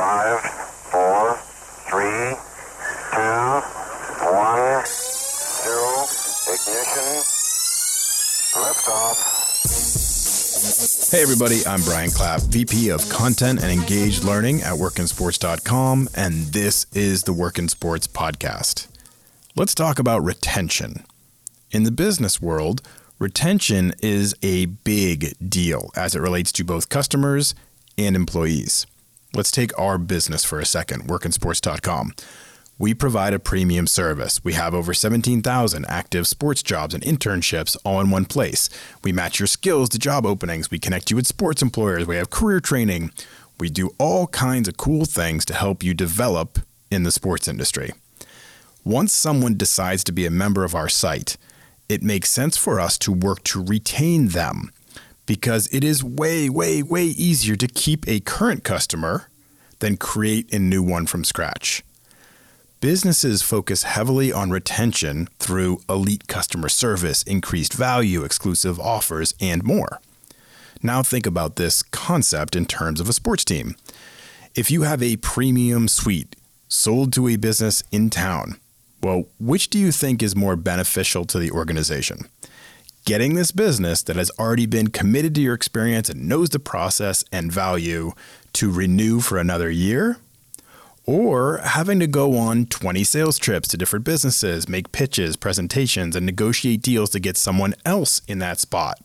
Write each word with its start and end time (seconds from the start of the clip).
Five, 0.00 0.40
four, 0.40 1.36
three, 1.90 2.32
two, 3.12 3.60
one, 4.32 4.86
zero, 4.86 6.06
ignition, 6.48 7.20
liftoff. 8.56 9.18
Hey, 11.10 11.20
everybody, 11.22 11.66
I'm 11.66 11.82
Brian 11.82 12.10
Clapp, 12.10 12.40
VP 12.40 12.88
of 12.88 13.06
Content 13.10 13.62
and 13.62 13.70
Engaged 13.70 14.24
Learning 14.24 14.62
at 14.62 14.72
workinsports.com, 14.72 16.08
and 16.16 16.46
this 16.46 16.86
is 16.94 17.24
the 17.24 17.34
Work 17.34 17.58
in 17.58 17.68
Sports 17.68 18.06
Podcast. 18.06 18.86
Let's 19.54 19.74
talk 19.74 19.98
about 19.98 20.24
retention. 20.24 21.04
In 21.72 21.82
the 21.82 21.90
business 21.90 22.40
world, 22.40 22.80
retention 23.18 23.92
is 24.00 24.34
a 24.42 24.64
big 24.64 25.34
deal 25.46 25.90
as 25.94 26.14
it 26.14 26.22
relates 26.22 26.52
to 26.52 26.64
both 26.64 26.88
customers 26.88 27.54
and 27.98 28.16
employees. 28.16 28.86
Let's 29.34 29.50
take 29.50 29.78
our 29.78 29.96
business 29.96 30.44
for 30.44 30.58
a 30.58 30.66
second, 30.66 31.04
workinsports.com. 31.04 32.14
We 32.78 32.94
provide 32.94 33.34
a 33.34 33.38
premium 33.38 33.86
service. 33.86 34.42
We 34.42 34.54
have 34.54 34.74
over 34.74 34.94
17,000 34.94 35.84
active 35.86 36.26
sports 36.26 36.62
jobs 36.62 36.94
and 36.94 37.04
internships 37.04 37.76
all 37.84 38.00
in 38.00 38.10
one 38.10 38.24
place. 38.24 38.70
We 39.04 39.12
match 39.12 39.38
your 39.38 39.46
skills 39.46 39.90
to 39.90 39.98
job 39.98 40.24
openings. 40.24 40.70
We 40.70 40.78
connect 40.78 41.10
you 41.10 41.16
with 41.16 41.26
sports 41.26 41.62
employers. 41.62 42.06
We 42.06 42.16
have 42.16 42.30
career 42.30 42.58
training. 42.58 43.12
We 43.60 43.68
do 43.68 43.90
all 43.98 44.28
kinds 44.28 44.66
of 44.66 44.78
cool 44.78 45.04
things 45.04 45.44
to 45.44 45.54
help 45.54 45.82
you 45.82 45.92
develop 45.92 46.58
in 46.90 47.02
the 47.02 47.12
sports 47.12 47.46
industry. 47.46 47.92
Once 48.82 49.12
someone 49.12 49.58
decides 49.58 50.02
to 50.04 50.12
be 50.12 50.24
a 50.24 50.30
member 50.30 50.64
of 50.64 50.74
our 50.74 50.88
site, 50.88 51.36
it 51.88 52.02
makes 52.02 52.30
sense 52.30 52.56
for 52.56 52.80
us 52.80 52.96
to 52.98 53.12
work 53.12 53.44
to 53.44 53.62
retain 53.62 54.28
them 54.28 54.70
because 55.30 55.68
it 55.72 55.84
is 55.84 56.02
way, 56.02 56.48
way, 56.50 56.82
way 56.82 57.04
easier 57.04 57.54
to 57.54 57.68
keep 57.68 58.04
a 58.08 58.18
current 58.18 58.64
customer 58.64 59.28
than 59.78 59.96
create 59.96 60.52
a 60.52 60.58
new 60.58 60.82
one 60.82 61.06
from 61.06 61.22
scratch. 61.22 61.84
Businesses 62.80 63.40
focus 63.40 63.84
heavily 63.84 64.32
on 64.32 64.50
retention 64.50 65.28
through 65.38 65.82
elite 65.88 66.26
customer 66.26 66.68
service, 66.68 67.22
increased 67.22 67.74
value, 67.74 68.24
exclusive 68.24 68.80
offers, 68.80 69.32
and 69.40 69.62
more. 69.62 70.00
Now, 70.82 71.00
think 71.00 71.26
about 71.26 71.54
this 71.54 71.84
concept 71.84 72.56
in 72.56 72.66
terms 72.66 73.00
of 73.00 73.08
a 73.08 73.12
sports 73.12 73.44
team. 73.44 73.76
If 74.56 74.68
you 74.68 74.82
have 74.82 75.00
a 75.00 75.14
premium 75.18 75.86
suite 75.86 76.34
sold 76.66 77.12
to 77.12 77.28
a 77.28 77.36
business 77.36 77.84
in 77.92 78.10
town, 78.10 78.58
well, 79.00 79.26
which 79.38 79.70
do 79.70 79.78
you 79.78 79.92
think 79.92 80.24
is 80.24 80.34
more 80.34 80.56
beneficial 80.56 81.24
to 81.26 81.38
the 81.38 81.52
organization? 81.52 82.28
Getting 83.06 83.34
this 83.34 83.50
business 83.50 84.02
that 84.02 84.16
has 84.16 84.30
already 84.38 84.66
been 84.66 84.88
committed 84.88 85.34
to 85.34 85.40
your 85.40 85.54
experience 85.54 86.10
and 86.10 86.28
knows 86.28 86.50
the 86.50 86.58
process 86.58 87.24
and 87.32 87.50
value 87.50 88.12
to 88.52 88.70
renew 88.70 89.20
for 89.20 89.38
another 89.38 89.70
year? 89.70 90.18
Or 91.06 91.58
having 91.64 91.98
to 92.00 92.06
go 92.06 92.36
on 92.36 92.66
20 92.66 93.02
sales 93.04 93.38
trips 93.38 93.68
to 93.68 93.78
different 93.78 94.04
businesses, 94.04 94.68
make 94.68 94.92
pitches, 94.92 95.36
presentations, 95.36 96.14
and 96.14 96.26
negotiate 96.26 96.82
deals 96.82 97.10
to 97.10 97.20
get 97.20 97.38
someone 97.38 97.74
else 97.86 98.20
in 98.28 98.38
that 98.40 98.60
spot? 98.60 99.00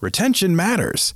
Retention 0.00 0.54
matters. 0.54 1.12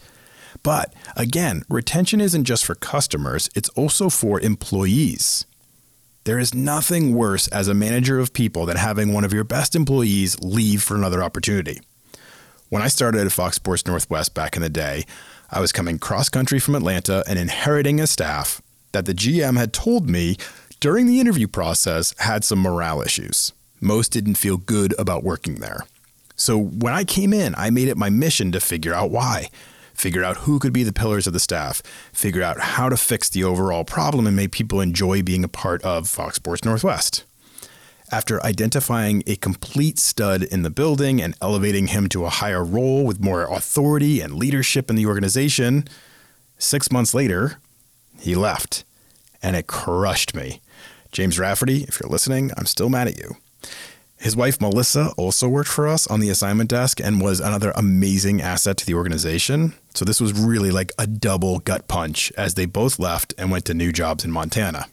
But 0.64 0.92
again, 1.16 1.62
retention 1.68 2.20
isn't 2.20 2.44
just 2.44 2.64
for 2.64 2.74
customers, 2.74 3.48
it's 3.54 3.68
also 3.70 4.10
for 4.10 4.40
employees. 4.40 5.46
There 6.27 6.41
is 6.41 6.52
nothing 6.52 7.14
worse 7.14 7.46
as 7.48 7.69
a 7.69 7.74
manager 7.74 8.19
of 8.19 8.32
people 8.32 8.66
than 8.66 8.77
having 8.77 9.12
one 9.12 9.22
of 9.22 9.32
your 9.32 9.44
best 9.44 9.77
employees 9.77 10.36
leave 10.41 10.82
for 10.82 10.96
another 10.96 11.22
opportunity. 11.22 11.80
When 12.69 12.82
I 12.82 12.88
started 12.88 13.24
at 13.24 13.30
Fox 13.30 13.55
Sports 13.55 13.86
Northwest 13.86 14.34
back 14.34 14.56
in 14.56 14.62
the 14.62 14.69
day, 14.69 15.04
I 15.52 15.60
was 15.60 15.70
coming 15.70 16.00
cross 16.00 16.28
country 16.28 16.58
from 16.58 16.74
Atlanta 16.74 17.22
and 17.28 17.38
inheriting 17.38 18.00
a 18.00 18.08
staff 18.08 18.60
that 18.91 19.06
the 19.06 19.14
GM 19.14 19.56
had 19.56 19.72
told 19.72 20.10
me 20.10 20.36
during 20.80 21.06
the 21.06 21.20
interview 21.20 21.47
process 21.47 22.12
had 22.19 22.42
some 22.42 22.58
morale 22.58 23.02
issues. 23.02 23.52
Most 23.80 24.10
didn't 24.10 24.34
feel 24.34 24.56
good 24.56 24.98
about 24.98 25.22
working 25.22 25.60
there. 25.60 25.82
So 26.34 26.58
when 26.58 26.93
I 26.93 27.04
came 27.04 27.32
in, 27.32 27.54
I 27.56 27.70
made 27.70 27.87
it 27.87 27.97
my 27.97 28.10
mission 28.10 28.50
to 28.50 28.58
figure 28.58 28.93
out 28.93 29.12
why, 29.12 29.48
figure 29.96 30.22
out 30.22 30.38
who 30.38 30.58
could 30.58 30.72
be 30.72 30.82
the 30.82 30.92
pillars 30.92 31.26
of 31.26 31.32
the 31.32 31.40
staff, 31.40 31.82
figure 32.12 32.42
out 32.42 32.60
how 32.60 32.88
to 32.88 32.96
fix 32.96 33.28
the 33.28 33.44
overall 33.44 33.84
problem 33.84 34.26
and 34.26 34.36
make 34.36 34.52
people 34.52 34.80
enjoy 34.80 35.22
being 35.22 35.42
a 35.42 35.48
part 35.48 35.82
of 35.82 36.08
Fox 36.08 36.36
Sports 36.36 36.64
Northwest. 36.64 37.24
After 38.12 38.40
identifying 38.44 39.24
a 39.26 39.34
complete 39.34 39.98
stud 39.98 40.44
in 40.44 40.62
the 40.62 40.70
building 40.70 41.20
and 41.20 41.34
elevating 41.42 41.88
him 41.88 42.08
to 42.10 42.24
a 42.24 42.30
higher 42.30 42.64
role 42.64 43.04
with 43.04 43.20
more 43.20 43.42
authority 43.52 44.20
and 44.20 44.34
leadership 44.34 44.88
in 44.88 44.96
the 44.96 45.06
organization, 45.06 45.88
six 46.56 46.92
months 46.92 47.14
later, 47.14 47.58
he 48.20 48.36
left. 48.36 48.84
And 49.42 49.56
it 49.56 49.66
crushed 49.66 50.34
me. 50.36 50.60
James 51.10 51.38
Rafferty, 51.38 51.84
if 51.84 51.98
you're 52.00 52.10
listening, 52.10 52.52
I'm 52.56 52.66
still 52.66 52.88
mad 52.88 53.08
at 53.08 53.18
you. 53.18 53.36
His 54.26 54.34
wife, 54.34 54.60
Melissa, 54.60 55.12
also 55.16 55.48
worked 55.48 55.69
for 55.69 55.87
us 55.87 56.09
on 56.09 56.19
the 56.19 56.31
assignment 56.31 56.69
desk 56.69 56.98
and 56.98 57.20
was 57.20 57.38
another 57.38 57.70
amazing 57.76 58.42
asset 58.42 58.76
to 58.78 58.84
the 58.84 58.94
organization. 58.94 59.72
So 59.94 60.04
this 60.04 60.20
was 60.20 60.32
really 60.32 60.72
like 60.72 60.91
a 60.98 61.06
double 61.06 61.60
gut 61.60 61.87
punch 61.87 62.32
as 62.37 62.54
they 62.54 62.66
both 62.66 62.98
left 62.98 63.34
and 63.38 63.53
went 63.53 63.66
to 63.66 63.75
new 63.75 63.92
jobs 63.92 64.25
in 64.25 64.32
Montana. 64.32 64.87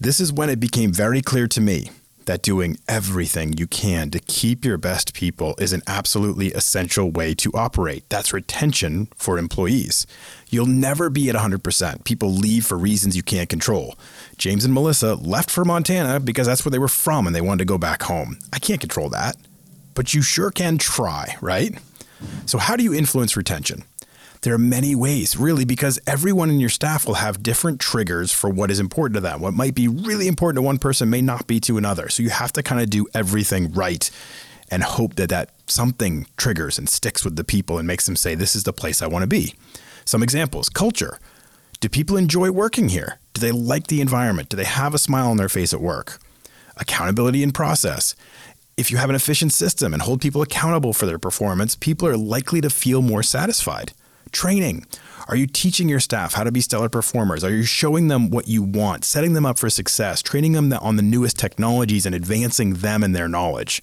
This 0.00 0.20
is 0.20 0.32
when 0.32 0.48
it 0.48 0.58
became 0.58 0.90
very 0.90 1.20
clear 1.20 1.46
to 1.48 1.60
me 1.60 1.90
that 2.28 2.42
doing 2.42 2.76
everything 2.86 3.54
you 3.54 3.66
can 3.66 4.10
to 4.10 4.20
keep 4.20 4.62
your 4.62 4.76
best 4.76 5.14
people 5.14 5.54
is 5.58 5.72
an 5.72 5.82
absolutely 5.86 6.52
essential 6.52 7.10
way 7.10 7.34
to 7.34 7.50
operate. 7.54 8.04
That's 8.10 8.34
retention 8.34 9.08
for 9.16 9.38
employees. 9.38 10.06
You'll 10.50 10.66
never 10.66 11.08
be 11.08 11.30
at 11.30 11.34
100%. 11.34 12.04
People 12.04 12.30
leave 12.30 12.66
for 12.66 12.76
reasons 12.76 13.16
you 13.16 13.22
can't 13.22 13.48
control. 13.48 13.96
James 14.36 14.64
and 14.64 14.74
Melissa 14.74 15.14
left 15.14 15.50
for 15.50 15.64
Montana 15.64 16.20
because 16.20 16.46
that's 16.46 16.64
where 16.64 16.70
they 16.70 16.78
were 16.78 16.86
from 16.86 17.26
and 17.26 17.34
they 17.34 17.40
wanted 17.40 17.60
to 17.60 17.72
go 17.72 17.78
back 17.78 18.02
home. 18.02 18.38
I 18.52 18.58
can't 18.58 18.80
control 18.80 19.08
that, 19.08 19.36
but 19.94 20.12
you 20.12 20.20
sure 20.20 20.50
can 20.50 20.76
try, 20.76 21.34
right? 21.40 21.78
So, 22.44 22.58
how 22.58 22.76
do 22.76 22.84
you 22.84 22.92
influence 22.92 23.36
retention? 23.36 23.84
There 24.42 24.54
are 24.54 24.58
many 24.58 24.94
ways, 24.94 25.36
really, 25.36 25.64
because 25.64 25.98
everyone 26.06 26.50
in 26.50 26.60
your 26.60 26.68
staff 26.68 27.06
will 27.06 27.14
have 27.14 27.42
different 27.42 27.80
triggers 27.80 28.32
for 28.32 28.48
what 28.48 28.70
is 28.70 28.78
important 28.78 29.14
to 29.16 29.20
them. 29.20 29.40
What 29.40 29.54
might 29.54 29.74
be 29.74 29.88
really 29.88 30.28
important 30.28 30.58
to 30.58 30.62
one 30.62 30.78
person 30.78 31.10
may 31.10 31.22
not 31.22 31.46
be 31.46 31.58
to 31.60 31.76
another. 31.76 32.08
So 32.08 32.22
you 32.22 32.30
have 32.30 32.52
to 32.52 32.62
kind 32.62 32.80
of 32.80 32.88
do 32.88 33.06
everything 33.14 33.72
right 33.72 34.08
and 34.70 34.82
hope 34.84 35.16
that 35.16 35.30
that 35.30 35.50
something 35.66 36.26
triggers 36.36 36.78
and 36.78 36.88
sticks 36.88 37.24
with 37.24 37.36
the 37.36 37.44
people 37.44 37.78
and 37.78 37.86
makes 37.86 38.06
them 38.06 38.16
say, 38.16 38.34
This 38.34 38.54
is 38.54 38.64
the 38.64 38.72
place 38.72 39.02
I 39.02 39.08
want 39.08 39.22
to 39.22 39.26
be. 39.28 39.54
Some 40.04 40.22
examples 40.22 40.68
culture. 40.68 41.18
Do 41.80 41.88
people 41.88 42.16
enjoy 42.16 42.50
working 42.50 42.88
here? 42.88 43.18
Do 43.34 43.40
they 43.40 43.52
like 43.52 43.86
the 43.86 44.00
environment? 44.00 44.48
Do 44.48 44.56
they 44.56 44.64
have 44.64 44.94
a 44.94 44.98
smile 44.98 45.28
on 45.28 45.36
their 45.36 45.48
face 45.48 45.72
at 45.72 45.80
work? 45.80 46.18
Accountability 46.76 47.42
and 47.42 47.54
process. 47.54 48.14
If 48.76 48.90
you 48.90 48.96
have 48.96 49.10
an 49.10 49.16
efficient 49.16 49.52
system 49.52 49.92
and 49.92 50.02
hold 50.02 50.20
people 50.20 50.42
accountable 50.42 50.92
for 50.92 51.06
their 51.06 51.18
performance, 51.18 51.76
people 51.76 52.06
are 52.08 52.16
likely 52.16 52.60
to 52.60 52.70
feel 52.70 53.02
more 53.02 53.22
satisfied. 53.22 53.92
Training. 54.32 54.86
Are 55.28 55.36
you 55.36 55.46
teaching 55.46 55.88
your 55.88 56.00
staff 56.00 56.34
how 56.34 56.44
to 56.44 56.52
be 56.52 56.60
stellar 56.60 56.88
performers? 56.88 57.44
Are 57.44 57.50
you 57.50 57.62
showing 57.62 58.08
them 58.08 58.30
what 58.30 58.48
you 58.48 58.62
want, 58.62 59.04
setting 59.04 59.34
them 59.34 59.44
up 59.44 59.58
for 59.58 59.68
success, 59.68 60.22
training 60.22 60.52
them 60.52 60.72
on 60.72 60.96
the 60.96 61.02
newest 61.02 61.38
technologies 61.38 62.06
and 62.06 62.14
advancing 62.14 62.74
them 62.74 63.02
and 63.02 63.14
their 63.14 63.28
knowledge? 63.28 63.82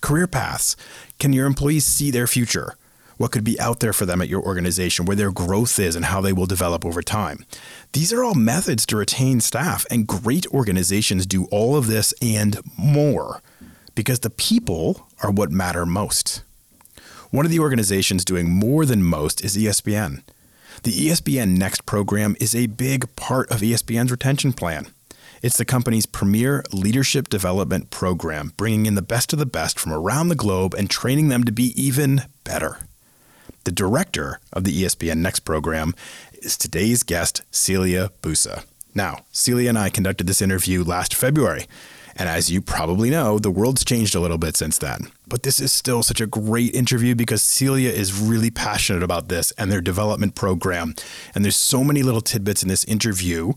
Career 0.00 0.26
paths. 0.26 0.76
Can 1.18 1.32
your 1.32 1.46
employees 1.46 1.84
see 1.84 2.10
their 2.10 2.26
future? 2.26 2.74
What 3.18 3.32
could 3.32 3.44
be 3.44 3.60
out 3.60 3.80
there 3.80 3.92
for 3.92 4.06
them 4.06 4.22
at 4.22 4.28
your 4.28 4.42
organization, 4.42 5.04
where 5.04 5.16
their 5.16 5.30
growth 5.30 5.78
is, 5.78 5.94
and 5.94 6.06
how 6.06 6.22
they 6.22 6.32
will 6.32 6.46
develop 6.46 6.86
over 6.86 7.02
time? 7.02 7.44
These 7.92 8.12
are 8.14 8.24
all 8.24 8.34
methods 8.34 8.86
to 8.86 8.96
retain 8.96 9.40
staff, 9.40 9.84
and 9.90 10.06
great 10.06 10.46
organizations 10.48 11.26
do 11.26 11.44
all 11.50 11.76
of 11.76 11.86
this 11.86 12.14
and 12.22 12.58
more 12.78 13.42
because 13.94 14.20
the 14.20 14.30
people 14.30 15.06
are 15.22 15.30
what 15.30 15.50
matter 15.50 15.84
most. 15.84 16.42
One 17.30 17.46
of 17.46 17.52
the 17.52 17.60
organizations 17.60 18.24
doing 18.24 18.50
more 18.50 18.84
than 18.84 19.04
most 19.04 19.44
is 19.44 19.56
ESPN. 19.56 20.22
The 20.82 20.90
ESPN 20.90 21.56
Next 21.56 21.86
program 21.86 22.36
is 22.40 22.56
a 22.56 22.66
big 22.66 23.14
part 23.14 23.48
of 23.52 23.60
ESPN's 23.60 24.10
retention 24.10 24.52
plan. 24.52 24.88
It's 25.40 25.56
the 25.56 25.64
company's 25.64 26.06
premier 26.06 26.64
leadership 26.72 27.28
development 27.28 27.90
program, 27.90 28.52
bringing 28.56 28.86
in 28.86 28.96
the 28.96 29.00
best 29.02 29.32
of 29.32 29.38
the 29.38 29.46
best 29.46 29.78
from 29.78 29.92
around 29.92 30.28
the 30.28 30.34
globe 30.34 30.74
and 30.74 30.90
training 30.90 31.28
them 31.28 31.44
to 31.44 31.52
be 31.52 31.72
even 31.80 32.22
better. 32.42 32.78
The 33.62 33.70
director 33.70 34.40
of 34.52 34.64
the 34.64 34.82
ESPN 34.82 35.18
Next 35.18 35.40
program 35.40 35.94
is 36.42 36.58
today's 36.58 37.04
guest, 37.04 37.42
Celia 37.52 38.10
Bouza. 38.22 38.64
Now, 38.92 39.20
Celia 39.30 39.68
and 39.68 39.78
I 39.78 39.88
conducted 39.88 40.26
this 40.26 40.42
interview 40.42 40.82
last 40.82 41.14
February. 41.14 41.66
And 42.16 42.28
as 42.28 42.50
you 42.50 42.60
probably 42.60 43.08
know, 43.08 43.38
the 43.38 43.52
world's 43.52 43.84
changed 43.84 44.16
a 44.16 44.20
little 44.20 44.36
bit 44.36 44.56
since 44.56 44.78
then. 44.78 45.12
But 45.30 45.44
this 45.44 45.60
is 45.60 45.72
still 45.72 46.02
such 46.02 46.20
a 46.20 46.26
great 46.26 46.74
interview 46.74 47.14
because 47.14 47.42
Celia 47.42 47.90
is 47.90 48.20
really 48.20 48.50
passionate 48.50 49.04
about 49.04 49.28
this 49.28 49.52
and 49.52 49.70
their 49.70 49.80
development 49.80 50.34
program. 50.34 50.94
And 51.34 51.44
there's 51.44 51.56
so 51.56 51.82
many 51.84 52.02
little 52.02 52.20
tidbits 52.20 52.62
in 52.62 52.68
this 52.68 52.84
interview 52.84 53.52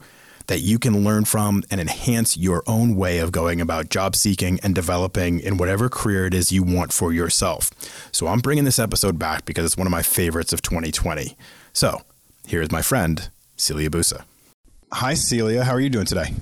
that 0.48 0.60
you 0.60 0.78
can 0.78 1.04
learn 1.04 1.26
from 1.26 1.64
and 1.72 1.82
enhance 1.82 2.38
your 2.38 2.64
own 2.68 2.96
way 2.96 3.18
of 3.18 3.32
going 3.32 3.60
about 3.60 3.90
job 3.90 4.16
seeking 4.16 4.60
and 4.62 4.76
developing 4.76 5.40
in 5.40 5.58
whatever 5.58 5.90
career 5.90 6.28
it 6.28 6.34
is 6.34 6.52
you 6.52 6.64
want 6.64 6.94
for 6.94 7.12
yourself. 7.12 7.72
So 8.12 8.28
I'm 8.28 8.40
bringing 8.40 8.66
this 8.66 8.80
episode 8.80 9.18
back 9.18 9.46
because 9.46 9.66
it's 9.66 9.78
one 9.78 9.88
of 9.88 9.92
my 9.92 10.04
favorites 10.04 10.54
of 10.54 10.62
2020. 10.62 11.36
So 11.72 12.02
here's 12.46 12.72
my 12.72 12.82
friend, 12.82 13.30
Celia 13.58 13.90
Bouza. 13.90 14.26
Hi, 14.92 15.16
Celia. 15.16 15.64
How 15.64 15.72
are 15.72 15.80
you 15.80 15.90
doing 15.90 16.06
today? 16.06 16.34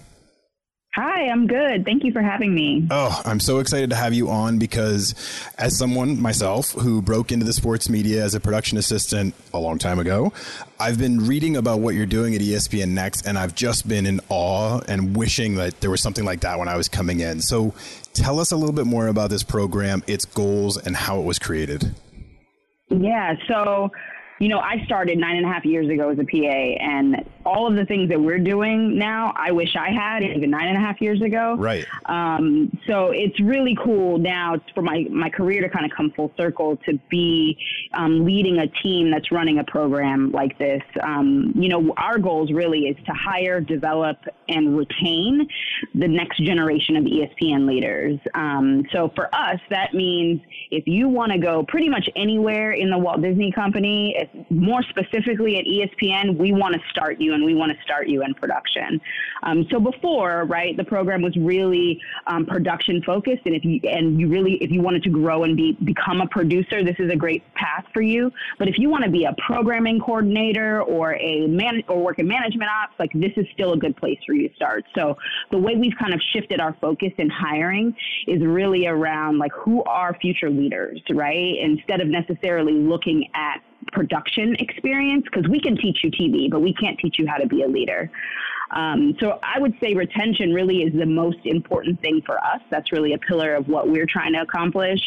Hi, 0.96 1.30
I'm 1.30 1.48
good. 1.48 1.86
Thank 1.86 2.04
you 2.04 2.12
for 2.12 2.22
having 2.22 2.54
me. 2.54 2.86
Oh, 2.92 3.22
I'm 3.24 3.40
so 3.40 3.60
excited 3.60 3.92
to 3.92 3.96
have 3.96 4.14
you 4.14 4.30
on 4.30 4.60
because, 4.60 5.16
as 5.58 5.78
someone 5.78 6.22
myself 6.22 6.74
who 6.74 7.02
broke 7.02 7.32
into 7.32 7.46
the 7.46 7.54
sports 7.54 7.88
media 7.88 8.22
as 8.26 8.36
a 8.36 8.42
production 8.42 8.78
assistant 8.78 9.34
a 9.54 9.58
long 9.58 9.78
time 9.78 10.00
ago, 10.00 10.34
I've 10.82 11.00
been 11.00 11.26
reading 11.26 11.56
about 11.56 11.80
what 11.80 11.96
you're 11.96 12.06
doing 12.06 12.36
at 12.36 12.42
ESPN 12.42 12.90
Next, 12.90 13.26
and 13.26 13.38
I've 13.38 13.56
just 13.56 13.88
been 13.88 14.06
in 14.06 14.20
awe 14.28 14.82
and 14.86 15.16
wishing 15.16 15.56
that 15.56 15.80
there 15.80 15.90
was 15.90 16.02
something 16.02 16.26
like 16.26 16.42
that 16.42 16.60
when 16.60 16.68
I 16.68 16.76
was 16.76 16.90
coming 16.90 17.22
in. 17.22 17.40
So, 17.40 17.74
tell 18.14 18.42
us 18.42 18.52
a 18.52 18.58
little 18.58 18.76
bit 18.76 18.86
more 18.86 19.08
about 19.08 19.30
this 19.30 19.44
program, 19.44 20.04
its 20.08 20.26
goals, 20.26 20.76
and 20.76 20.94
how 20.94 21.22
it 21.22 21.24
was 21.24 21.40
created. 21.40 21.96
Yeah, 22.90 23.36
so 23.48 23.90
you 24.42 24.48
know, 24.48 24.60
I 24.60 24.84
started 24.86 25.20
nine 25.20 25.38
and 25.38 25.46
a 25.46 25.50
half 25.50 25.66
years 25.66 25.88
ago 25.88 26.10
as 26.10 26.18
a 26.18 26.24
PA, 26.24 26.38
and 26.38 27.24
all 27.46 27.68
of 27.68 27.76
the 27.76 27.86
things 27.86 28.10
that 28.10 28.20
we're 28.20 28.40
doing 28.40 28.98
now, 28.98 29.34
I 29.36 29.52
wish 29.52 29.76
I 29.76 29.92
had 29.92 30.24
even 30.24 30.50
nine 30.50 30.68
and 30.68 30.78
a 30.78 30.80
half 30.80 31.00
years 31.00 31.22
ago. 31.22 31.56
Right. 31.58 31.86
Um, 32.08 32.76
so 32.88 33.12
it's 33.12 33.40
really 33.40 33.78
cool 33.84 34.18
now 34.18 34.56
for 34.74 34.82
my, 34.82 35.06
my 35.12 35.30
career 35.30 35.62
to 35.62 35.70
kind 35.70 35.86
of 35.86 35.96
come 35.96 36.12
full 36.16 36.32
circle 36.38 36.78
to 36.88 37.00
be 37.10 37.56
um, 37.94 38.26
leading 38.26 38.58
a 38.58 38.68
team 38.82 39.12
that's 39.12 39.32
running 39.32 39.60
a 39.60 39.64
program 39.64 40.32
like 40.32 40.58
this. 40.58 40.82
Um, 41.04 41.54
you 41.56 41.70
know, 41.70 41.94
our 41.98 42.18
goals 42.18 42.52
really 42.52 42.88
is 42.88 42.98
to 43.06 43.14
hire, 43.14 43.62
develop, 43.62 44.18
and 44.50 44.76
retain 44.76 45.48
the 45.94 46.08
next 46.08 46.44
generation 46.44 46.96
of 46.96 47.04
ESPN 47.04 47.68
leaders. 47.68 48.20
Um, 48.34 48.86
so 48.92 49.12
for 49.16 49.34
us, 49.36 49.60
that 49.70 49.94
means 49.94 50.42
if 50.72 50.88
you 50.88 51.10
want 51.10 51.32
to 51.32 51.38
go 51.38 51.64
pretty 51.64 51.90
much 51.90 52.10
anywhere 52.16 52.72
in 52.72 52.90
the 52.90 52.98
Walt 52.98 53.22
Disney 53.22 53.52
Company, 53.52 54.16
more 54.50 54.82
specifically 54.84 55.58
at 55.58 55.66
ESPN, 55.66 56.38
we 56.38 56.54
want 56.54 56.74
to 56.76 56.82
start 56.90 57.20
you 57.20 57.34
and 57.34 57.44
we 57.44 57.54
want 57.54 57.72
to 57.76 57.84
start 57.84 58.08
you 58.08 58.24
in 58.24 58.34
production. 58.34 59.02
Um, 59.44 59.66
so 59.72 59.80
before, 59.80 60.46
right, 60.46 60.76
the 60.78 60.84
program 60.84 61.22
was 61.22 61.36
really 61.36 62.02
um, 62.28 62.46
production 62.46 63.02
focused, 63.04 63.42
and 63.46 63.56
if 63.56 63.66
you 63.66 63.80
and 63.90 64.20
you 64.20 64.28
really 64.28 64.54
if 64.56 64.72
you 64.72 64.82
wanted 64.82 65.04
to 65.04 65.10
grow 65.10 65.44
and 65.44 65.58
be 65.58 65.78
become 65.84 66.22
a 66.22 66.28
producer, 66.28 66.84
this 66.84 66.96
is 67.00 67.12
a 67.12 67.16
great 67.16 67.44
path 67.56 67.86
for 67.94 68.02
you. 68.02 68.32
But 68.60 68.68
if 68.68 68.78
you 68.78 68.90
want 68.90 69.04
to 69.04 69.10
be 69.10 69.26
a 69.26 69.36
programming 69.46 70.00
coordinator 70.00 70.82
or 70.82 71.16
a 71.16 71.48
man 71.48 71.84
or 71.88 72.04
work 72.04 72.20
in 72.20 72.28
management 72.28 72.70
ops, 72.70 72.94
like 73.00 73.12
this 73.14 73.32
is 73.38 73.46
still 73.54 73.74
a 73.74 73.78
good 73.78 73.96
place 73.98 74.20
for 74.26 74.34
you 74.34 74.50
to 74.50 74.56
start. 74.56 74.86
So 74.96 75.18
the 75.52 75.58
way 75.58 75.76
we've 75.76 75.98
kind 76.00 76.14
of 76.14 76.22
shifted 76.34 76.62
our 76.62 76.76
focus 76.80 77.12
in 77.18 77.30
hiring 77.30 77.96
is 78.28 78.42
really 78.42 78.88
around 78.88 79.38
like 79.40 79.52
who 79.54 79.84
are 79.84 80.16
future 80.22 80.50
leaders, 80.50 81.02
right? 81.12 81.56
Instead 81.60 82.02
of 82.02 82.08
necessarily 82.08 82.74
looking 82.74 83.28
at 83.34 83.62
production 83.92 84.56
experience 84.60 85.26
because 85.26 85.50
we 85.50 85.60
can 85.60 85.78
teach 85.78 86.00
you 86.04 86.12
TV, 86.12 86.50
but 86.50 86.62
we 86.62 86.74
can't 86.74 86.98
teach 87.00 87.18
you 87.20 87.28
how 87.28 87.38
to 87.38 87.48
be 87.48 87.64
a 87.64 87.68
leader. 87.68 88.10
Um, 88.72 89.18
so 89.20 89.40
I 89.44 89.60
would 89.60 89.76
say 89.82 89.94
retention 89.94 90.54
really 90.54 90.78
is 90.78 90.94
the 90.98 91.06
most 91.06 91.40
important 91.44 92.00
thing 92.02 92.22
for 92.26 92.38
us. 92.38 92.62
That's 92.70 92.92
really 92.92 93.14
a 93.14 93.18
pillar 93.18 93.54
of 93.54 93.68
what 93.68 93.90
we're 93.90 94.06
trying 94.06 94.34
to 94.34 94.42
accomplish. 94.42 95.00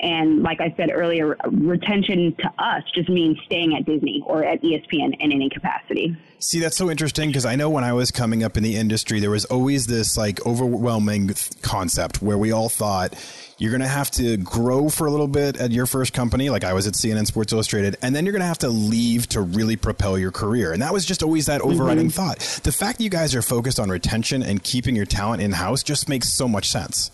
And 0.00 0.42
like 0.42 0.60
I 0.60 0.72
said 0.76 0.90
earlier, 0.90 1.36
retention 1.44 2.34
to 2.38 2.52
us 2.58 2.82
just 2.94 3.08
means 3.08 3.38
staying 3.44 3.76
at 3.76 3.84
Disney 3.84 4.22
or 4.26 4.44
at 4.44 4.62
ESPN 4.62 5.20
in 5.20 5.32
any 5.32 5.50
capacity. 5.50 6.16
See, 6.38 6.60
that's 6.60 6.76
so 6.76 6.90
interesting 6.90 7.28
because 7.28 7.44
I 7.44 7.56
know 7.56 7.68
when 7.68 7.84
I 7.84 7.92
was 7.92 8.10
coming 8.10 8.42
up 8.42 8.56
in 8.56 8.62
the 8.62 8.76
industry, 8.76 9.20
there 9.20 9.30
was 9.30 9.44
always 9.44 9.86
this 9.86 10.16
like 10.16 10.44
overwhelming 10.46 11.30
concept 11.60 12.22
where 12.22 12.38
we 12.38 12.52
all 12.52 12.70
thought 12.70 13.14
you're 13.60 13.70
going 13.70 13.82
to 13.82 13.88
have 13.88 14.10
to 14.12 14.38
grow 14.38 14.88
for 14.88 15.06
a 15.06 15.10
little 15.10 15.28
bit 15.28 15.58
at 15.58 15.70
your 15.70 15.84
first 15.84 16.14
company, 16.14 16.48
like 16.48 16.64
I 16.64 16.72
was 16.72 16.86
at 16.86 16.94
CNN 16.94 17.26
Sports 17.26 17.52
Illustrated, 17.52 17.96
and 18.00 18.16
then 18.16 18.24
you're 18.24 18.32
going 18.32 18.40
to 18.40 18.46
have 18.46 18.58
to 18.58 18.70
leave 18.70 19.28
to 19.28 19.42
really 19.42 19.76
propel 19.76 20.18
your 20.18 20.30
career. 20.32 20.72
And 20.72 20.80
that 20.80 20.94
was 20.94 21.04
just 21.04 21.22
always 21.22 21.44
that 21.46 21.60
overriding 21.60 22.06
mm-hmm. 22.06 22.10
thought. 22.10 22.38
The 22.64 22.72
fact 22.72 22.98
that 22.98 23.04
you 23.04 23.10
guys 23.10 23.34
are 23.34 23.42
focused 23.42 23.78
on 23.78 23.90
retention 23.90 24.42
and 24.42 24.62
keeping 24.62 24.96
your 24.96 25.04
talent 25.04 25.42
in 25.42 25.52
house 25.52 25.82
just 25.82 26.08
makes 26.08 26.32
so 26.32 26.48
much 26.48 26.70
sense. 26.70 27.10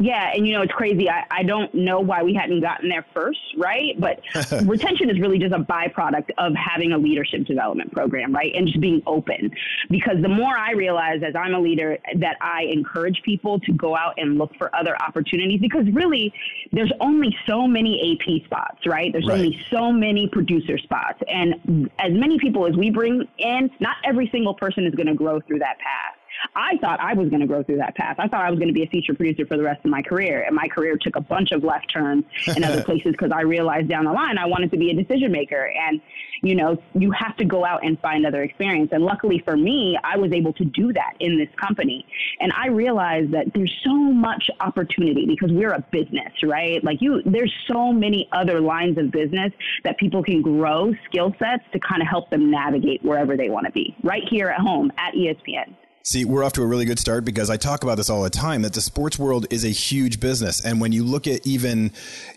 Yeah, 0.00 0.32
and 0.34 0.46
you 0.46 0.54
know 0.54 0.62
it's 0.62 0.72
crazy. 0.72 1.10
I, 1.10 1.26
I 1.30 1.42
don't 1.42 1.72
know 1.74 2.00
why 2.00 2.22
we 2.22 2.32
hadn't 2.32 2.62
gotten 2.62 2.88
there 2.88 3.04
first, 3.12 3.38
right? 3.58 4.00
But 4.00 4.22
retention 4.64 5.10
is 5.10 5.20
really 5.20 5.38
just 5.38 5.52
a 5.52 5.58
byproduct 5.58 6.30
of 6.38 6.54
having 6.54 6.92
a 6.92 6.98
leadership 6.98 7.44
development 7.44 7.92
program, 7.92 8.34
right? 8.34 8.50
And 8.54 8.66
just 8.66 8.80
being 8.80 9.02
open. 9.06 9.50
Because 9.90 10.16
the 10.22 10.28
more 10.28 10.56
I 10.56 10.72
realize 10.72 11.20
as 11.22 11.36
I'm 11.36 11.52
a 11.52 11.60
leader 11.60 11.98
that 12.16 12.38
I 12.40 12.62
encourage 12.72 13.20
people 13.24 13.60
to 13.60 13.72
go 13.72 13.94
out 13.94 14.14
and 14.16 14.38
look 14.38 14.56
for 14.56 14.74
other 14.74 14.96
opportunities 15.02 15.60
because 15.60 15.84
really 15.92 16.32
there's 16.72 16.92
only 17.00 17.36
so 17.46 17.66
many 17.66 18.18
AP 18.18 18.46
spots, 18.46 18.86
right? 18.86 19.12
There's 19.12 19.26
right. 19.26 19.34
only 19.34 19.60
so 19.70 19.92
many 19.92 20.28
producer 20.28 20.78
spots. 20.78 21.20
And 21.28 21.90
as 21.98 22.12
many 22.12 22.38
people 22.38 22.66
as 22.66 22.74
we 22.74 22.88
bring 22.88 23.28
in, 23.36 23.70
not 23.80 23.96
every 24.04 24.30
single 24.32 24.54
person 24.54 24.86
is 24.86 24.94
going 24.94 25.08
to 25.08 25.14
grow 25.14 25.40
through 25.40 25.58
that 25.58 25.78
path. 25.78 26.19
I 26.54 26.76
thought 26.80 27.00
I 27.00 27.14
was 27.14 27.28
going 27.28 27.40
to 27.40 27.46
grow 27.46 27.62
through 27.62 27.78
that 27.78 27.94
path. 27.96 28.16
I 28.18 28.28
thought 28.28 28.44
I 28.44 28.50
was 28.50 28.58
going 28.58 28.68
to 28.68 28.74
be 28.74 28.82
a 28.82 28.88
feature 28.88 29.14
producer 29.14 29.46
for 29.46 29.56
the 29.56 29.62
rest 29.62 29.84
of 29.84 29.90
my 29.90 30.02
career. 30.02 30.42
And 30.42 30.54
my 30.54 30.68
career 30.68 30.96
took 30.96 31.16
a 31.16 31.20
bunch 31.20 31.52
of 31.52 31.64
left 31.64 31.92
turns 31.92 32.24
in 32.56 32.64
other 32.64 32.82
places 32.84 33.12
because 33.12 33.30
I 33.32 33.42
realized 33.42 33.88
down 33.88 34.04
the 34.04 34.12
line 34.12 34.38
I 34.38 34.46
wanted 34.46 34.70
to 34.72 34.76
be 34.76 34.90
a 34.90 34.94
decision 34.94 35.32
maker. 35.32 35.70
And, 35.88 36.00
you 36.42 36.54
know, 36.54 36.82
you 36.94 37.10
have 37.12 37.36
to 37.36 37.44
go 37.44 37.64
out 37.64 37.84
and 37.84 37.98
find 38.00 38.26
other 38.26 38.42
experience. 38.42 38.90
And 38.92 39.04
luckily 39.04 39.42
for 39.44 39.56
me, 39.56 39.98
I 40.02 40.16
was 40.16 40.32
able 40.32 40.52
to 40.54 40.64
do 40.64 40.92
that 40.92 41.14
in 41.20 41.38
this 41.38 41.48
company. 41.60 42.06
And 42.40 42.52
I 42.56 42.68
realized 42.68 43.32
that 43.32 43.46
there's 43.54 43.74
so 43.84 43.94
much 43.94 44.48
opportunity 44.60 45.26
because 45.26 45.50
we're 45.52 45.72
a 45.72 45.84
business, 45.92 46.32
right? 46.42 46.82
Like 46.82 46.98
you, 47.00 47.22
there's 47.24 47.52
so 47.70 47.92
many 47.92 48.28
other 48.32 48.60
lines 48.60 48.98
of 48.98 49.10
business 49.10 49.52
that 49.84 49.98
people 49.98 50.22
can 50.22 50.42
grow 50.42 50.92
skill 51.06 51.34
sets 51.38 51.64
to 51.72 51.80
kind 51.80 52.02
of 52.02 52.08
help 52.08 52.30
them 52.30 52.50
navigate 52.50 53.04
wherever 53.04 53.36
they 53.36 53.48
want 53.48 53.66
to 53.66 53.72
be 53.72 53.94
right 54.02 54.22
here 54.30 54.48
at 54.48 54.60
home 54.60 54.90
at 54.98 55.14
ESPN. 55.14 55.74
See, 56.02 56.24
we're 56.24 56.42
off 56.42 56.54
to 56.54 56.62
a 56.62 56.66
really 56.66 56.86
good 56.86 56.98
start 56.98 57.26
because 57.26 57.50
I 57.50 57.58
talk 57.58 57.82
about 57.82 57.96
this 57.96 58.08
all 58.08 58.22
the 58.22 58.30
time 58.30 58.62
that 58.62 58.72
the 58.72 58.80
sports 58.80 59.18
world 59.18 59.46
is 59.50 59.64
a 59.64 59.68
huge 59.68 60.18
business. 60.18 60.64
And 60.64 60.80
when 60.80 60.92
you 60.92 61.04
look 61.04 61.26
at 61.26 61.46
even 61.46 61.90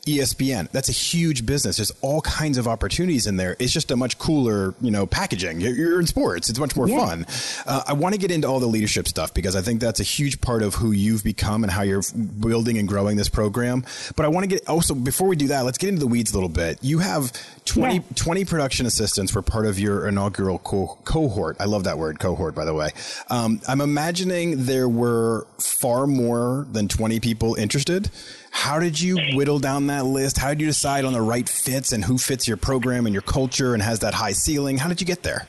ESPN, 0.05 0.69
that's 0.71 0.89
a 0.89 0.93
huge 0.93 1.45
business. 1.45 1.77
There's 1.77 1.91
all 2.01 2.19
kinds 2.21 2.57
of 2.57 2.67
opportunities 2.67 3.25
in 3.25 3.37
there. 3.37 3.55
It's 3.59 3.71
just 3.71 3.89
a 3.91 3.95
much 3.95 4.19
cooler, 4.19 4.75
you 4.81 4.91
know, 4.91 5.05
packaging. 5.05 5.61
You're 5.61 6.01
in 6.01 6.07
sports. 6.07 6.49
It's 6.49 6.59
much 6.59 6.75
more 6.75 6.89
yeah. 6.89 7.05
fun. 7.05 7.25
Uh, 7.65 7.83
I 7.87 7.93
want 7.93 8.13
to 8.13 8.19
get 8.19 8.31
into 8.31 8.49
all 8.49 8.59
the 8.59 8.67
leadership 8.67 9.07
stuff 9.07 9.33
because 9.33 9.55
I 9.55 9.61
think 9.61 9.79
that's 9.79 10.01
a 10.01 10.03
huge 10.03 10.41
part 10.41 10.61
of 10.61 10.75
who 10.75 10.91
you've 10.91 11.23
become 11.23 11.63
and 11.63 11.71
how 11.71 11.83
you're 11.83 12.03
building 12.41 12.77
and 12.77 12.87
growing 12.87 13.15
this 13.15 13.29
program. 13.29 13.85
But 14.17 14.25
I 14.25 14.27
want 14.27 14.43
to 14.43 14.49
get 14.49 14.67
also, 14.67 14.93
before 14.93 15.29
we 15.29 15.37
do 15.37 15.47
that, 15.47 15.61
let's 15.61 15.77
get 15.77 15.87
into 15.87 16.01
the 16.01 16.07
weeds 16.07 16.31
a 16.31 16.33
little 16.33 16.49
bit. 16.49 16.79
You 16.81 16.99
have 16.99 17.31
20, 17.63 17.95
yeah. 17.95 18.01
20 18.15 18.43
production 18.43 18.85
assistants 18.85 19.31
for 19.31 19.41
part 19.41 19.65
of 19.65 19.79
your 19.79 20.05
inaugural 20.05 20.59
co- 20.59 20.97
cohort. 21.05 21.55
I 21.61 21.65
love 21.65 21.85
that 21.85 21.97
word, 21.97 22.19
cohort, 22.19 22.55
by 22.55 22.65
the 22.65 22.73
way. 22.73 22.89
Um, 23.29 23.52
um, 23.53 23.61
I'm 23.67 23.81
imagining 23.81 24.65
there 24.65 24.89
were 24.89 25.47
far 25.59 26.07
more 26.07 26.67
than 26.71 26.87
20 26.87 27.19
people 27.19 27.55
interested. 27.55 28.09
How 28.51 28.79
did 28.79 28.99
you 28.99 29.17
whittle 29.35 29.59
down 29.59 29.87
that 29.87 30.05
list? 30.05 30.37
How 30.37 30.49
did 30.49 30.61
you 30.61 30.67
decide 30.67 31.05
on 31.05 31.13
the 31.13 31.21
right 31.21 31.47
fits 31.47 31.91
and 31.91 32.03
who 32.03 32.17
fits 32.17 32.47
your 32.47 32.57
program 32.57 33.05
and 33.05 33.13
your 33.13 33.21
culture 33.23 33.73
and 33.73 33.81
has 33.81 33.99
that 33.99 34.13
high 34.13 34.33
ceiling? 34.33 34.77
How 34.77 34.89
did 34.89 35.01
you 35.01 35.07
get 35.07 35.23
there? 35.23 35.47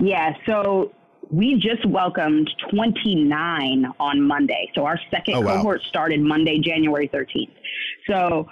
Yeah, 0.00 0.34
so 0.46 0.92
we 1.30 1.54
just 1.54 1.86
welcomed 1.86 2.50
29 2.70 3.86
on 3.98 4.22
Monday. 4.22 4.70
So 4.74 4.84
our 4.84 4.98
second 5.10 5.34
oh, 5.34 5.40
wow. 5.40 5.56
cohort 5.56 5.82
started 5.82 6.20
Monday, 6.20 6.58
January 6.58 7.08
13th. 7.08 7.52
So 8.06 8.48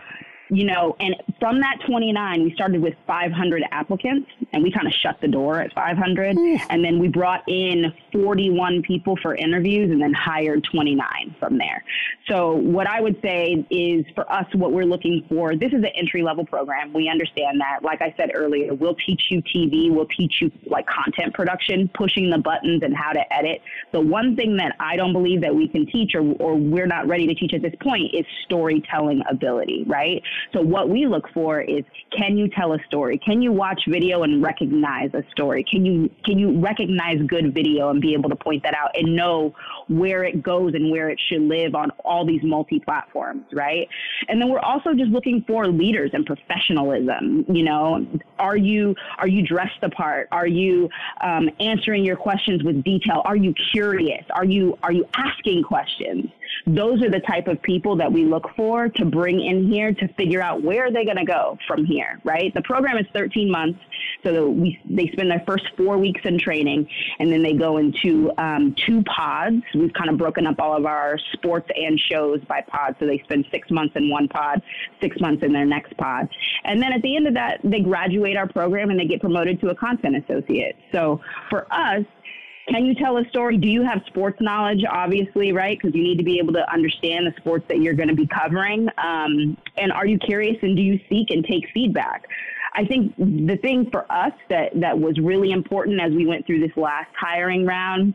you 0.50 0.64
know, 0.64 0.96
and 0.98 1.14
from 1.38 1.60
that 1.60 1.78
29, 1.86 2.42
we 2.42 2.52
started 2.54 2.82
with 2.82 2.94
500 3.06 3.62
applicants 3.70 4.28
and 4.52 4.62
we 4.62 4.72
kind 4.72 4.86
of 4.86 4.92
shut 4.92 5.20
the 5.20 5.28
door 5.28 5.60
at 5.60 5.72
500. 5.74 6.36
And 6.68 6.84
then 6.84 6.98
we 6.98 7.08
brought 7.08 7.48
in 7.48 7.92
41 8.12 8.82
people 8.82 9.16
for 9.22 9.34
interviews 9.34 9.90
and 9.90 10.02
then 10.02 10.12
hired 10.12 10.66
29 10.70 11.36
from 11.38 11.56
there. 11.56 11.84
So 12.28 12.54
what 12.54 12.88
I 12.88 13.00
would 13.00 13.20
say 13.22 13.64
is 13.70 14.04
for 14.14 14.30
us, 14.30 14.46
what 14.54 14.72
we're 14.72 14.84
looking 14.84 15.24
for, 15.28 15.54
this 15.54 15.68
is 15.68 15.78
an 15.78 15.92
entry 15.94 16.22
level 16.22 16.44
program. 16.44 16.92
We 16.92 17.08
understand 17.08 17.60
that. 17.60 17.82
Like 17.82 18.02
I 18.02 18.12
said 18.16 18.30
earlier, 18.34 18.74
we'll 18.74 18.96
teach 18.96 19.22
you 19.30 19.42
TV, 19.42 19.90
we'll 19.90 20.06
teach 20.06 20.34
you 20.40 20.50
like 20.66 20.86
content 20.86 21.32
production, 21.34 21.88
pushing 21.94 22.28
the 22.28 22.38
buttons 22.38 22.82
and 22.82 22.94
how 22.96 23.12
to 23.12 23.32
edit. 23.32 23.62
The 23.92 24.00
one 24.00 24.34
thing 24.34 24.56
that 24.56 24.74
I 24.80 24.96
don't 24.96 25.12
believe 25.12 25.40
that 25.42 25.54
we 25.54 25.68
can 25.68 25.86
teach 25.86 26.14
or, 26.14 26.22
or 26.40 26.56
we're 26.56 26.86
not 26.86 27.06
ready 27.06 27.26
to 27.28 27.34
teach 27.34 27.54
at 27.54 27.62
this 27.62 27.74
point 27.80 28.14
is 28.14 28.24
storytelling 28.44 29.22
ability, 29.30 29.84
right? 29.86 30.22
So 30.52 30.60
what 30.60 30.88
we 30.88 31.06
look 31.06 31.28
for 31.32 31.60
is 31.60 31.84
can 32.16 32.36
you 32.36 32.48
tell 32.48 32.72
a 32.72 32.78
story? 32.86 33.18
Can 33.18 33.42
you 33.42 33.52
watch 33.52 33.82
video 33.88 34.22
and 34.22 34.42
recognize 34.42 35.10
a 35.14 35.22
story? 35.30 35.64
Can 35.64 35.84
you 35.84 36.10
can 36.24 36.38
you 36.38 36.60
recognize 36.60 37.18
good 37.26 37.54
video 37.54 37.90
and 37.90 38.00
be 38.00 38.14
able 38.14 38.30
to 38.30 38.36
point 38.36 38.62
that 38.62 38.74
out 38.74 38.90
and 38.94 39.14
know 39.14 39.54
where 39.88 40.24
it 40.24 40.42
goes 40.42 40.74
and 40.74 40.90
where 40.90 41.08
it 41.08 41.20
should 41.28 41.42
live 41.42 41.74
on 41.74 41.90
all 42.04 42.24
these 42.26 42.42
multi 42.42 42.80
platforms, 42.80 43.44
right? 43.52 43.88
And 44.28 44.40
then 44.40 44.48
we're 44.48 44.60
also 44.60 44.94
just 44.94 45.10
looking 45.10 45.44
for 45.46 45.66
leaders 45.66 46.10
and 46.12 46.26
professionalism. 46.26 47.44
You 47.48 47.64
know, 47.64 48.06
are 48.38 48.56
you 48.56 48.94
are 49.18 49.28
you 49.28 49.46
dressed 49.46 49.80
the 49.80 49.90
part? 49.90 50.28
Are 50.32 50.46
you 50.46 50.88
um, 51.22 51.50
answering 51.60 52.04
your 52.04 52.16
questions 52.16 52.62
with 52.62 52.82
detail? 52.82 53.22
Are 53.24 53.36
you 53.36 53.54
curious? 53.72 54.24
Are 54.30 54.44
you 54.44 54.78
are 54.82 54.92
you 54.92 55.06
asking 55.14 55.62
questions? 55.62 56.30
Those 56.66 57.02
are 57.02 57.10
the 57.10 57.20
type 57.20 57.48
of 57.48 57.60
people 57.62 57.96
that 57.96 58.12
we 58.12 58.24
look 58.24 58.44
for 58.56 58.88
to 58.88 59.04
bring 59.04 59.40
in 59.40 59.70
here 59.70 59.92
to 59.92 60.08
figure 60.14 60.42
out 60.42 60.62
where 60.62 60.86
are 60.86 60.92
they 60.92 61.04
going 61.04 61.16
to 61.16 61.24
go 61.24 61.58
from 61.66 61.84
here, 61.84 62.20
right? 62.24 62.52
The 62.54 62.62
program 62.62 62.98
is 62.98 63.06
13 63.14 63.50
months, 63.50 63.78
so 64.24 64.48
we 64.48 64.78
they 64.88 65.08
spend 65.12 65.30
their 65.30 65.42
first 65.46 65.64
four 65.76 65.98
weeks 65.98 66.20
in 66.24 66.38
training, 66.38 66.88
and 67.18 67.32
then 67.32 67.42
they 67.42 67.54
go 67.54 67.78
into 67.78 68.30
um, 68.38 68.74
two 68.86 69.02
pods. 69.04 69.62
We've 69.74 69.92
kind 69.92 70.10
of 70.10 70.18
broken 70.18 70.46
up 70.46 70.56
all 70.58 70.76
of 70.76 70.86
our 70.86 71.18
sports 71.32 71.68
and 71.74 71.98
shows 71.98 72.40
by 72.48 72.62
pods, 72.62 72.96
so 73.00 73.06
they 73.06 73.18
spend 73.24 73.46
six 73.50 73.70
months 73.70 73.94
in 73.96 74.10
one 74.10 74.28
pod, 74.28 74.62
six 75.00 75.16
months 75.20 75.42
in 75.42 75.52
their 75.52 75.66
next 75.66 75.96
pod, 75.96 76.28
and 76.64 76.82
then 76.82 76.92
at 76.92 77.02
the 77.02 77.16
end 77.16 77.26
of 77.26 77.34
that, 77.34 77.60
they 77.64 77.80
graduate 77.80 78.36
our 78.36 78.48
program 78.48 78.90
and 78.90 78.98
they 78.98 79.06
get 79.06 79.20
promoted 79.20 79.60
to 79.60 79.68
a 79.68 79.74
content 79.74 80.16
associate. 80.16 80.76
So 80.92 81.20
for 81.48 81.66
us, 81.72 82.04
can 82.70 82.86
you 82.86 82.94
tell 82.94 83.18
a 83.18 83.24
story? 83.28 83.56
Do 83.56 83.68
you 83.68 83.82
have 83.82 84.02
sports 84.06 84.40
knowledge? 84.40 84.84
Obviously, 84.88 85.52
right? 85.52 85.76
Because 85.80 85.94
you 85.94 86.02
need 86.02 86.18
to 86.18 86.24
be 86.24 86.38
able 86.38 86.52
to 86.52 86.72
understand 86.72 87.26
the 87.26 87.34
sports 87.38 87.64
that 87.68 87.80
you're 87.80 87.94
going 87.94 88.08
to 88.08 88.14
be 88.14 88.26
covering. 88.26 88.88
Um, 88.98 89.56
and 89.76 89.92
are 89.92 90.06
you 90.06 90.18
curious 90.18 90.56
and 90.62 90.76
do 90.76 90.82
you 90.82 91.00
seek 91.08 91.30
and 91.30 91.44
take 91.44 91.64
feedback? 91.74 92.26
I 92.74 92.84
think 92.84 93.16
the 93.16 93.58
thing 93.60 93.90
for 93.90 94.10
us 94.10 94.32
that, 94.48 94.70
that 94.80 94.98
was 94.98 95.18
really 95.18 95.50
important 95.50 96.00
as 96.00 96.12
we 96.12 96.26
went 96.26 96.46
through 96.46 96.60
this 96.60 96.76
last 96.76 97.10
hiring 97.18 97.66
round 97.66 98.14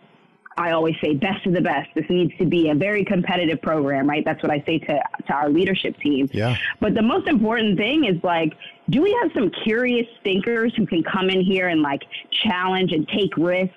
I 0.58 0.72
always 0.72 0.96
say 1.04 1.14
best 1.14 1.46
of 1.46 1.54
the 1.54 1.62
best. 1.62 1.90
This 1.96 2.06
needs 2.10 2.32
to 2.38 2.46
be 2.46 2.70
a 2.70 2.76
very 2.76 3.04
competitive 3.04 3.62
program, 3.62 4.08
right? 4.08 4.24
That's 4.24 4.42
what 4.42 4.52
I 4.52 4.64
say 4.66 4.80
to, 4.80 5.00
to 5.28 5.34
our 5.34 5.50
leadership 5.50 5.98
team. 6.00 6.30
Yeah. 6.32 6.56
But 6.80 6.94
the 6.94 7.02
most 7.02 7.28
important 7.28 7.78
thing 7.78 8.06
is 8.06 8.24
like, 8.24 8.54
do 8.90 9.02
we 9.02 9.18
have 9.22 9.32
some 9.34 9.52
curious 9.64 10.08
thinkers 10.24 10.74
who 10.78 10.86
can 10.86 11.04
come 11.04 11.30
in 11.30 11.42
here 11.42 11.68
and 11.68 11.82
like 11.82 12.04
challenge 12.44 12.94
and 12.94 13.08
take 13.08 13.36
risks 13.36 13.76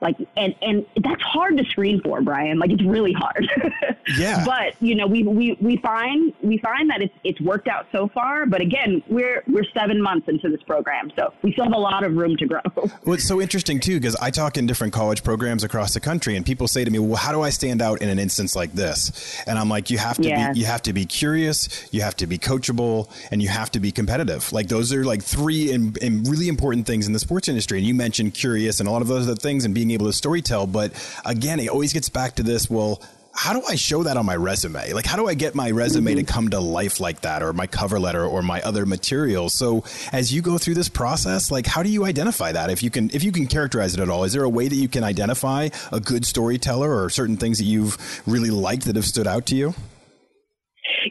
like 0.00 0.16
and 0.36 0.54
and 0.62 0.86
that's 1.02 1.22
hard 1.22 1.56
to 1.56 1.64
screen 1.64 2.00
for 2.02 2.20
brian. 2.20 2.58
Like 2.58 2.70
it's 2.70 2.84
really 2.84 3.12
hard. 3.12 3.48
Yeah. 4.16 4.44
But 4.44 4.80
you 4.80 4.94
know 4.94 5.06
we 5.06 5.24
we 5.24 5.56
we 5.60 5.78
find 5.78 6.32
we 6.40 6.58
find 6.58 6.88
that 6.90 7.02
it's 7.02 7.14
it's 7.24 7.40
worked 7.40 7.66
out 7.66 7.86
so 7.90 8.08
far. 8.08 8.46
But 8.46 8.60
again 8.60 9.02
we're 9.08 9.42
we're 9.48 9.64
seven 9.74 10.00
months 10.00 10.28
into 10.28 10.48
this 10.48 10.62
program 10.62 11.10
so 11.16 11.32
we 11.42 11.52
still 11.52 11.64
have 11.64 11.72
a 11.72 11.78
lot 11.78 12.04
of 12.04 12.14
room 12.14 12.36
to 12.36 12.46
grow. 12.46 12.60
Well 13.04 13.14
it's 13.14 13.26
so 13.26 13.40
interesting 13.40 13.80
too 13.80 13.98
because 13.98 14.16
i 14.16 14.30
talk 14.30 14.56
in 14.56 14.66
different 14.66 14.92
college 14.92 15.22
programs 15.22 15.64
across 15.64 15.94
the 15.94 16.00
country 16.00 16.36
and 16.36 16.46
people 16.46 16.66
say 16.68 16.84
to 16.84 16.90
me 16.90 16.98
well 16.98 17.16
how 17.16 17.32
do 17.32 17.42
i 17.42 17.50
stand 17.50 17.82
out 17.82 18.00
in 18.00 18.08
an 18.08 18.18
instance 18.18 18.54
like 18.54 18.72
this? 18.72 19.42
And 19.46 19.58
i'm 19.58 19.68
like 19.68 19.90
you 19.90 19.98
have 19.98 20.16
to 20.18 20.28
yeah. 20.28 20.52
be 20.52 20.60
you 20.60 20.66
have 20.66 20.82
to 20.82 20.92
be 20.92 21.04
curious 21.04 21.88
you 21.90 22.02
have 22.02 22.16
to 22.16 22.26
be 22.26 22.38
coachable 22.38 23.08
and 23.30 23.42
you 23.42 23.48
have 23.48 23.70
to 23.72 23.80
be 23.80 23.90
competitive. 23.90 24.52
Like 24.52 24.68
those 24.68 24.92
are 24.92 25.04
like 25.04 25.22
three 25.22 25.72
in, 25.72 25.96
in 26.00 26.22
really 26.24 26.48
important 26.48 26.86
things 26.86 27.06
in 27.06 27.12
the 27.12 27.18
sports 27.18 27.48
industry 27.48 27.78
and 27.78 27.86
you 27.86 27.94
mentioned 27.94 28.34
curious 28.34 28.80
and 28.80 28.88
a 28.88 28.92
lot 28.92 29.02
of 29.02 29.08
those 29.08 29.26
other 29.26 29.36
things 29.36 29.64
and 29.64 29.74
being 29.74 29.85
being 29.86 29.98
able 29.98 30.10
to 30.10 30.28
storytell. 30.28 30.70
But 30.70 30.92
again, 31.24 31.60
it 31.60 31.68
always 31.68 31.92
gets 31.92 32.08
back 32.08 32.36
to 32.36 32.42
this. 32.42 32.68
Well, 32.68 33.00
how 33.36 33.52
do 33.52 33.62
I 33.68 33.74
show 33.74 34.02
that 34.04 34.16
on 34.16 34.24
my 34.24 34.34
resume? 34.34 34.92
Like, 34.92 35.04
how 35.04 35.16
do 35.16 35.28
I 35.28 35.34
get 35.34 35.54
my 35.54 35.70
resume 35.70 36.14
to 36.14 36.22
mm-hmm. 36.22 36.26
come 36.26 36.48
to 36.50 36.60
life 36.60 37.00
like 37.00 37.20
that, 37.20 37.42
or 37.42 37.52
my 37.52 37.66
cover 37.66 38.00
letter, 38.00 38.24
or 38.24 38.42
my 38.42 38.62
other 38.62 38.86
materials? 38.86 39.52
So, 39.52 39.84
as 40.10 40.32
you 40.32 40.40
go 40.40 40.56
through 40.56 40.74
this 40.74 40.88
process, 40.88 41.50
like, 41.50 41.66
how 41.66 41.82
do 41.82 41.90
you 41.90 42.06
identify 42.06 42.52
that? 42.52 42.70
If 42.70 42.82
you 42.82 42.90
can, 42.90 43.10
if 43.12 43.22
you 43.22 43.32
can 43.32 43.46
characterize 43.46 43.92
it 43.92 44.00
at 44.00 44.08
all, 44.08 44.24
is 44.24 44.32
there 44.32 44.42
a 44.42 44.48
way 44.48 44.68
that 44.68 44.74
you 44.74 44.88
can 44.88 45.04
identify 45.04 45.68
a 45.92 46.00
good 46.00 46.24
storyteller, 46.24 47.02
or 47.02 47.10
certain 47.10 47.36
things 47.36 47.58
that 47.58 47.64
you've 47.64 47.98
really 48.26 48.50
liked 48.50 48.86
that 48.86 48.96
have 48.96 49.04
stood 49.04 49.26
out 49.26 49.44
to 49.46 49.54
you? 49.54 49.74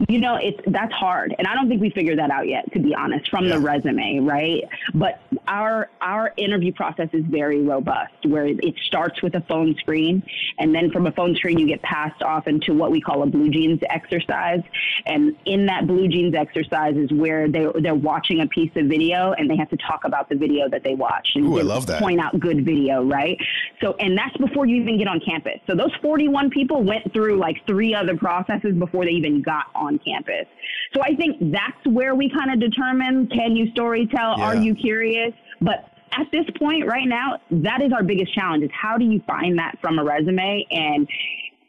You 0.10 0.20
know, 0.20 0.36
it's 0.42 0.60
that's 0.68 0.94
hard, 0.94 1.36
and 1.38 1.48
I 1.48 1.54
don't 1.54 1.70
think 1.70 1.80
we 1.80 1.92
figured 1.92 2.18
that 2.18 2.32
out 2.32 2.48
yet, 2.48 2.72
to 2.74 2.80
be 2.80 2.96
honest, 2.96 3.30
from 3.30 3.46
yeah. 3.46 3.54
the 3.54 3.60
resume, 3.60 4.20
right? 4.22 4.64
But 4.94 5.22
our 5.48 5.90
our 6.02 6.34
interview 6.38 6.74
process 6.74 7.10
is 7.14 7.24
very 7.26 7.62
robust, 7.62 8.14
where 8.26 8.46
it 8.46 8.76
starts 8.88 9.22
with 9.22 9.36
a 9.36 9.42
phone 9.42 9.76
screen, 9.80 10.24
and 10.60 10.74
then 10.74 10.92
from 10.92 11.08
a 11.08 11.12
phone 11.12 11.36
screen 11.36 11.60
you 11.60 11.68
get 11.68 11.82
passed 11.82 12.22
off 12.22 12.48
into 12.48 12.74
what 12.74 12.92
we 12.92 13.02
call 13.02 13.24
a 13.24 13.28
BlueJeans 13.28 13.84
exercise, 13.90 14.62
and 15.06 15.36
in 15.46 15.66
that 15.68 15.84
BlueJeans 15.84 16.36
exercise 16.36 16.96
is 16.96 17.12
where 17.12 17.48
they 17.48 17.68
they're 17.82 17.96
watching 17.96 18.42
a 18.42 18.48
piece 18.48 18.72
of 18.76 18.88
video 18.88 19.34
and 19.34 19.50
they 19.50 19.58
have 19.58 19.70
to 19.70 19.78
talk 19.78 20.04
about 20.04 20.30
the 20.30 20.36
video 20.36 20.70
that 20.70 20.84
they 20.84 20.96
watched 20.96 21.36
and 21.36 21.46
Ooh, 21.46 21.60
I 21.60 21.62
love 21.62 21.86
that. 21.88 22.02
point 22.02 22.20
out 22.20 22.40
good 22.40 22.66
video, 22.66 23.04
right? 23.04 23.38
So, 23.82 23.96
and 24.00 24.18
that's 24.18 24.36
before 24.38 24.66
you 24.66 24.82
even 24.82 24.98
get 24.98 25.08
on 25.08 25.20
campus. 25.20 25.60
So 25.68 25.76
those 25.76 25.94
41 26.02 26.50
people 26.50 26.84
went 26.84 27.12
through 27.14 27.38
like 27.38 27.66
three 27.68 27.94
other 27.94 28.16
processes 28.18 28.76
before 28.76 29.06
they 29.06 29.12
even 29.12 29.42
got 29.42 29.66
on 29.76 30.00
campus. 30.00 30.46
So 30.94 31.02
I 31.02 31.16
think 31.16 31.38
that's 31.52 31.86
where 31.86 32.16
we 32.16 32.30
kind 32.30 32.52
of 32.52 32.60
determine 32.60 33.28
can 33.28 33.56
you 33.56 33.72
storytell? 33.72 34.38
Yeah. 34.38 34.44
Are 34.44 34.56
you 34.56 34.76
curious? 34.76 35.34
But 35.62 35.90
at 36.12 36.28
this 36.32 36.46
point 36.58 36.86
right 36.86 37.08
now, 37.08 37.40
that 37.52 37.82
is 37.82 37.92
our 37.92 38.04
biggest 38.04 38.34
challenge 38.34 38.64
is 38.64 38.70
how 38.74 38.98
do 38.98 39.06
you 39.06 39.22
find 39.28 39.58
that 39.60 39.78
from 39.82 40.00
a 40.00 40.04
resume? 40.04 40.66
And 40.72 41.08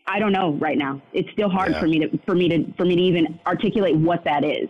I 0.07 0.19
don't 0.19 0.33
know 0.33 0.53
right 0.55 0.79
now. 0.79 1.03
It's 1.13 1.31
still 1.33 1.49
hard 1.49 1.73
yeah. 1.73 1.81
for 1.81 1.87
me 1.87 1.99
to 2.01 2.19
for 2.25 2.35
me 2.35 2.49
to 2.49 2.73
for 2.77 2.85
me 2.85 2.97
to 2.97 3.03
even 3.03 3.41
articulate 3.47 3.97
what 3.97 4.25
that 4.25 4.45
is. 4.45 4.69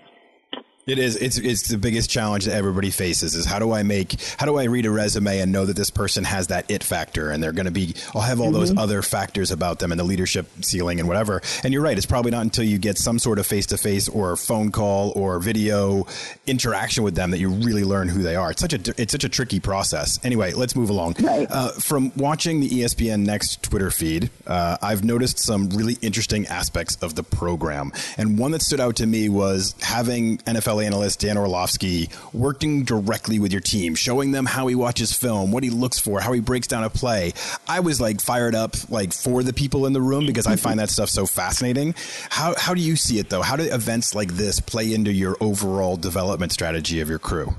It 0.87 1.01
is. 1.01 1.17
It's 1.17 1.37
it's 1.37 1.67
the 1.67 1.79
biggest 1.79 2.09
challenge 2.11 2.45
that 2.45 2.55
everybody 2.55 2.93
faces 2.93 3.35
is 3.35 3.45
how 3.45 3.59
do 3.59 3.73
I 3.73 3.83
make 3.83 4.21
how 4.39 4.47
do 4.47 4.57
I 4.57 4.65
read 4.65 4.87
a 4.87 4.91
resume 4.93 5.41
and 5.41 5.51
know 5.51 5.67
that 5.67 5.75
this 5.75 5.91
person 5.91 6.23
has 6.23 6.47
that 6.47 6.71
it 6.71 6.85
factor 6.85 7.33
and 7.33 7.43
they're 7.43 7.51
going 7.51 7.67
to 7.67 7.73
be 7.73 7.97
I'll 8.15 8.21
have 8.21 8.39
all 8.39 8.53
mm-hmm. 8.53 8.55
those 8.55 8.77
other 8.77 9.03
factors 9.03 9.51
about 9.51 9.81
them 9.81 9.91
and 9.91 9.99
the 9.99 10.05
leadership 10.05 10.47
ceiling 10.61 11.01
and 11.01 11.09
whatever. 11.09 11.43
And 11.65 11.75
you're 11.75 11.83
right. 11.83 11.97
It's 11.97 12.07
probably 12.07 12.31
not 12.31 12.43
until 12.43 12.63
you 12.63 12.79
get 12.79 12.99
some 12.99 13.19
sort 13.19 13.41
of 13.41 13.49
face 13.49 13.67
to 13.67 13.77
face 13.77 14.09
or 14.09 14.37
phone 14.37 14.71
call 14.71 15.11
or 15.17 15.41
video 15.41 16.07
interaction 16.47 17.03
with 17.03 17.17
them 17.17 17.33
that 17.33 17.39
you 17.39 17.49
really 17.49 17.83
learn 17.83 18.07
who 18.07 18.23
they 18.23 18.37
are. 18.37 18.53
It's 18.53 18.61
such 18.61 18.73
a 18.73 18.95
it's 18.97 19.11
such 19.11 19.25
a 19.25 19.29
tricky 19.29 19.59
process. 19.59 20.21
Anyway, 20.25 20.53
let's 20.53 20.77
move 20.77 20.91
along. 20.91 21.17
Right. 21.19 21.49
Uh, 21.51 21.71
from 21.71 22.13
watching 22.15 22.61
the 22.61 22.69
ESPN 22.69 23.27
Next 23.27 23.61
Twitter 23.61 23.91
feed, 23.91 24.31
uh, 24.47 24.77
I've 24.81 25.03
noticed 25.03 25.41
some 25.41 25.69
really 25.71 25.99
interesting 26.01 26.47
aspects 26.47 26.95
of 27.03 27.17
the 27.17 27.25
program, 27.25 27.93
and 28.17 28.39
one 28.39 28.53
that 28.53 28.63
stood 28.63 28.79
out 28.79 28.95
to 28.97 29.07
me 29.09 29.29
was 29.29 29.75
having 29.81 30.39
NFL 30.39 30.76
NFL 30.77 30.87
analyst 30.87 31.21
Dan 31.21 31.37
Orlovsky 31.37 32.09
working 32.33 32.85
directly 32.85 33.39
with 33.39 33.53
your 33.53 33.61
team, 33.61 33.95
showing 33.95 34.33
them 34.33 34.47
how 34.47 34.67
he 34.67 34.75
watches 34.75 35.13
film, 35.13 35.53
what 35.53 35.63
he 35.63 35.71
looks 35.71 35.99
for, 35.99 36.21
how 36.21 36.33
he 36.33 36.41
breaks 36.41 36.67
down 36.67 36.85
a 36.85 36.91
play. 36.91 37.33
I 37.69 37.81
was 37.81 38.01
like 38.01 38.21
fired 38.21 38.55
up 38.55 38.75
like 38.91 39.13
for 39.13 39.43
the 39.43 39.53
people 39.53 39.87
in 39.87 39.93
the 39.93 40.01
room 40.01 40.27
because 40.27 40.47
I 40.47 40.57
find 40.57 40.79
that 40.81 40.91
stuff 40.91 41.09
so 41.09 41.27
fascinating. 41.27 41.95
How 42.31 42.55
how 42.57 42.75
do 42.75 42.81
you 42.81 42.97
see 42.97 43.19
it 43.19 43.31
though? 43.31 43.43
How 43.43 43.57
do 43.57 43.63
events 43.65 44.15
like 44.15 44.33
this 44.33 44.61
play 44.61 44.93
into 44.93 45.13
your 45.13 45.37
overall 45.41 45.97
development 45.97 46.53
strategy 46.53 47.01
of 47.01 47.09
your 47.09 47.19
crew? 47.19 47.55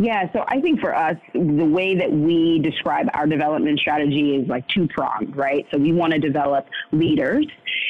Yeah, 0.00 0.32
so 0.32 0.46
I 0.48 0.62
think 0.62 0.80
for 0.80 0.96
us, 0.96 1.16
the 1.34 1.40
way 1.40 1.94
that 1.94 2.10
we 2.10 2.58
describe 2.60 3.08
our 3.12 3.26
development 3.26 3.78
strategy 3.80 4.36
is 4.36 4.48
like 4.48 4.66
two 4.68 4.88
pronged, 4.88 5.36
right? 5.36 5.66
So 5.70 5.76
we 5.76 5.92
want 5.92 6.14
to 6.14 6.18
develop 6.18 6.66
leaders 6.90 7.46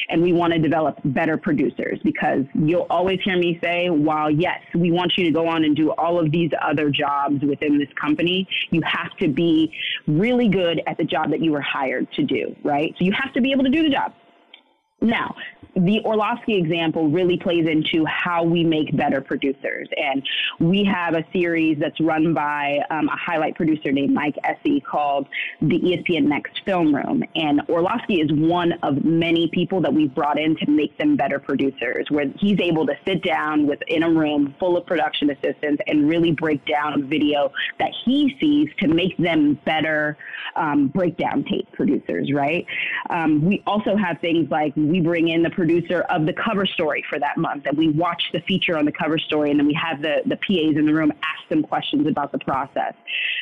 and 0.09 0.21
we 0.21 0.33
want 0.33 0.51
to 0.51 0.59
develop 0.59 0.99
better 1.05 1.37
producers 1.37 1.99
because 2.03 2.43
you'll 2.53 2.87
always 2.89 3.21
hear 3.23 3.37
me 3.37 3.57
say, 3.63 3.89
while 3.89 4.29
yes, 4.29 4.59
we 4.75 4.91
want 4.91 5.13
you 5.15 5.23
to 5.23 5.31
go 5.31 5.47
on 5.47 5.63
and 5.63 5.73
do 5.73 5.91
all 5.91 6.19
of 6.19 6.33
these 6.33 6.51
other 6.61 6.89
jobs 6.89 7.41
within 7.45 7.79
this 7.79 7.87
company, 7.99 8.45
you 8.71 8.81
have 8.81 9.15
to 9.21 9.29
be 9.29 9.73
really 10.05 10.49
good 10.49 10.81
at 10.87 10.97
the 10.97 11.05
job 11.05 11.31
that 11.31 11.41
you 11.41 11.53
were 11.53 11.61
hired 11.61 12.11
to 12.11 12.23
do, 12.23 12.53
right? 12.61 12.93
So 12.99 13.05
you 13.05 13.13
have 13.13 13.33
to 13.35 13.41
be 13.41 13.53
able 13.53 13.63
to 13.63 13.69
do 13.69 13.83
the 13.83 13.89
job. 13.89 14.13
Now, 14.99 15.33
the 15.75 16.01
Orlovsky 16.03 16.55
example 16.55 17.09
really 17.09 17.37
plays 17.37 17.67
into 17.67 18.05
how 18.05 18.43
we 18.43 18.63
make 18.63 18.95
better 18.95 19.21
producers. 19.21 19.87
And 19.95 20.27
we 20.59 20.83
have 20.83 21.15
a 21.15 21.23
series 21.31 21.77
that's 21.79 21.99
run 21.99 22.33
by 22.33 22.79
um, 22.89 23.07
a 23.07 23.15
highlight 23.15 23.55
producer 23.55 23.91
named 23.91 24.13
Mike 24.13 24.35
Essie 24.43 24.81
called 24.81 25.27
the 25.61 25.79
ESPN 25.79 26.23
Next 26.23 26.61
Film 26.65 26.93
Room. 26.93 27.23
And 27.35 27.61
Orlovsky 27.69 28.21
is 28.21 28.31
one 28.33 28.73
of 28.83 29.03
many 29.05 29.49
people 29.49 29.81
that 29.81 29.93
we've 29.93 30.13
brought 30.13 30.39
in 30.39 30.55
to 30.57 30.69
make 30.69 30.97
them 30.97 31.15
better 31.15 31.39
producers, 31.39 32.07
where 32.09 32.25
he's 32.37 32.59
able 32.59 32.85
to 32.87 32.93
sit 33.05 33.23
down 33.23 33.65
with 33.65 33.79
in 33.87 34.03
a 34.03 34.09
room 34.09 34.53
full 34.59 34.77
of 34.77 34.85
production 34.85 35.29
assistants 35.29 35.81
and 35.87 36.09
really 36.09 36.31
break 36.31 36.65
down 36.65 37.07
video 37.07 37.51
that 37.79 37.91
he 38.05 38.35
sees 38.39 38.69
to 38.79 38.87
make 38.87 39.15
them 39.17 39.59
better 39.65 40.17
um, 40.55 40.87
breakdown 40.87 41.45
tape 41.49 41.71
producers, 41.71 42.31
right? 42.33 42.65
Um, 43.09 43.45
we 43.45 43.63
also 43.65 43.95
have 43.95 44.19
things 44.19 44.49
like 44.49 44.73
we 44.75 44.99
bring 44.99 45.29
in 45.29 45.43
the 45.43 45.49
producer 45.61 46.01
of 46.09 46.25
the 46.25 46.33
cover 46.33 46.65
story 46.65 47.05
for 47.07 47.19
that 47.19 47.37
month, 47.37 47.67
and 47.67 47.77
we 47.77 47.89
watch 47.89 48.23
the 48.33 48.39
feature 48.41 48.75
on 48.79 48.83
the 48.83 48.91
cover 48.91 49.19
story, 49.19 49.51
and 49.51 49.59
then 49.59 49.67
we 49.67 49.75
have 49.75 50.01
the, 50.01 50.23
the 50.25 50.35
PAs 50.37 50.75
in 50.75 50.87
the 50.87 50.93
room 50.93 51.11
ask 51.21 51.47
them 51.49 51.61
questions 51.61 52.07
about 52.07 52.31
the 52.31 52.39
process. 52.39 52.95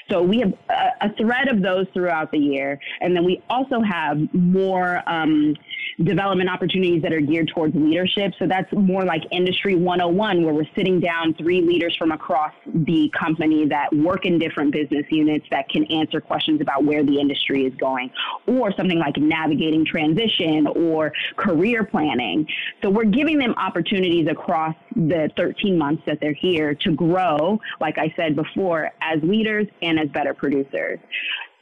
So 0.09 0.21
we 0.21 0.39
have 0.39 0.53
a, 0.69 1.05
a 1.05 1.13
thread 1.15 1.47
of 1.47 1.61
those 1.61 1.85
throughout 1.93 2.29
the 2.31 2.37
year, 2.37 2.77
and 2.99 3.15
then 3.15 3.23
we 3.23 3.41
also 3.49 3.79
have 3.79 4.17
more 4.33 5.01
um, 5.07 5.55
development 6.03 6.49
opportunities 6.49 7.01
that 7.03 7.13
are 7.13 7.21
geared 7.21 7.51
towards 7.55 7.73
leadership. 7.73 8.33
So 8.37 8.47
that's 8.47 8.71
more 8.73 9.05
like 9.05 9.21
industry 9.31 9.75
101, 9.75 10.43
where 10.43 10.53
we're 10.53 10.63
sitting 10.75 10.99
down 10.99 11.35
three 11.35 11.61
leaders 11.61 11.95
from 11.97 12.11
across 12.11 12.53
the 12.65 13.09
company 13.17 13.65
that 13.67 13.95
work 13.95 14.25
in 14.25 14.39
different 14.39 14.73
business 14.73 15.05
units 15.09 15.45
that 15.51 15.69
can 15.69 15.85
answer 15.85 16.19
questions 16.19 16.59
about 16.59 16.83
where 16.83 17.03
the 17.03 17.17
industry 17.17 17.65
is 17.65 17.73
going, 17.75 18.11
or 18.45 18.73
something 18.75 18.99
like 18.99 19.15
navigating 19.15 19.85
transition 19.85 20.67
or 20.67 21.13
career 21.37 21.85
planning. 21.85 22.08
So 22.81 22.89
we're 22.89 23.05
giving 23.05 23.37
them 23.37 23.53
opportunities 23.55 24.27
across 24.29 24.75
the 24.95 25.29
13 25.37 25.77
months 25.77 26.03
that 26.05 26.19
they're 26.19 26.33
here 26.33 26.73
to 26.75 26.91
grow, 26.91 27.59
like 27.79 27.97
I 27.97 28.13
said 28.15 28.35
before, 28.35 28.91
as 29.01 29.21
leaders 29.21 29.67
and 29.81 29.99
as 29.99 30.09
better 30.09 30.33
producers. 30.33 30.99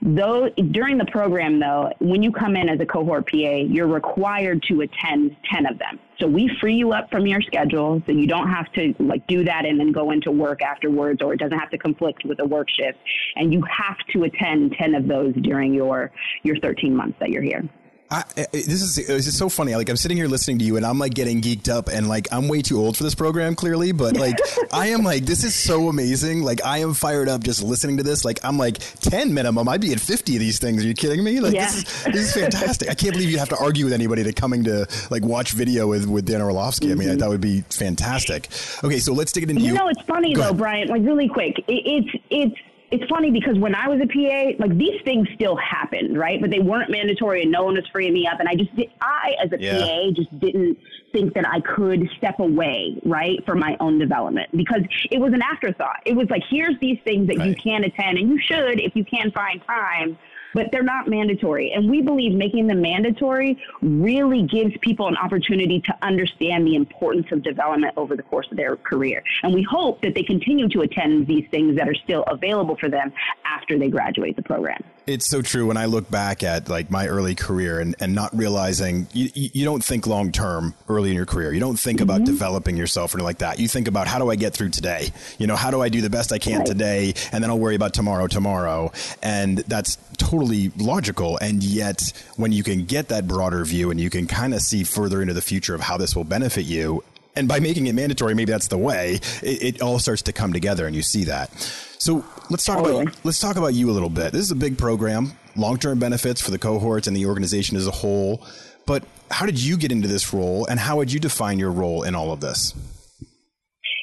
Though 0.02 0.50
during 0.50 1.00
the 1.00 1.06
program, 1.06 1.60
though, 1.60 1.92
when 2.00 2.22
you 2.22 2.32
come 2.32 2.56
in 2.56 2.70
as 2.70 2.80
a 2.80 2.86
cohort 2.86 3.28
PA, 3.28 3.36
you're 3.38 3.88
required 3.88 4.62
to 4.68 4.82
attend 4.82 5.36
10 5.52 5.66
of 5.66 5.80
them. 5.80 6.00
So 6.20 6.28
we 6.28 6.56
free 6.62 6.76
you 6.76 6.94
up 6.94 7.10
from 7.10 7.26
your 7.26 7.42
schedule 7.42 8.02
so 8.06 8.12
you 8.12 8.28
don't 8.28 8.48
have 8.48 8.72
to 8.74 8.94
like 9.00 9.26
do 9.28 9.44
that 9.46 9.66
and 9.66 9.80
then 9.80 9.92
go 9.92 10.12
into 10.12 10.32
work 10.32 10.62
afterwards 10.62 11.22
or 11.24 11.34
it 11.34 11.40
doesn't 11.40 11.58
have 11.58 11.72
to 11.72 11.80
conflict 11.80 12.26
with 12.26 12.40
a 12.40 12.46
work 12.46 12.70
shift. 12.70 13.00
And 13.36 13.52
you 13.52 13.64
have 13.64 13.98
to 14.14 14.24
attend 14.24 14.76
10 14.78 14.94
of 14.94 15.08
those 15.08 15.34
during 15.42 15.74
your, 15.74 16.12
your 16.44 16.60
13 16.60 16.96
months 16.96 17.18
that 17.20 17.30
you're 17.30 17.44
here. 17.44 17.68
I, 18.10 18.24
this 18.52 18.82
is 18.82 18.96
this 18.96 19.28
is 19.28 19.38
so 19.38 19.50
funny. 19.50 19.76
Like 19.76 19.90
I'm 19.90 19.98
sitting 19.98 20.16
here 20.16 20.28
listening 20.28 20.60
to 20.60 20.66
you, 20.66 20.78
and 20.78 20.86
I'm 20.86 20.98
like 20.98 21.14
getting 21.14 21.42
geeked 21.42 21.68
up, 21.68 21.90
and 21.90 22.08
like 22.08 22.28
I'm 22.32 22.48
way 22.48 22.62
too 22.62 22.80
old 22.80 22.96
for 22.96 23.04
this 23.04 23.16
program, 23.16 23.54
clearly. 23.54 23.92
But 23.92 24.16
like 24.16 24.38
I 24.72 24.88
am 24.88 25.04
like 25.04 25.26
this 25.26 25.44
is 25.44 25.54
so 25.54 25.90
amazing. 25.90 26.42
Like 26.42 26.64
I 26.64 26.78
am 26.78 26.94
fired 26.94 27.28
up 27.28 27.44
just 27.44 27.62
listening 27.62 27.98
to 27.98 28.04
this. 28.04 28.24
Like 28.24 28.40
I'm 28.46 28.58
like 28.58 28.78
ten 29.02 29.34
minimum. 29.34 29.68
I'd 29.68 29.82
be 29.82 29.92
at 29.92 30.00
fifty 30.00 30.36
of 30.36 30.40
these 30.40 30.58
things. 30.58 30.86
Are 30.86 30.88
you 30.88 30.94
kidding 30.94 31.22
me? 31.22 31.42
Like 31.42 31.54
yeah. 31.54 31.66
this 31.66 31.76
is 31.76 32.04
this 32.06 32.16
is 32.16 32.34
fantastic. 32.34 32.90
I 32.90 32.94
can't 32.94 33.12
believe 33.12 33.30
you 33.30 33.40
have 33.40 33.50
to 33.50 33.58
argue 33.58 33.84
with 33.84 33.94
anybody 33.94 34.24
to 34.24 34.32
coming 34.32 34.64
to 34.64 34.88
like 35.10 35.26
watch 35.26 35.52
video 35.52 35.88
with 35.88 36.08
with 36.08 36.26
Dan 36.26 36.42
Orlovsky. 36.42 36.88
Mm-hmm. 36.88 37.02
I 37.02 37.06
mean, 37.06 37.18
that 37.18 37.28
would 37.28 37.42
be 37.42 37.62
fantastic. 37.70 38.48
Okay, 38.86 39.00
so 39.00 39.12
let's 39.12 39.34
dig 39.34 39.44
it 39.44 39.50
into 39.50 39.64
you. 39.64 39.70
You 39.70 39.74
know, 39.74 39.90
it's 39.90 40.02
funny 40.04 40.34
Go 40.34 40.42
though, 40.42 40.48
ahead. 40.48 40.58
Brian. 40.58 40.88
Like 40.88 41.04
really 41.04 41.28
quick, 41.28 41.60
it, 41.60 41.64
it's 41.68 42.24
it's 42.30 42.56
it's 42.90 43.04
funny 43.10 43.32
because 43.32 43.58
when 43.58 43.76
I 43.76 43.90
was 43.90 44.00
a 44.00 44.08
PA, 44.08 44.64
like 44.64 44.78
these 44.78 45.02
things 45.04 45.28
still 45.36 45.58
happened, 45.58 46.18
right? 46.18 46.40
But 46.40 46.52
they 46.52 46.60
weren't 46.60 46.90
mandatory 46.90 47.42
and 47.42 47.52
no 47.52 47.64
one 47.64 47.76
was 47.76 47.86
freeing 47.92 48.14
me 48.14 48.26
up. 48.26 48.40
And 48.40 48.48
I 48.48 48.56
just, 48.56 48.74
did, 48.76 48.90
I 49.02 49.36
as 49.44 49.52
a 49.52 49.62
yeah. 49.62 49.80
PA 49.80 50.12
just 50.12 50.40
didn't 50.40 50.78
think 51.12 51.34
that 51.34 51.46
I 51.46 51.60
could 51.60 52.10
step 52.18 52.40
away, 52.40 52.98
right, 53.04 53.44
for 53.46 53.56
my 53.56 53.76
own 53.82 54.00
development 54.00 54.50
because 54.56 54.82
it 55.12 55.20
was 55.20 55.34
an 55.34 55.42
afterthought. 55.42 56.02
It 56.06 56.16
was 56.16 56.30
like, 56.30 56.44
here's 56.50 56.80
these 56.80 57.00
things 57.04 57.28
that 57.28 57.38
right. 57.38 57.50
you 57.50 57.56
can 57.56 57.84
attend 57.84 58.18
and 58.18 58.30
you 58.30 58.40
should 58.40 58.80
if 58.80 58.96
you 58.96 59.04
can 59.04 59.32
find 59.32 59.62
time 59.66 60.18
but 60.58 60.72
they're 60.72 60.82
not 60.82 61.08
mandatory. 61.08 61.72
And 61.72 61.88
we 61.88 62.02
believe 62.02 62.34
making 62.34 62.66
them 62.66 62.82
mandatory 62.82 63.62
really 63.84 64.42
gives 64.42 64.76
people 64.82 65.08
an 65.08 65.16
opportunity 65.16 65.80
to 65.82 65.96
understand 66.02 66.66
the 66.66 66.76
importance 66.76 67.28
of 67.32 67.44
development 67.44 67.94
over 67.96 68.16
the 68.16 68.24
course 68.24 68.48
of 68.50 68.58
their 68.58 68.76
career. 68.76 69.24
And 69.44 69.54
we 69.54 69.62
hope 69.62 70.02
that 70.02 70.16
they 70.16 70.24
continue 70.24 70.68
to 70.70 70.82
attend 70.82 71.28
these 71.28 71.48
things 71.52 71.78
that 71.78 71.88
are 71.88 71.94
still 71.94 72.24
available 72.24 72.76
for 72.76 72.90
them 72.90 73.14
after 73.46 73.78
they 73.78 73.90
graduate 73.90 74.36
the 74.36 74.42
program. 74.42 74.84
It's 75.08 75.26
so 75.26 75.42
true 75.42 75.66
when 75.68 75.78
I 75.78 75.86
look 75.86 76.12
back 76.12 76.44
at 76.44 76.68
like 76.68 76.92
my 76.92 77.08
early 77.08 77.34
career 77.34 77.80
and, 77.80 77.96
and 78.02 78.14
not 78.14 78.36
realizing 78.38 79.08
you, 79.14 79.30
you 79.34 79.64
don't 79.64 79.82
think 79.82 80.06
long 80.06 80.34
term 80.34 80.74
early 80.90 81.10
in 81.10 81.16
your 81.16 81.26
career. 81.26 81.54
You 81.54 81.62
don't 81.62 81.80
think 81.80 82.00
mm-hmm. 82.00 82.10
about 82.10 82.26
developing 82.26 82.76
yourself 82.76 83.16
or 83.16 83.20
like 83.20 83.38
that. 83.38 83.58
You 83.58 83.70
think 83.70 83.88
about 83.88 84.08
how 84.08 84.20
do 84.20 84.30
I 84.30 84.36
get 84.36 84.54
through 84.54 84.70
today? 84.70 85.14
You 85.38 85.48
know, 85.48 85.56
how 85.56 85.72
do 85.72 85.82
I 85.82 85.88
do 85.88 86.02
the 86.02 86.10
best 86.10 86.34
I 86.34 86.40
can 86.40 86.60
right. 86.60 86.68
today? 86.68 87.14
And 87.32 87.42
then 87.42 87.50
I'll 87.50 87.58
worry 87.58 87.76
about 87.76 87.94
tomorrow, 87.94 88.28
tomorrow. 88.28 88.92
And 89.24 89.60
that's 89.60 89.98
totally 90.18 90.74
logical. 90.78 91.38
And 91.38 91.64
yet, 91.64 92.12
when 92.36 92.52
you 92.52 92.64
can 92.64 92.84
get 92.84 93.08
that 93.08 93.28
broader 93.28 93.64
view 93.64 93.92
and 93.92 94.02
you 94.02 94.10
can 94.10 94.28
kind 94.28 94.54
of 94.54 94.62
see 94.62 94.84
further 94.84 95.22
into 95.22 95.34
the 95.34 95.42
future 95.42 95.74
of 95.74 95.80
how 95.80 95.96
this 95.96 96.18
will 96.18 96.26
benefit 96.26 96.66
you, 96.66 97.02
and 97.38 97.48
by 97.48 97.60
making 97.60 97.88
it 97.88 97.94
mandatory, 97.94 98.34
maybe 98.34 98.52
that's 98.52 98.68
the 98.68 98.78
way, 98.78 99.20
it, 99.42 99.64
it 99.64 99.82
all 99.82 100.00
starts 100.00 100.24
to 100.24 100.34
come 100.34 100.52
together 100.54 100.88
and 100.88 100.96
you 100.96 101.04
see 101.04 101.26
that. 101.26 101.52
So 102.00 102.26
let's 102.50 102.66
talk 102.66 102.80
totally. 102.80 103.04
about 103.04 103.16
let's 103.24 103.40
talk 103.40 103.56
about 103.56 103.74
you 103.74 103.90
a 103.90 103.94
little 103.94 104.10
bit. 104.10 104.32
This 104.32 104.42
is 104.42 104.52
a 104.52 104.56
big 104.56 104.78
program, 104.78 105.34
long 105.56 105.78
term 105.78 106.00
benefits 106.00 106.42
for 106.42 106.52
the 106.52 106.60
cohorts 106.60 107.08
and 107.08 107.16
the 107.16 107.26
organization 107.26 107.78
as 107.78 107.88
a 107.88 107.92
whole. 107.92 108.46
But 108.86 109.04
how 109.30 109.46
did 109.46 109.62
you 109.62 109.78
get 109.78 109.92
into 109.92 110.08
this 110.08 110.34
role, 110.34 110.66
and 110.66 110.80
how 110.80 110.98
would 110.98 111.12
you 111.12 111.20
define 111.20 111.60
your 111.60 111.72
role 111.72 112.04
in 112.04 112.16
all 112.16 112.32
of 112.32 112.40
this? 112.40 112.74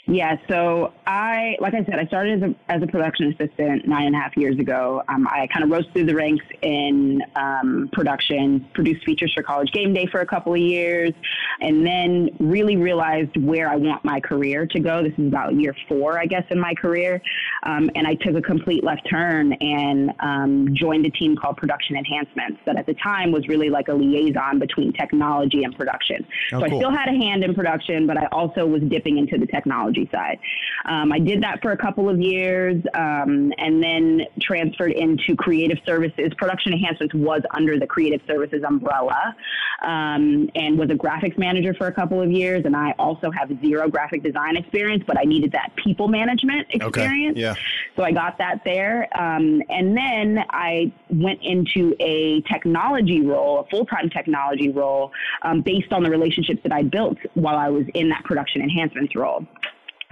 Yeah, 0.07 0.37
so 0.51 0.93
I, 1.07 1.57
like 1.61 1.73
I 1.73 1.83
said, 1.85 1.99
I 1.99 2.05
started 2.07 2.43
as 2.43 2.51
a, 2.51 2.73
as 2.73 2.83
a 2.83 2.87
production 2.87 3.33
assistant 3.33 3.89
nine 3.89 4.07
and 4.07 4.15
a 4.15 4.19
half 4.19 4.37
years 4.37 4.59
ago. 4.59 5.03
Um, 5.09 5.27
I 5.27 5.47
kind 5.47 5.65
of 5.65 5.71
rose 5.71 5.87
through 5.95 6.05
the 6.05 6.15
ranks 6.15 6.45
in 6.61 7.23
um, 7.37 7.89
production, 7.91 8.69
produced 8.75 9.03
features 9.07 9.33
for 9.33 9.43
College 9.43 9.73
Game 9.73 9.95
Day 9.95 10.05
for 10.05 10.21
a 10.21 10.27
couple 10.27 10.53
of 10.53 10.61
years, 10.61 11.15
and 11.63 11.87
then 11.87 12.29
really 12.39 12.77
realized 12.77 13.35
where 13.39 13.71
I 13.71 13.77
want 13.77 14.05
my 14.05 14.21
career 14.21 14.67
to 14.67 14.79
go. 14.79 15.03
This 15.03 15.15
is 15.17 15.27
about 15.27 15.55
year 15.55 15.75
four, 15.89 16.19
I 16.19 16.27
guess, 16.27 16.45
in 16.51 16.61
my 16.61 16.75
career. 16.75 17.23
Um, 17.63 17.91
and 17.95 18.07
I 18.07 18.15
took 18.15 18.35
a 18.35 18.43
complete 18.43 18.85
left 18.85 19.09
turn 19.09 19.55
and 19.55 20.13
um, 20.21 20.69
joined 20.75 21.07
a 21.07 21.11
team 21.11 21.35
called 21.35 21.57
Production 21.57 21.97
Enhancements 21.97 22.61
that 22.67 22.77
at 22.77 22.85
the 22.85 22.95
time 22.95 23.33
was 23.33 23.49
really 23.49 23.71
like 23.71 23.89
a 23.89 23.95
liaison 23.95 24.59
between 24.59 24.93
technology 24.93 25.65
and 25.65 25.75
production. 25.75 26.27
Oh, 26.53 26.61
so 26.61 26.67
cool. 26.67 26.77
I 26.77 26.79
still 26.79 26.91
had 26.91 27.09
a 27.09 27.17
hand 27.17 27.43
in 27.43 27.55
production, 27.55 28.07
but 28.07 28.19
I 28.19 28.27
also 28.27 28.67
was 28.67 28.83
dipping 28.83 29.17
into 29.17 29.39
the 29.39 29.47
technology 29.47 29.94
technology 29.95 30.11
side. 30.13 30.39
Um, 30.87 31.13
I 31.13 31.19
did 31.19 31.43
that 31.43 31.63
for 31.63 31.73
a 31.73 31.77
couple 31.77 32.09
of 32.09 32.21
years 32.21 32.83
um, 32.95 33.53
and 33.59 33.83
then 33.83 34.23
transferred 34.41 34.93
into 34.93 35.37
creative 35.37 35.79
services. 35.87 36.33
Production 36.37 36.73
enhancements 36.73 37.15
was 37.15 37.43
under 37.53 37.79
the 37.79 37.87
creative 37.87 38.21
services 38.27 38.63
umbrella 38.67 39.35
um, 39.83 40.49
and 40.55 40.79
was 40.79 40.91
a 40.91 40.95
graphics 40.95 41.39
manager 41.39 41.75
for 41.75 41.87
a 41.87 41.93
couple 41.93 42.21
of 42.21 42.31
years. 42.31 42.65
And 42.65 42.77
I 42.77 42.93
also 42.99 43.31
have 43.31 43.51
zero 43.61 43.89
graphic 43.89 44.23
design 44.23 44.57
experience, 44.57 45.05
but 45.07 45.19
I 45.19 45.25
needed 45.25 45.53
that 45.53 45.73
people 45.77 46.09
management 46.09 46.67
experience. 46.71 47.37
Okay. 47.37 47.41
Yeah. 47.41 47.55
So 47.97 48.03
I 48.03 48.13
got 48.13 48.39
that 48.39 48.61
there. 48.65 49.09
Um, 49.19 49.63
and 49.69 49.97
then 49.97 50.45
I 50.51 50.93
went 51.11 51.41
into 51.43 51.95
a 52.01 52.41
technology 52.43 53.23
role, 53.23 53.61
a 53.61 53.65
full 53.69 53.87
time 53.87 54.11
technology 54.11 54.71
role, 54.71 55.13
um, 55.43 55.63
based 55.63 55.93
on 55.93 56.03
the 56.03 56.11
relationships 56.11 56.61
that 56.63 56.73
I 56.73 56.83
built 56.83 57.19
while 57.35 57.57
I 57.57 57.69
was 57.69 57.85
in 57.95 58.09
that 58.11 58.25
production 58.25 58.63
enhancements 58.63 59.15
role. 59.15 59.47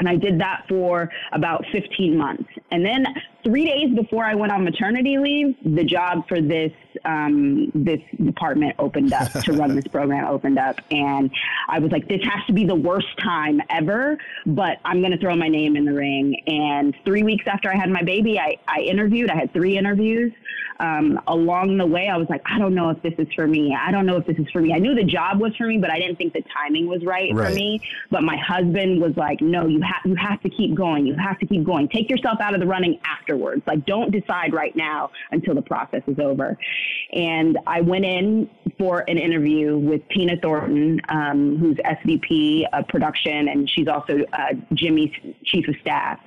And 0.02 0.08
I 0.08 0.16
did 0.16 0.40
that 0.40 0.64
for 0.68 1.08
about 1.30 1.64
15 1.70 2.18
months. 2.18 2.50
And 2.72 2.84
then 2.84 3.06
three 3.44 3.64
days 3.64 3.94
before 3.94 4.24
I 4.24 4.34
went 4.34 4.52
on 4.52 4.64
maternity 4.64 5.18
leave, 5.18 5.56
the 5.64 5.84
job 5.84 6.26
for 6.28 6.40
this 6.40 6.72
um, 7.04 7.72
this 7.74 8.00
department 8.22 8.76
opened 8.78 9.12
up 9.12 9.32
to 9.32 9.52
run 9.52 9.74
this 9.74 9.86
program 9.90 10.26
opened 10.26 10.58
up, 10.58 10.80
and 10.90 11.30
I 11.68 11.78
was 11.78 11.90
like, 11.90 12.08
this 12.08 12.22
has 12.22 12.44
to 12.46 12.52
be 12.52 12.64
the 12.64 12.74
worst 12.74 13.08
time 13.18 13.60
ever, 13.70 14.18
but 14.46 14.78
I'm 14.84 15.00
going 15.00 15.12
to 15.12 15.18
throw 15.18 15.34
my 15.34 15.48
name 15.48 15.76
in 15.76 15.84
the 15.84 15.92
ring. 15.92 16.40
And 16.46 16.94
three 17.04 17.22
weeks 17.22 17.44
after 17.46 17.70
I 17.70 17.76
had 17.76 17.90
my 17.90 18.02
baby, 18.02 18.38
I, 18.38 18.56
I 18.68 18.80
interviewed. 18.80 19.30
I 19.30 19.36
had 19.36 19.52
three 19.52 19.76
interviews. 19.76 20.32
Um, 20.80 21.20
along 21.28 21.78
the 21.78 21.86
way, 21.86 22.08
I 22.08 22.16
was 22.16 22.28
like, 22.28 22.42
I 22.44 22.58
don't 22.58 22.74
know 22.74 22.90
if 22.90 23.00
this 23.02 23.14
is 23.16 23.28
for 23.34 23.46
me. 23.46 23.76
I 23.78 23.92
don't 23.92 24.04
know 24.04 24.16
if 24.16 24.26
this 24.26 24.36
is 24.38 24.50
for 24.50 24.60
me. 24.60 24.72
I 24.72 24.78
knew 24.78 24.96
the 24.96 25.04
job 25.04 25.40
was 25.40 25.54
for 25.56 25.66
me, 25.66 25.78
but 25.78 25.92
I 25.92 25.98
didn't 25.98 26.16
think 26.16 26.32
the 26.32 26.42
timing 26.52 26.88
was 26.88 27.04
right, 27.04 27.32
right. 27.32 27.50
for 27.50 27.54
me. 27.54 27.80
But 28.10 28.24
my 28.24 28.36
husband 28.36 29.00
was 29.00 29.16
like, 29.16 29.40
no, 29.40 29.66
you 29.66 29.80
have 29.80 30.02
you 30.04 30.16
have 30.16 30.42
to 30.42 30.48
keep 30.48 30.74
going. 30.74 31.06
You 31.06 31.14
have 31.14 31.38
to 31.38 31.46
keep 31.46 31.62
going. 31.62 31.88
Take 31.88 32.10
yourself 32.10 32.40
out 32.40 32.54
of 32.54 32.60
the 32.60 32.66
running 32.66 32.98
afterwards. 33.32 33.62
Like, 33.66 33.84
don't 33.86 34.10
decide 34.10 34.52
right 34.52 34.74
now 34.76 35.10
until 35.30 35.54
the 35.54 35.62
process 35.62 36.02
is 36.06 36.18
over. 36.18 36.56
And 37.12 37.58
I 37.66 37.80
went 37.80 38.04
in 38.04 38.48
for 38.78 39.04
an 39.08 39.18
interview 39.18 39.78
with 39.78 40.02
Tina 40.08 40.36
Thornton, 40.40 41.00
um, 41.08 41.56
who's 41.58 41.76
SVP 41.76 42.64
of 42.72 42.86
production, 42.88 43.48
and 43.48 43.68
she's 43.70 43.88
also 43.88 44.20
uh, 44.32 44.54
Jimmy's 44.74 45.10
chief 45.44 45.68
of 45.68 45.74
staff. 45.80 46.18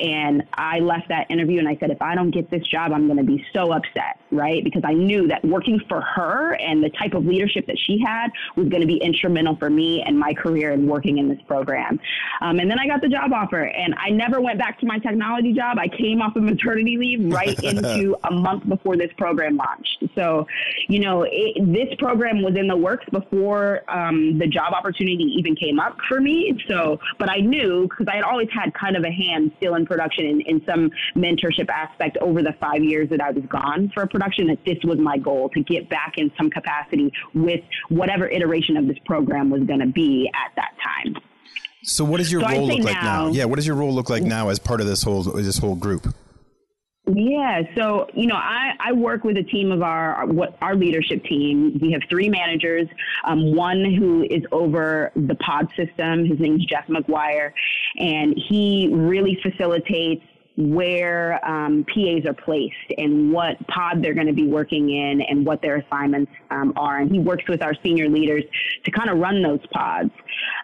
And 0.00 0.42
I 0.54 0.80
left 0.80 1.08
that 1.08 1.30
interview 1.30 1.58
and 1.58 1.68
I 1.68 1.76
said, 1.78 1.90
if 1.90 2.00
I 2.00 2.14
don't 2.14 2.30
get 2.30 2.50
this 2.50 2.66
job, 2.66 2.92
I'm 2.92 3.06
going 3.06 3.18
to 3.18 3.24
be 3.24 3.44
so 3.52 3.72
upset, 3.72 4.18
right? 4.30 4.64
Because 4.64 4.82
I 4.84 4.94
knew 4.94 5.28
that 5.28 5.44
working 5.44 5.80
for 5.88 6.00
her 6.00 6.54
and 6.54 6.82
the 6.82 6.90
type 6.90 7.14
of 7.14 7.24
leadership 7.24 7.66
that 7.66 7.78
she 7.78 8.02
had 8.04 8.30
was 8.56 8.68
going 8.68 8.80
to 8.80 8.86
be 8.86 8.96
instrumental 8.96 9.56
for 9.56 9.70
me 9.70 10.02
and 10.02 10.18
my 10.18 10.32
career 10.34 10.72
in 10.72 10.86
working 10.86 11.18
in 11.18 11.28
this 11.28 11.40
program. 11.46 12.00
Um, 12.40 12.58
and 12.58 12.70
then 12.70 12.78
I 12.78 12.86
got 12.86 13.00
the 13.00 13.08
job 13.08 13.32
offer, 13.32 13.62
and 13.62 13.94
I 13.98 14.10
never 14.10 14.40
went 14.40 14.58
back 14.58 14.80
to 14.80 14.86
my 14.86 14.98
technology 14.98 15.52
job. 15.52 15.78
I 15.78 15.88
came 15.88 16.20
off 16.20 16.36
of 16.36 16.42
maternity 16.52 16.96
leave 16.96 17.32
right 17.32 17.58
into 17.62 18.16
a 18.24 18.32
month 18.32 18.68
before 18.68 18.96
this 18.96 19.10
program 19.16 19.56
launched. 19.56 20.04
So, 20.14 20.46
you 20.88 21.00
know, 21.00 21.26
it, 21.28 21.54
this 21.72 21.94
program 21.98 22.42
was 22.42 22.56
in 22.56 22.66
the 22.66 22.76
works 22.76 23.06
before 23.10 23.82
um, 23.90 24.38
the 24.38 24.46
job 24.46 24.72
opportunity 24.72 25.24
even 25.38 25.56
came 25.56 25.78
up 25.78 25.96
for 26.08 26.20
me. 26.20 26.58
So, 26.68 26.98
but 27.18 27.30
I 27.30 27.38
knew 27.38 27.88
because 27.88 28.06
I 28.08 28.16
had 28.16 28.24
always 28.24 28.48
had 28.52 28.72
kind 28.74 28.96
of 28.96 29.04
a 29.04 29.10
hand 29.10 29.52
still 29.58 29.74
in 29.74 29.86
production 29.86 30.26
in, 30.26 30.40
in 30.42 30.62
some 30.66 30.90
mentorship 31.16 31.68
aspect 31.68 32.16
over 32.18 32.42
the 32.42 32.54
five 32.60 32.82
years 32.82 33.08
that 33.10 33.20
I 33.20 33.30
was 33.30 33.44
gone 33.48 33.90
for 33.94 34.06
production 34.06 34.46
that 34.48 34.58
this 34.64 34.78
was 34.84 34.98
my 34.98 35.18
goal 35.18 35.48
to 35.50 35.62
get 35.62 35.88
back 35.88 36.14
in 36.16 36.30
some 36.36 36.50
capacity 36.50 37.12
with 37.34 37.60
whatever 37.88 38.28
iteration 38.28 38.76
of 38.76 38.86
this 38.86 38.98
program 39.06 39.50
was 39.50 39.62
going 39.62 39.80
to 39.80 39.86
be 39.86 40.30
at 40.34 40.54
that 40.56 40.72
time. 40.82 41.16
So, 41.84 42.04
what 42.04 42.18
does 42.18 42.30
your 42.30 42.42
so 42.42 42.48
role 42.48 42.68
look 42.68 42.84
like 42.84 42.94
now, 42.94 43.26
now? 43.26 43.32
Yeah, 43.32 43.44
what 43.46 43.56
does 43.56 43.66
your 43.66 43.74
role 43.74 43.92
look 43.92 44.08
like 44.08 44.22
now 44.22 44.50
as 44.50 44.58
part 44.58 44.80
of 44.80 44.86
this 44.86 45.02
whole 45.02 45.22
this 45.22 45.58
whole 45.58 45.74
group? 45.74 46.14
Yeah, 47.06 47.62
so 47.76 48.06
you 48.14 48.28
know, 48.28 48.36
I, 48.36 48.74
I 48.78 48.92
work 48.92 49.24
with 49.24 49.36
a 49.36 49.42
team 49.42 49.72
of 49.72 49.82
our 49.82 50.24
what 50.26 50.56
our 50.62 50.76
leadership 50.76 51.24
team. 51.24 51.76
We 51.82 51.90
have 51.92 52.02
three 52.08 52.28
managers. 52.28 52.86
Um, 53.24 53.56
one 53.56 53.84
who 53.84 54.22
is 54.30 54.44
over 54.52 55.10
the 55.16 55.34
pod 55.36 55.68
system. 55.76 56.24
His 56.24 56.38
name 56.38 56.56
is 56.56 56.64
Jeff 56.64 56.86
McGuire, 56.86 57.52
and 57.98 58.40
he 58.48 58.88
really 58.92 59.36
facilitates 59.42 60.22
where 60.56 61.44
um, 61.48 61.84
PAs 61.92 62.24
are 62.26 62.34
placed 62.34 62.76
and 62.98 63.32
what 63.32 63.56
pod 63.66 64.02
they're 64.02 64.14
going 64.14 64.26
to 64.26 64.32
be 64.32 64.46
working 64.46 64.90
in 64.90 65.22
and 65.22 65.44
what 65.44 65.60
their 65.60 65.76
assignments 65.76 66.30
um, 66.50 66.72
are. 66.76 66.98
And 66.98 67.10
he 67.10 67.18
works 67.18 67.48
with 67.48 67.62
our 67.62 67.74
senior 67.82 68.08
leaders 68.08 68.44
to 68.84 68.90
kind 68.92 69.10
of 69.10 69.18
run 69.18 69.42
those 69.42 69.66
pods. 69.72 70.10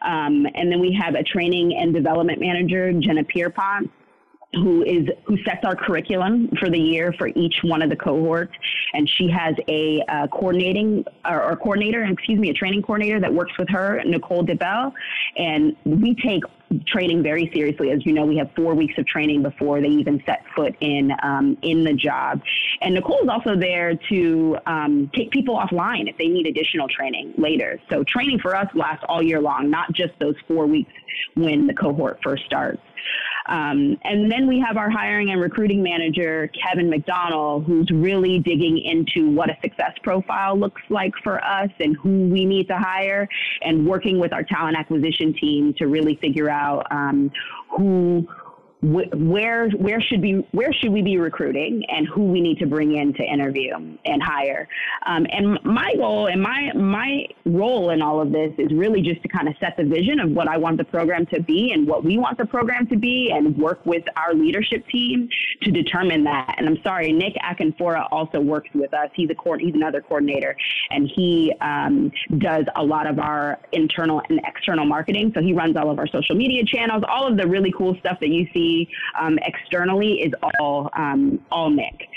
Um, 0.02 0.46
and 0.54 0.70
then 0.70 0.78
we 0.78 0.96
have 1.02 1.14
a 1.14 1.22
training 1.24 1.76
and 1.76 1.94
development 1.94 2.38
manager, 2.38 2.92
Jenna 2.92 3.24
Pierpont, 3.24 3.90
who 4.54 4.82
is 4.82 5.06
who 5.26 5.36
sets 5.44 5.64
our 5.64 5.76
curriculum 5.76 6.48
for 6.58 6.70
the 6.70 6.78
year 6.78 7.14
for 7.18 7.28
each 7.28 7.56
one 7.62 7.82
of 7.82 7.90
the 7.90 7.96
cohorts, 7.96 8.52
and 8.94 9.08
she 9.08 9.28
has 9.28 9.54
a 9.68 10.02
uh, 10.08 10.26
coordinating 10.28 11.04
or, 11.26 11.42
or, 11.42 11.56
coordinator, 11.56 12.02
excuse 12.04 12.38
me, 12.38 12.48
a 12.48 12.54
training 12.54 12.82
coordinator 12.82 13.20
that 13.20 13.32
works 13.32 13.52
with 13.58 13.68
her, 13.68 14.02
Nicole 14.06 14.44
DeBell, 14.44 14.92
and 15.36 15.76
we 15.84 16.14
take 16.14 16.42
training 16.86 17.22
very 17.22 17.50
seriously. 17.52 17.90
As 17.90 18.04
you 18.06 18.12
know, 18.12 18.24
we 18.24 18.38
have 18.38 18.50
four 18.56 18.74
weeks 18.74 18.94
of 18.96 19.06
training 19.06 19.42
before 19.42 19.82
they 19.82 19.88
even 19.88 20.22
set 20.24 20.42
foot 20.56 20.74
in 20.80 21.12
um, 21.22 21.58
in 21.60 21.84
the 21.84 21.92
job. 21.92 22.40
And 22.80 22.94
Nicole 22.94 23.20
is 23.22 23.28
also 23.28 23.54
there 23.54 23.94
to 24.08 24.56
um, 24.66 25.10
take 25.14 25.30
people 25.30 25.58
offline 25.58 26.08
if 26.08 26.16
they 26.16 26.28
need 26.28 26.46
additional 26.46 26.88
training 26.88 27.34
later. 27.36 27.78
So 27.90 28.02
training 28.04 28.38
for 28.40 28.56
us 28.56 28.66
lasts 28.74 29.04
all 29.10 29.22
year 29.22 29.42
long, 29.42 29.68
not 29.70 29.92
just 29.92 30.12
those 30.20 30.36
four 30.46 30.66
weeks 30.66 30.92
when 31.34 31.66
the 31.66 31.74
cohort 31.74 32.18
first 32.22 32.44
starts. 32.46 32.80
Um, 33.48 33.98
and 34.04 34.30
then 34.30 34.46
we 34.46 34.60
have 34.60 34.76
our 34.76 34.90
hiring 34.90 35.30
and 35.30 35.40
recruiting 35.40 35.82
manager, 35.82 36.50
Kevin 36.62 36.90
McDonald, 36.90 37.64
who's 37.64 37.90
really 37.90 38.38
digging 38.38 38.78
into 38.78 39.30
what 39.30 39.50
a 39.50 39.56
success 39.62 39.92
profile 40.02 40.58
looks 40.58 40.82
like 40.90 41.12
for 41.24 41.42
us 41.42 41.70
and 41.80 41.96
who 41.96 42.28
we 42.28 42.44
need 42.44 42.68
to 42.68 42.76
hire, 42.76 43.28
and 43.62 43.86
working 43.86 44.18
with 44.18 44.32
our 44.32 44.42
talent 44.42 44.76
acquisition 44.76 45.32
team 45.34 45.74
to 45.78 45.86
really 45.86 46.16
figure 46.16 46.50
out 46.50 46.86
um, 46.90 47.30
who 47.76 48.26
where 48.82 49.68
where 49.70 50.00
should 50.00 50.22
be 50.22 50.46
where 50.52 50.72
should 50.72 50.92
we 50.92 51.02
be 51.02 51.18
recruiting 51.18 51.82
and 51.88 52.06
who 52.06 52.24
we 52.24 52.40
need 52.40 52.58
to 52.58 52.66
bring 52.66 52.96
in 52.96 53.12
to 53.14 53.22
interview 53.24 53.74
and 53.74 54.22
hire? 54.22 54.68
Um, 55.06 55.26
and 55.30 55.58
my 55.64 55.94
goal 55.96 56.28
and 56.28 56.40
my 56.40 56.70
my 56.74 57.26
role 57.44 57.90
in 57.90 58.00
all 58.00 58.20
of 58.20 58.30
this 58.30 58.52
is 58.56 58.72
really 58.72 59.02
just 59.02 59.20
to 59.22 59.28
kind 59.28 59.48
of 59.48 59.54
set 59.58 59.76
the 59.76 59.84
vision 59.84 60.20
of 60.20 60.30
what 60.30 60.46
I 60.46 60.56
want 60.56 60.78
the 60.78 60.84
program 60.84 61.26
to 61.26 61.42
be 61.42 61.72
and 61.72 61.88
what 61.88 62.04
we 62.04 62.18
want 62.18 62.38
the 62.38 62.46
program 62.46 62.86
to 62.88 62.96
be 62.96 63.32
and 63.34 63.56
work 63.58 63.84
with 63.84 64.04
our 64.16 64.32
leadership 64.32 64.86
team 64.88 65.28
to 65.62 65.72
determine 65.72 66.22
that. 66.24 66.54
And 66.56 66.68
I'm 66.68 66.80
sorry 66.82 67.12
Nick 67.12 67.34
Akinfora 67.44 68.06
also 68.12 68.40
works 68.40 68.70
with 68.74 68.94
us. 68.94 69.10
He's 69.14 69.30
a 69.30 69.34
court 69.34 69.60
he's 69.60 69.74
another 69.74 70.00
coordinator. 70.00 70.56
And 70.90 71.10
he 71.16 71.52
um, 71.60 72.12
does 72.38 72.64
a 72.76 72.84
lot 72.84 73.08
of 73.08 73.18
our 73.18 73.58
internal 73.72 74.22
and 74.28 74.40
external 74.46 74.84
marketing. 74.84 75.32
So 75.34 75.42
he 75.42 75.52
runs 75.52 75.76
all 75.76 75.90
of 75.90 75.98
our 75.98 76.06
social 76.06 76.36
media 76.36 76.64
channels 76.64 77.02
all 77.08 77.26
of 77.26 77.36
the 77.36 77.46
really 77.46 77.72
cool 77.76 77.96
stuff 77.98 78.18
that 78.20 78.28
you 78.28 78.46
see 78.52 78.67
um, 79.20 79.38
externally 79.42 80.22
is 80.22 80.32
all 80.60 80.90
um, 80.96 81.40
all 81.50 81.70
Nick. 81.70 82.08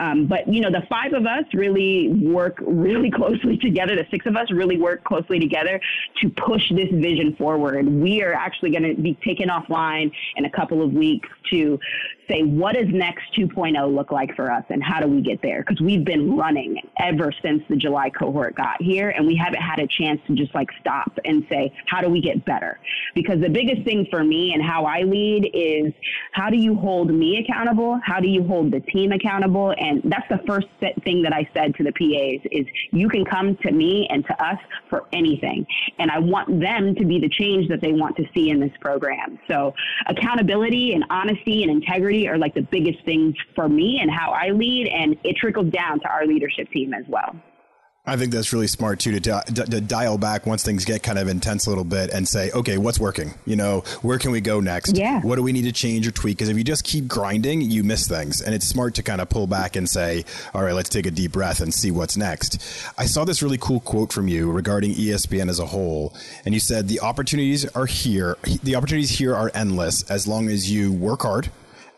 Um, 0.00 0.26
but 0.26 0.48
you 0.52 0.60
know, 0.60 0.70
the 0.70 0.82
five 0.88 1.12
of 1.12 1.26
us 1.26 1.44
really 1.52 2.08
work 2.08 2.58
really 2.60 3.10
closely 3.20 3.58
together. 3.58 3.94
The 3.96 4.06
six 4.10 4.26
of 4.26 4.36
us 4.36 4.50
really 4.50 4.78
work 4.78 5.04
closely 5.04 5.38
together 5.38 5.80
to 6.22 6.30
push 6.30 6.62
this 6.70 6.90
vision 6.90 7.36
forward. 7.36 7.86
We 7.86 8.22
are 8.22 8.32
actually 8.32 8.70
going 8.70 8.96
to 8.96 9.00
be 9.00 9.14
taken 9.24 9.48
offline 9.48 10.10
in 10.36 10.46
a 10.46 10.50
couple 10.50 10.82
of 10.82 10.92
weeks 10.92 11.28
to 11.50 11.78
say 12.30 12.42
what 12.42 12.74
does 12.74 12.88
next 12.88 13.24
2.0 13.36 13.94
look 13.94 14.10
like 14.10 14.34
for 14.36 14.50
us 14.50 14.64
and 14.70 14.82
how 14.82 15.00
do 15.00 15.08
we 15.08 15.20
get 15.20 15.42
there? 15.42 15.62
Because 15.66 15.80
we've 15.80 16.04
been 16.04 16.36
running 16.36 16.80
ever 16.98 17.32
since 17.42 17.62
the 17.68 17.76
july 17.76 18.10
cohort 18.10 18.54
got 18.54 18.80
here 18.80 19.10
and 19.10 19.26
we 19.26 19.34
haven't 19.36 19.60
had 19.60 19.78
a 19.80 19.86
chance 19.86 20.20
to 20.26 20.34
just 20.34 20.54
like 20.54 20.68
stop 20.80 21.12
and 21.24 21.44
say 21.48 21.72
how 21.86 22.00
do 22.00 22.08
we 22.08 22.20
get 22.20 22.44
better? 22.44 22.78
Because 23.14 23.40
the 23.40 23.48
biggest 23.48 23.82
thing 23.82 24.06
for 24.10 24.22
me 24.22 24.52
and 24.54 24.62
how 24.62 24.84
i 24.84 25.02
lead 25.02 25.50
is 25.52 25.92
how 26.32 26.50
do 26.50 26.56
you 26.56 26.74
hold 26.74 27.12
me 27.12 27.44
accountable? 27.44 27.98
How 28.04 28.20
do 28.20 28.28
you 28.28 28.44
hold 28.44 28.70
the 28.70 28.80
team 28.80 29.12
accountable? 29.12 29.74
And 29.78 30.02
that's 30.04 30.28
the 30.28 30.40
first 30.46 30.68
thing 31.04 31.22
that 31.22 31.32
i 31.32 31.48
said 31.54 31.74
to 31.76 31.84
the 31.84 31.92
pas 31.92 32.40
is 32.52 32.66
you 32.92 33.08
can 33.08 33.24
come 33.24 33.56
to 33.56 33.72
me 33.72 34.06
and 34.10 34.24
to 34.26 34.44
us 34.44 34.58
for 34.88 35.04
anything. 35.12 35.66
And 35.98 36.10
i 36.10 36.18
want 36.18 36.60
them 36.60 36.94
to 36.94 37.04
be 37.04 37.18
the 37.18 37.28
change 37.28 37.68
that 37.68 37.80
they 37.80 37.92
want 37.92 38.16
to 38.16 38.24
see 38.34 38.50
in 38.50 38.60
this 38.60 38.72
program. 38.80 39.38
So 39.48 39.74
accountability 40.06 40.94
and 40.94 41.04
honesty 41.10 41.62
and 41.62 41.70
integrity 41.70 42.19
are 42.28 42.38
like 42.38 42.54
the 42.54 42.62
biggest 42.62 43.04
things 43.04 43.34
for 43.54 43.68
me 43.68 43.98
and 44.00 44.10
how 44.10 44.32
I 44.32 44.50
lead, 44.50 44.88
and 44.88 45.16
it 45.24 45.36
trickles 45.36 45.70
down 45.72 46.00
to 46.00 46.08
our 46.08 46.26
leadership 46.26 46.70
team 46.70 46.92
as 46.94 47.04
well. 47.08 47.34
I 48.06 48.16
think 48.16 48.32
that's 48.32 48.52
really 48.52 48.66
smart 48.66 48.98
too 48.98 49.12
to, 49.12 49.20
di- 49.20 49.64
to 49.64 49.80
dial 49.80 50.16
back 50.16 50.46
once 50.46 50.64
things 50.64 50.86
get 50.86 51.02
kind 51.02 51.18
of 51.18 51.28
intense 51.28 51.66
a 51.66 51.68
little 51.68 51.84
bit 51.84 52.10
and 52.10 52.26
say, 52.26 52.50
okay, 52.50 52.78
what's 52.78 52.98
working? 52.98 53.34
You 53.44 53.56
know, 53.56 53.80
where 54.00 54.18
can 54.18 54.30
we 54.30 54.40
go 54.40 54.58
next? 54.58 54.96
Yeah. 54.96 55.20
What 55.20 55.36
do 55.36 55.42
we 55.42 55.52
need 55.52 55.64
to 55.64 55.72
change 55.72 56.08
or 56.08 56.10
tweak? 56.10 56.38
Because 56.38 56.48
if 56.48 56.56
you 56.56 56.64
just 56.64 56.82
keep 56.82 57.06
grinding, 57.06 57.60
you 57.60 57.84
miss 57.84 58.08
things. 58.08 58.40
And 58.40 58.54
it's 58.54 58.66
smart 58.66 58.94
to 58.94 59.02
kind 59.02 59.20
of 59.20 59.28
pull 59.28 59.46
back 59.46 59.76
and 59.76 59.88
say, 59.88 60.24
all 60.54 60.62
right, 60.62 60.72
let's 60.72 60.88
take 60.88 61.04
a 61.04 61.10
deep 61.10 61.32
breath 61.32 61.60
and 61.60 61.74
see 61.74 61.90
what's 61.90 62.16
next. 62.16 62.58
I 62.96 63.04
saw 63.04 63.24
this 63.24 63.42
really 63.42 63.58
cool 63.58 63.80
quote 63.80 64.12
from 64.12 64.28
you 64.28 64.50
regarding 64.50 64.94
ESPN 64.94 65.50
as 65.50 65.60
a 65.60 65.66
whole. 65.66 66.14
And 66.46 66.54
you 66.54 66.60
said, 66.60 66.88
the 66.88 67.00
opportunities 67.00 67.68
are 67.76 67.86
here. 67.86 68.38
The 68.62 68.76
opportunities 68.76 69.18
here 69.18 69.36
are 69.36 69.52
endless 69.54 70.10
as 70.10 70.26
long 70.26 70.48
as 70.48 70.70
you 70.70 70.90
work 70.90 71.22
hard 71.22 71.50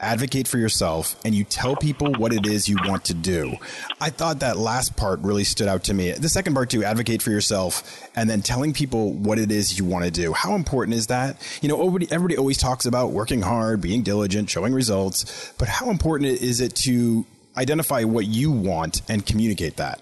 advocate 0.02 0.48
for 0.48 0.58
yourself, 0.58 1.16
and 1.24 1.34
you 1.34 1.44
tell 1.44 1.76
people 1.76 2.12
what 2.14 2.32
it 2.32 2.46
is 2.46 2.68
you 2.68 2.76
want 2.84 3.04
to 3.06 3.14
do. 3.14 3.56
I 4.00 4.10
thought 4.10 4.40
that 4.40 4.58
last 4.58 4.96
part 4.96 5.20
really 5.20 5.44
stood 5.44 5.68
out 5.68 5.84
to 5.84 5.94
me. 5.94 6.10
The 6.10 6.28
second 6.28 6.54
part, 6.54 6.70
too, 6.70 6.84
advocate 6.84 7.22
for 7.22 7.30
yourself, 7.30 8.06
and 8.16 8.28
then 8.28 8.42
telling 8.42 8.72
people 8.72 9.12
what 9.12 9.38
it 9.38 9.50
is 9.50 9.78
you 9.78 9.84
want 9.84 10.04
to 10.04 10.10
do. 10.10 10.32
How 10.32 10.54
important 10.54 10.96
is 10.96 11.06
that? 11.06 11.36
You 11.62 11.68
know, 11.68 11.78
everybody, 11.78 12.08
everybody 12.10 12.36
always 12.36 12.58
talks 12.58 12.84
about 12.84 13.12
working 13.12 13.42
hard, 13.42 13.80
being 13.80 14.02
diligent, 14.02 14.50
showing 14.50 14.74
results, 14.74 15.52
but 15.58 15.68
how 15.68 15.90
important 15.90 16.30
is 16.30 16.60
it 16.60 16.74
to 16.76 17.24
identify 17.56 18.02
what 18.04 18.26
you 18.26 18.50
want 18.50 19.02
and 19.08 19.24
communicate 19.24 19.76
that? 19.76 20.00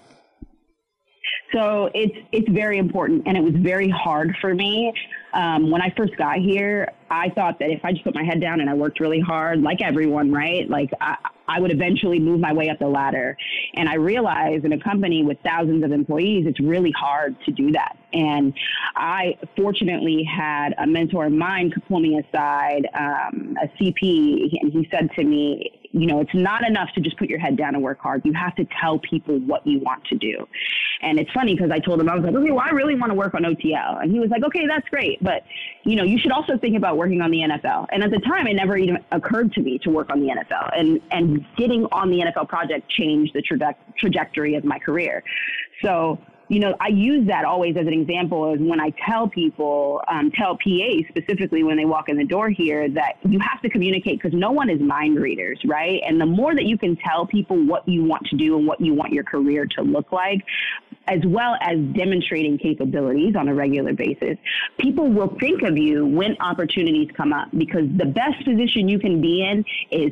So 1.53 1.91
it's 1.93 2.15
it's 2.31 2.49
very 2.49 2.77
important, 2.77 3.23
and 3.25 3.37
it 3.37 3.43
was 3.43 3.55
very 3.55 3.89
hard 3.89 4.35
for 4.39 4.55
me 4.55 4.93
um, 5.33 5.71
when 5.71 5.81
I 5.81 5.93
first 5.95 6.15
got 6.17 6.37
here. 6.37 6.91
I 7.09 7.29
thought 7.29 7.59
that 7.59 7.69
if 7.69 7.83
I 7.83 7.91
just 7.91 8.05
put 8.05 8.15
my 8.15 8.23
head 8.23 8.39
down 8.39 8.61
and 8.61 8.69
I 8.69 8.73
worked 8.73 9.01
really 9.01 9.19
hard, 9.19 9.61
like 9.61 9.81
everyone, 9.81 10.31
right? 10.31 10.69
Like 10.69 10.91
I, 11.01 11.17
I 11.47 11.59
would 11.59 11.71
eventually 11.71 12.19
move 12.19 12.39
my 12.39 12.53
way 12.53 12.69
up 12.69 12.79
the 12.79 12.87
ladder. 12.87 13.35
And 13.75 13.89
I 13.89 13.95
realized 13.95 14.63
in 14.63 14.71
a 14.71 14.79
company 14.79 15.23
with 15.23 15.37
thousands 15.43 15.83
of 15.83 15.91
employees, 15.91 16.45
it's 16.47 16.61
really 16.61 16.93
hard 16.97 17.35
to 17.45 17.51
do 17.51 17.71
that. 17.73 17.97
And 18.13 18.53
I 18.95 19.37
fortunately 19.57 20.23
had 20.23 20.73
a 20.77 20.87
mentor 20.87 21.25
of 21.25 21.33
mine 21.33 21.73
pull 21.87 21.99
me 21.99 22.17
aside, 22.17 22.87
um, 22.93 23.57
a 23.61 23.67
CP, 23.77 24.49
and 24.61 24.71
he 24.71 24.87
said 24.89 25.09
to 25.17 25.23
me, 25.23 25.80
you 25.93 26.07
know, 26.07 26.21
it's 26.21 26.33
not 26.33 26.65
enough 26.65 26.89
to 26.95 27.01
just 27.01 27.17
put 27.17 27.29
your 27.29 27.39
head 27.39 27.57
down 27.57 27.75
and 27.75 27.83
work 27.83 27.99
hard. 27.99 28.21
You 28.23 28.33
have 28.33 28.55
to 28.55 28.65
tell 28.79 28.99
people 28.99 29.39
what 29.39 29.65
you 29.67 29.79
want 29.79 30.05
to 30.05 30.15
do. 30.15 30.47
And 31.01 31.19
it's 31.19 31.31
funny 31.31 31.55
because 31.55 31.71
I 31.71 31.79
told 31.79 31.99
him, 31.99 32.09
I 32.09 32.15
was 32.15 32.23
like, 32.23 32.33
okay, 32.33 32.51
well, 32.51 32.63
I 32.65 32.69
really 32.69 32.95
want 32.95 33.11
to 33.11 33.15
work 33.15 33.33
on 33.33 33.43
OTL. 33.43 34.01
And 34.01 34.11
he 34.11 34.19
was 34.19 34.29
like, 34.29 34.43
okay, 34.43 34.65
that's 34.67 34.87
great. 34.89 35.21
But, 35.23 35.43
you 35.83 35.95
know, 35.95 36.03
you 36.03 36.17
should 36.17 36.31
also 36.31 36.57
think 36.57 36.77
about 36.77 36.97
working 36.97 37.21
on 37.21 37.31
the 37.31 37.39
NFL. 37.39 37.87
And 37.91 38.03
at 38.03 38.11
the 38.11 38.19
time, 38.19 38.47
it 38.47 38.53
never 38.53 38.77
even 38.77 39.03
occurred 39.11 39.51
to 39.53 39.61
me 39.61 39.79
to 39.79 39.89
work 39.89 40.09
on 40.11 40.21
the 40.21 40.27
NFL. 40.27 40.77
And, 40.77 41.01
and 41.11 41.45
getting 41.57 41.85
on 41.91 42.09
the 42.09 42.19
NFL 42.19 42.47
project 42.47 42.89
changed 42.89 43.33
the 43.33 43.41
traje- 43.41 43.75
trajectory 43.97 44.55
of 44.55 44.63
my 44.63 44.79
career. 44.79 45.23
So 45.83 46.19
you 46.51 46.59
know, 46.59 46.75
I 46.81 46.89
use 46.89 47.25
that 47.27 47.45
always 47.45 47.77
as 47.77 47.87
an 47.87 47.93
example 47.93 48.53
is 48.53 48.59
when 48.59 48.81
I 48.81 48.91
tell 49.07 49.25
people, 49.25 50.01
um, 50.09 50.31
tell 50.31 50.57
PA 50.57 50.89
specifically 51.07 51.63
when 51.63 51.77
they 51.77 51.85
walk 51.85 52.09
in 52.09 52.17
the 52.17 52.25
door 52.25 52.49
here 52.49 52.89
that 52.89 53.13
you 53.23 53.39
have 53.39 53.61
to 53.61 53.69
communicate 53.69 54.21
because 54.21 54.37
no 54.37 54.51
one 54.51 54.69
is 54.69 54.81
mind 54.81 55.17
readers, 55.17 55.61
right? 55.63 56.01
And 56.05 56.19
the 56.19 56.25
more 56.25 56.53
that 56.53 56.65
you 56.65 56.77
can 56.77 56.97
tell 56.97 57.25
people 57.25 57.55
what 57.55 57.87
you 57.87 58.03
want 58.03 58.25
to 58.25 58.35
do 58.35 58.57
and 58.57 58.67
what 58.67 58.81
you 58.81 58.93
want 58.93 59.13
your 59.13 59.23
career 59.23 59.65
to 59.77 59.81
look 59.81 60.11
like, 60.11 60.41
as 61.07 61.21
well 61.25 61.55
as 61.61 61.79
demonstrating 61.93 62.57
capabilities 62.57 63.37
on 63.37 63.47
a 63.47 63.53
regular 63.53 63.93
basis, 63.93 64.37
people 64.77 65.07
will 65.07 65.33
think 65.39 65.61
of 65.61 65.77
you 65.77 66.05
when 66.05 66.35
opportunities 66.41 67.07
come 67.15 67.31
up 67.31 67.47
because 67.57 67.85
the 67.95 68.05
best 68.05 68.43
position 68.43 68.89
you 68.89 68.99
can 68.99 69.21
be 69.21 69.41
in 69.41 69.63
is 69.89 70.11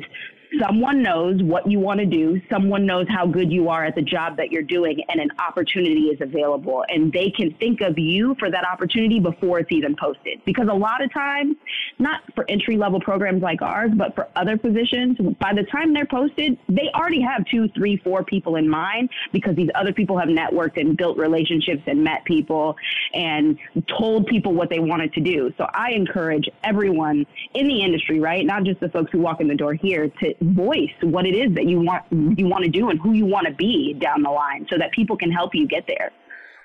someone 0.58 1.02
knows 1.02 1.42
what 1.42 1.70
you 1.70 1.78
want 1.78 2.00
to 2.00 2.06
do, 2.06 2.40
someone 2.50 2.86
knows 2.86 3.06
how 3.08 3.26
good 3.26 3.52
you 3.52 3.68
are 3.68 3.84
at 3.84 3.94
the 3.94 4.02
job 4.02 4.36
that 4.36 4.50
you're 4.50 4.62
doing, 4.62 5.02
and 5.08 5.20
an 5.20 5.30
opportunity 5.38 6.08
is 6.08 6.20
available. 6.20 6.84
And 6.88 7.12
they 7.12 7.30
can 7.30 7.54
think 7.54 7.80
of 7.80 7.98
you 7.98 8.34
for 8.38 8.50
that 8.50 8.66
opportunity 8.66 9.20
before 9.20 9.60
it's 9.60 9.72
even 9.72 9.96
posted. 9.96 10.40
Because 10.44 10.68
a 10.70 10.74
lot 10.74 11.02
of 11.02 11.12
times, 11.12 11.56
not 11.98 12.22
for 12.34 12.44
entry 12.48 12.76
level 12.76 13.00
programs 13.00 13.42
like 13.42 13.62
ours, 13.62 13.90
but 13.94 14.14
for 14.14 14.28
other 14.36 14.56
positions, 14.56 15.18
by 15.38 15.52
the 15.52 15.64
time 15.64 15.92
they're 15.92 16.06
posted, 16.06 16.58
they 16.68 16.90
already 16.94 17.20
have 17.20 17.44
two, 17.46 17.68
three, 17.68 17.96
four 17.98 18.24
people 18.24 18.56
in 18.56 18.68
mind 18.68 19.10
because 19.32 19.54
these 19.56 19.70
other 19.74 19.92
people 19.92 20.18
have 20.18 20.28
networked 20.28 20.80
and 20.80 20.96
built 20.96 21.18
relationships 21.18 21.82
and 21.86 22.02
met 22.02 22.24
people 22.24 22.76
and 23.14 23.58
told 23.86 24.26
people 24.26 24.52
what 24.54 24.70
they 24.70 24.78
wanted 24.78 25.12
to 25.14 25.20
do. 25.20 25.52
So 25.58 25.66
I 25.72 25.92
encourage 25.92 26.48
everyone 26.64 27.26
in 27.54 27.68
the 27.68 27.82
industry, 27.82 28.20
right? 28.20 28.44
Not 28.44 28.64
just 28.64 28.80
the 28.80 28.88
folks 28.88 29.12
who 29.12 29.18
walk 29.18 29.40
in 29.40 29.48
the 29.48 29.54
door 29.54 29.74
here 29.74 30.08
to 30.08 30.34
voice 30.42 30.90
what 31.02 31.26
it 31.26 31.34
is 31.34 31.54
that 31.54 31.66
you 31.66 31.80
want 31.80 32.02
you 32.10 32.46
want 32.46 32.64
to 32.64 32.70
do 32.70 32.88
and 32.88 32.98
who 33.00 33.12
you 33.12 33.26
want 33.26 33.46
to 33.46 33.52
be 33.52 33.94
down 34.00 34.22
the 34.22 34.30
line 34.30 34.66
so 34.70 34.78
that 34.78 34.90
people 34.92 35.16
can 35.16 35.30
help 35.30 35.54
you 35.54 35.66
get 35.66 35.84
there. 35.86 36.10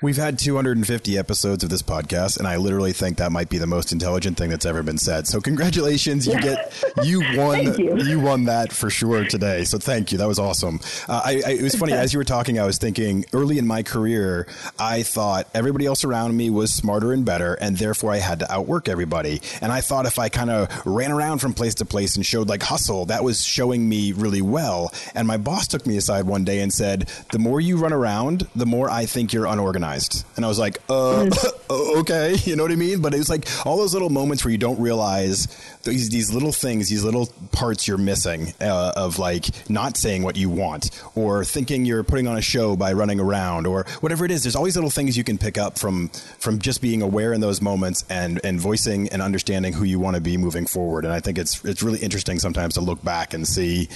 We've 0.06 0.18
had 0.18 0.38
250 0.38 1.18
episodes 1.18 1.63
of 1.63 1.72
this 1.72 1.82
podcast, 1.82 2.38
and 2.38 2.48
I 2.48 2.58
literally 2.58 2.94
think 2.94 3.18
that 3.18 3.32
might 3.32 3.50
be 3.50 3.58
the 3.58 3.65
most 3.65 3.91
intelligent 3.91 4.38
thing 4.38 4.52
that's 4.52 4.68
ever 4.68 4.84
been 4.84 5.00
said. 5.00 5.26
So 5.26 5.41
congratulations, 5.41 6.28
you 6.28 6.39
get 6.39 6.72
you 7.04 7.24
won 7.36 7.74
you. 7.80 7.98
you. 7.98 8.20
won 8.20 8.44
that 8.46 8.72
for 8.72 8.91
sure 8.91 9.26
today. 9.26 9.63
So 9.63 9.80
thank 9.80 10.12
you, 10.12 10.20
that 10.20 10.28
was 10.28 10.38
awesome. 10.38 10.80
Uh, 11.10 11.24
I, 11.26 11.41
I, 11.44 11.52
it 11.54 11.63
was 11.63 11.74
funny 11.74 11.94
as 11.94 12.13
you 12.13 12.20
were 12.20 12.24
talking. 12.24 12.60
I 12.60 12.68
was 12.68 12.78
thinking 12.78 13.26
early 13.34 13.58
in 13.58 13.65
my 13.65 13.82
career, 13.82 14.46
I 14.78 15.02
thought 15.02 15.48
everybody 15.56 15.88
else 15.88 16.04
around 16.04 16.38
me 16.38 16.52
was 16.52 16.72
smarter 16.72 17.12
and 17.12 17.26
better, 17.26 17.56
and 17.56 17.76
therefore 17.76 18.12
I 18.12 18.18
had 18.18 18.41
to 18.41 18.54
outwork 18.54 18.88
everybody. 18.88 19.41
And 19.60 19.72
I 19.72 19.82
thought 19.82 20.06
if 20.06 20.20
I 20.20 20.30
kind 20.30 20.52
of 20.52 20.86
ran 20.86 21.12
around 21.12 21.39
from 21.39 21.56
place 21.56 21.74
to 21.76 21.86
place 21.86 22.15
and 22.15 22.24
showed 22.24 22.48
like 22.48 22.62
hustle, 22.62 23.08
that 23.08 23.24
was 23.24 23.44
showing 23.44 23.89
me 23.89 24.12
really 24.12 24.44
well. 24.44 24.94
And 25.15 25.28
my 25.28 25.38
boss 25.38 25.68
took 25.68 25.88
me 25.88 25.98
aside 25.98 26.28
one 26.28 26.44
day 26.44 26.60
and 26.60 26.72
said, 26.72 27.10
"The 27.32 27.39
more 27.39 27.60
you 27.60 27.78
run 27.78 27.91
around, 27.91 28.48
the 28.56 28.68
more 28.68 28.88
I 28.88 29.08
think 29.08 29.34
you're 29.34 29.48
unorganized." 29.48 29.95
And 30.36 30.46
I 30.46 30.48
was 30.48 30.60
like, 30.60 30.78
uh, 30.90 31.26
mm. 31.26 31.70
okay, 32.00 32.36
you 32.44 32.56
know 32.56 32.64
what 32.64 32.72
I 32.72 32.76
mean? 32.76 33.02
But 33.02 33.14
it 33.14 33.18
was 33.18 33.30
like 33.30 33.48
all 33.66 33.78
those 33.78 33.94
little 33.94 34.10
moments 34.10 34.44
where 34.44 34.52
you 34.52 34.58
don't 34.58 34.80
realize 34.80 35.48
these, 35.84 36.10
these 36.10 36.34
little 36.34 36.52
things, 36.52 36.90
these 36.90 37.04
little 37.04 37.28
parts 37.52 37.88
you're 37.88 37.98
missing 37.98 38.54
uh, 38.62 38.94
of 38.96 39.20
like 39.20 39.46
not 39.70 39.98
saying 39.98 40.24
what 40.24 40.36
you 40.36 40.50
want 40.50 40.90
or 41.16 41.46
thinking 41.46 41.86
you're 41.86 42.04
putting 42.04 42.28
on 42.28 42.38
a 42.38 42.42
show 42.42 42.76
by 42.76 42.94
running 42.94 43.20
around 43.20 43.68
or 43.68 43.86
whatever 44.02 44.26
it 44.26 44.32
is. 44.32 44.44
There's 44.44 44.56
always 44.56 44.76
little 44.76 44.90
things 44.90 45.18
you 45.18 45.24
can 45.24 45.38
pick 45.38 45.58
up 45.58 45.80
from, 45.80 46.10
from 46.40 46.60
just 46.60 46.82
being 46.82 47.02
aware 47.02 47.34
in 47.34 47.42
those 47.42 47.62
moments 47.62 48.04
and, 48.10 48.40
and 48.44 48.60
voicing 48.60 49.10
and 49.10 49.22
understanding 49.22 49.74
who 49.74 49.86
you 49.86 50.00
want 50.00 50.16
to 50.16 50.22
be 50.22 50.38
moving 50.38 50.66
forward. 50.66 51.06
And 51.06 51.14
I 51.14 51.20
think 51.20 51.38
it's, 51.38 51.64
it's 51.64 51.84
really 51.84 52.00
interesting 52.00 52.40
sometimes 52.40 52.76
to 52.76 52.82
look 52.82 53.04
back 53.04 53.34
and 53.34 53.48
see, 53.48 53.90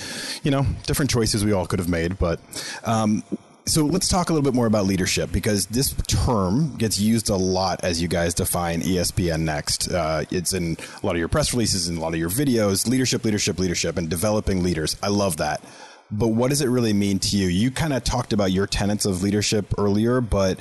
you 0.44 0.52
know, 0.52 0.66
different 0.86 1.12
choices 1.12 1.44
we 1.44 1.52
all 1.52 1.66
could 1.66 1.80
have 1.80 1.90
made. 1.90 2.18
But, 2.18 2.40
um, 2.84 3.24
so 3.70 3.86
let's 3.86 4.10
talk 4.10 4.30
a 4.30 4.34
little 4.34 4.44
bit 4.44 4.56
more 4.56 4.66
about 4.66 4.86
leadership 4.86 5.32
because 5.32 5.68
this 5.68 5.94
term 6.08 6.76
gets 6.78 7.00
used 7.00 7.30
a 7.30 7.36
lot 7.36 7.84
as 7.84 8.02
you 8.02 8.08
guys 8.08 8.34
define 8.34 8.82
ESPN 8.82 9.42
Next. 9.42 9.92
Uh, 9.92 10.26
it's 10.32 10.54
in 10.54 10.78
a 11.02 11.06
lot 11.06 11.14
of 11.14 11.20
your 11.20 11.28
press 11.28 11.54
releases 11.54 11.88
and 11.88 11.98
a 11.98 12.02
lot 12.02 12.14
of 12.14 12.20
your 12.20 12.30
videos. 12.30 12.88
Leadership, 12.88 13.24
leadership, 13.24 13.60
leadership, 13.60 13.98
and 13.98 14.10
developing 14.10 14.64
leaders. 14.64 14.98
I 15.04 15.10
love 15.10 15.38
that. 15.38 15.64
But 16.12 16.30
what 16.30 16.50
does 16.50 16.62
it 16.62 16.68
really 16.68 16.94
mean 16.94 17.20
to 17.20 17.38
you? 17.38 17.48
You 17.48 17.70
kind 17.70 17.94
of 17.94 18.04
talked 18.04 18.34
about 18.34 18.52
your 18.52 18.66
tenets 18.66 19.06
of 19.06 19.22
leadership 19.22 19.74
earlier, 19.78 20.22
but 20.22 20.60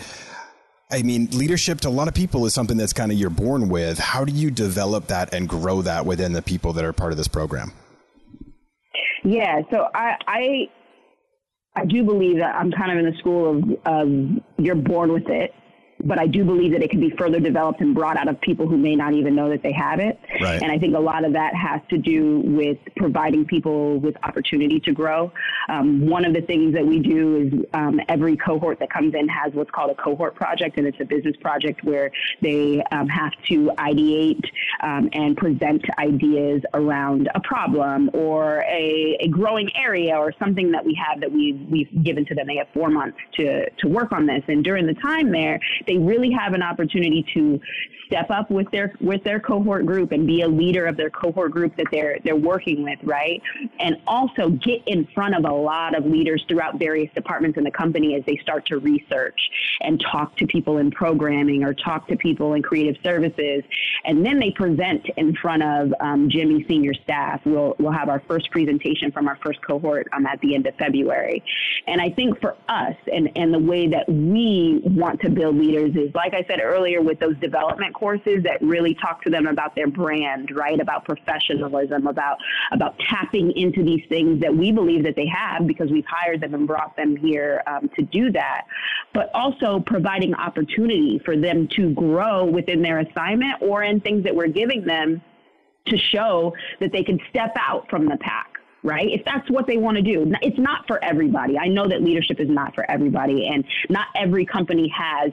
I 0.90 1.02
mean, 1.02 1.28
leadership 1.32 1.80
to 1.82 1.88
a 1.88 1.90
lot 1.90 2.08
of 2.08 2.14
people 2.14 2.44
is 2.44 2.52
something 2.52 2.76
that's 2.76 2.92
kind 2.92 3.10
of 3.10 3.18
you're 3.18 3.30
born 3.30 3.68
with. 3.68 3.98
How 3.98 4.24
do 4.24 4.32
you 4.32 4.50
develop 4.50 5.06
that 5.06 5.32
and 5.32 5.48
grow 5.48 5.82
that 5.82 6.04
within 6.04 6.34
the 6.34 6.42
people 6.42 6.74
that 6.74 6.84
are 6.84 6.92
part 6.92 7.12
of 7.12 7.18
this 7.18 7.28
program? 7.28 7.72
Yeah, 9.24 9.62
so 9.70 9.88
I, 9.94 10.16
I 10.26 10.68
I 11.78 11.84
do 11.84 12.02
believe 12.04 12.38
that 12.38 12.54
I'm 12.56 12.72
kind 12.72 12.90
of 12.92 12.98
in 12.98 13.10
the 13.10 13.16
school 13.18 13.58
of, 13.58 13.64
of 13.86 14.42
you're 14.58 14.74
born 14.74 15.12
with 15.12 15.28
it 15.28 15.54
but 16.04 16.18
I 16.18 16.26
do 16.26 16.44
believe 16.44 16.72
that 16.72 16.82
it 16.82 16.90
can 16.90 17.00
be 17.00 17.11
further 17.11 17.40
developed 17.40 17.80
and 17.80 17.94
brought 17.94 18.16
out 18.16 18.28
of 18.28 18.40
people 18.40 18.68
who 18.68 18.76
may 18.76 18.94
not 18.94 19.14
even 19.14 19.34
know 19.34 19.48
that 19.48 19.62
they 19.62 19.72
have 19.72 19.98
it. 19.98 20.18
Right. 20.40 20.62
And 20.62 20.70
I 20.70 20.78
think 20.78 20.94
a 20.94 21.00
lot 21.00 21.24
of 21.24 21.32
that 21.32 21.54
has 21.54 21.80
to 21.90 21.98
do 21.98 22.40
with 22.44 22.78
providing 22.96 23.44
people 23.44 23.98
with 23.98 24.16
opportunity 24.22 24.80
to 24.80 24.92
grow. 24.92 25.32
Um, 25.68 26.06
one 26.06 26.24
of 26.24 26.34
the 26.34 26.42
things 26.42 26.74
that 26.74 26.87
we 26.87 27.00
do 27.00 27.37
is 27.37 27.66
um, 27.74 28.00
every 28.08 28.37
cohort 28.37 28.78
that 28.78 28.90
comes 28.90 29.14
in 29.14 29.28
has 29.28 29.52
what's 29.54 29.70
called 29.70 29.90
a 29.90 29.94
cohort 29.94 30.34
project, 30.34 30.78
and 30.78 30.87
it's 30.87 31.00
a 31.00 31.04
business 31.04 31.37
project 31.40 31.82
where 31.84 32.11
they 32.40 32.82
um, 32.92 33.08
have 33.08 33.32
to 33.48 33.70
ideate 33.78 34.44
um, 34.82 35.11
and 35.12 35.37
present 35.37 35.84
ideas 35.98 36.62
around 36.74 37.28
a 37.34 37.40
problem 37.40 38.11
or 38.12 38.61
a, 38.62 39.16
a 39.20 39.28
growing 39.28 39.70
area 39.76 40.16
or 40.16 40.32
something 40.38 40.70
that 40.72 40.84
we 40.84 40.94
have 40.94 41.20
that 41.20 41.30
we've, 41.30 41.61
we've 41.68 42.04
given 42.04 42.24
to 42.26 42.34
them. 42.34 42.46
They 42.46 42.56
have 42.56 42.68
four 42.72 42.88
months 42.88 43.18
to, 43.34 43.68
to 43.70 43.88
work 43.88 44.12
on 44.12 44.26
this. 44.26 44.42
And 44.48 44.62
during 44.62 44.87
the 44.87 44.94
time 44.94 45.32
there, 45.32 45.61
they 45.88 45.98
really 45.98 46.31
have 46.31 46.53
an 46.53 46.62
opportunity 46.62 47.27
to 47.35 47.61
step 48.09 48.31
up 48.31 48.51
with 48.51 48.68
their 48.70 48.92
with 49.01 49.22
their 49.22 49.38
cohort 49.38 49.87
group 49.87 50.12
and 50.12 50.27
be 50.27 50.42
a 50.42 50.48
leader 50.48 50.87
of 50.87 50.96
their 50.96 51.11
cohort 51.11 51.53
group 51.53 51.77
that 51.77 51.87
they're 51.92 52.18
they're 52.24 52.37
working 52.37 52.83
with, 52.83 52.98
right? 53.03 53.40
And 53.79 53.96
also 54.07 54.51
get 54.51 54.83
in 54.87 55.07
front 55.14 55.37
of 55.37 55.44
a 55.44 55.55
lot 55.55 55.96
of 55.96 56.05
leaders 56.07 56.44
throughout 56.48 56.79
various 56.79 57.12
departments 57.14 57.59
in 57.59 57.64
the 57.64 57.70
company 57.70 58.14
as 58.16 58.24
they 58.24 58.37
start 58.42 58.66
to 58.66 58.79
research 58.79 59.38
and 59.81 60.03
talk 60.12 60.37
to 60.38 60.46
people 60.46 60.79
in 60.79 60.90
programming 60.90 61.62
or 61.62 61.74
talk 61.74 62.09
to 62.09 62.16
people 62.16 62.55
in 62.55 62.62
creative 62.62 62.96
services, 63.03 63.62
and 64.05 64.24
then 64.24 64.40
they 64.40 64.51
present 64.51 65.07
in 65.16 65.35
front 65.37 65.62
of 65.62 65.92
um, 66.01 66.29
Jimmy 66.31 66.64
senior 66.68 66.94
staff. 66.94 67.40
We'll 67.44 67.77
we'll 67.79 67.92
have 67.92 68.09
our 68.09 68.22
first 68.27 68.51
presentation 68.51 69.12
from 69.12 69.29
our 69.29 69.38
first 69.44 69.61
cohort 69.62 70.09
um, 70.16 70.27
at 70.27 70.40
the 70.40 70.55
end 70.55 70.66
of 70.66 70.74
February, 70.77 71.44
and 71.87 72.01
I 72.01 72.11
think 72.11 72.40
for 72.40 72.57
us 72.68 72.96
and 73.12 73.31
and 73.37 73.53
the 73.53 73.59
way 73.59 73.87
that 73.88 74.09
we 74.09 74.81
want 74.85 75.20
to 75.20 75.31
build 75.31 75.57
leaders 75.57 75.77
is 75.86 76.14
like 76.14 76.34
I 76.34 76.44
said 76.48 76.60
earlier 76.62 77.02
with 77.02 77.18
those 77.18 77.36
development 77.38 77.94
courses 77.94 78.42
that 78.44 78.60
really 78.60 78.94
talk 78.94 79.22
to 79.22 79.30
them 79.30 79.46
about 79.46 79.74
their 79.74 79.88
brand, 79.88 80.50
right? 80.54 80.80
About 80.80 81.04
professionalism, 81.04 82.06
about 82.06 82.38
about 82.72 82.98
tapping 83.08 83.52
into 83.52 83.82
these 83.84 84.02
things 84.08 84.40
that 84.40 84.54
we 84.54 84.72
believe 84.72 85.04
that 85.04 85.16
they 85.16 85.26
have 85.26 85.66
because 85.66 85.90
we've 85.90 86.06
hired 86.06 86.40
them 86.40 86.54
and 86.54 86.66
brought 86.66 86.96
them 86.96 87.16
here 87.16 87.62
um, 87.66 87.88
to 87.96 88.02
do 88.02 88.30
that. 88.32 88.62
But 89.14 89.30
also 89.34 89.80
providing 89.80 90.34
opportunity 90.34 91.20
for 91.24 91.36
them 91.36 91.68
to 91.76 91.92
grow 91.94 92.44
within 92.44 92.82
their 92.82 93.00
assignment 93.00 93.62
or 93.62 93.82
in 93.82 94.00
things 94.00 94.24
that 94.24 94.34
we're 94.34 94.48
giving 94.48 94.84
them 94.84 95.22
to 95.86 95.96
show 95.96 96.54
that 96.80 96.92
they 96.92 97.02
can 97.02 97.18
step 97.30 97.54
out 97.58 97.88
from 97.88 98.06
the 98.06 98.16
pack 98.18 98.57
right? 98.82 99.08
If 99.10 99.24
that's 99.24 99.48
what 99.50 99.66
they 99.66 99.76
want 99.76 99.96
to 99.96 100.02
do, 100.02 100.32
it's 100.42 100.58
not 100.58 100.86
for 100.86 101.02
everybody. 101.04 101.58
I 101.58 101.68
know 101.68 101.88
that 101.88 102.02
leadership 102.02 102.40
is 102.40 102.48
not 102.48 102.74
for 102.74 102.88
everybody, 102.90 103.48
and 103.48 103.64
not 103.88 104.06
every 104.14 104.46
company 104.46 104.92
has 104.96 105.32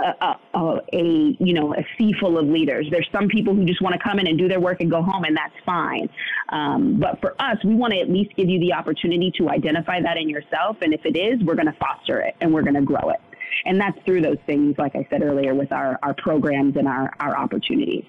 a, 0.00 0.36
a, 0.54 0.80
a, 0.92 1.36
you 1.38 1.52
know 1.52 1.74
a 1.74 1.86
sea 1.96 2.12
full 2.18 2.38
of 2.38 2.46
leaders. 2.46 2.86
There's 2.90 3.08
some 3.12 3.28
people 3.28 3.54
who 3.54 3.64
just 3.64 3.82
want 3.82 3.94
to 3.94 4.00
come 4.02 4.18
in 4.18 4.26
and 4.26 4.38
do 4.38 4.48
their 4.48 4.60
work 4.60 4.80
and 4.80 4.90
go 4.90 5.02
home, 5.02 5.24
and 5.24 5.36
that's 5.36 5.54
fine. 5.64 6.08
Um, 6.48 6.98
but 6.98 7.20
for 7.20 7.40
us, 7.40 7.58
we 7.64 7.74
want 7.74 7.92
to 7.92 8.00
at 8.00 8.10
least 8.10 8.34
give 8.36 8.48
you 8.48 8.58
the 8.60 8.72
opportunity 8.72 9.32
to 9.38 9.50
identify 9.50 10.00
that 10.00 10.16
in 10.16 10.28
yourself, 10.28 10.78
and 10.82 10.92
if 10.92 11.04
it 11.04 11.16
is, 11.16 11.42
we're 11.44 11.56
going 11.56 11.66
to 11.66 11.76
foster 11.78 12.20
it 12.20 12.34
and 12.40 12.52
we're 12.52 12.62
going 12.62 12.74
to 12.74 12.82
grow 12.82 13.10
it. 13.10 13.20
And 13.64 13.80
that's 13.80 13.98
through 14.04 14.22
those 14.22 14.38
things, 14.46 14.76
like 14.78 14.94
I 14.94 15.06
said 15.10 15.22
earlier, 15.22 15.54
with 15.54 15.72
our, 15.72 15.98
our 16.02 16.14
programs 16.14 16.76
and 16.76 16.88
our, 16.88 17.12
our 17.20 17.36
opportunities. 17.36 18.04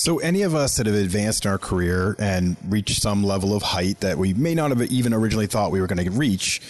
So, 0.00 0.20
any 0.20 0.42
of 0.42 0.54
us 0.54 0.76
that 0.76 0.86
have 0.86 0.94
advanced 0.94 1.44
in 1.44 1.50
our 1.50 1.58
career 1.58 2.14
and 2.20 2.56
reached 2.68 3.02
some 3.02 3.24
level 3.24 3.52
of 3.52 3.64
height 3.64 3.98
that 3.98 4.16
we 4.16 4.32
may 4.32 4.54
not 4.54 4.70
have 4.70 4.80
even 4.92 5.12
originally 5.12 5.48
thought 5.48 5.72
we 5.72 5.80
were 5.80 5.88
going 5.88 6.04
to 6.04 6.08
reach, 6.12 6.62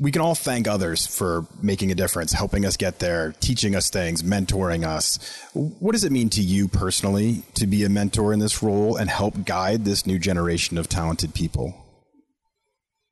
we 0.00 0.12
can 0.12 0.22
all 0.22 0.36
thank 0.36 0.68
others 0.68 1.04
for 1.04 1.44
making 1.60 1.90
a 1.90 1.96
difference, 1.96 2.32
helping 2.32 2.64
us 2.64 2.76
get 2.76 3.00
there, 3.00 3.34
teaching 3.40 3.74
us 3.74 3.90
things, 3.90 4.22
mentoring 4.22 4.86
us. 4.86 5.18
What 5.54 5.90
does 5.90 6.04
it 6.04 6.12
mean 6.12 6.30
to 6.30 6.40
you 6.40 6.68
personally 6.68 7.42
to 7.54 7.66
be 7.66 7.82
a 7.82 7.88
mentor 7.88 8.32
in 8.32 8.38
this 8.38 8.62
role 8.62 8.94
and 8.94 9.10
help 9.10 9.44
guide 9.44 9.84
this 9.84 10.06
new 10.06 10.20
generation 10.20 10.78
of 10.78 10.88
talented 10.88 11.34
people? 11.34 11.74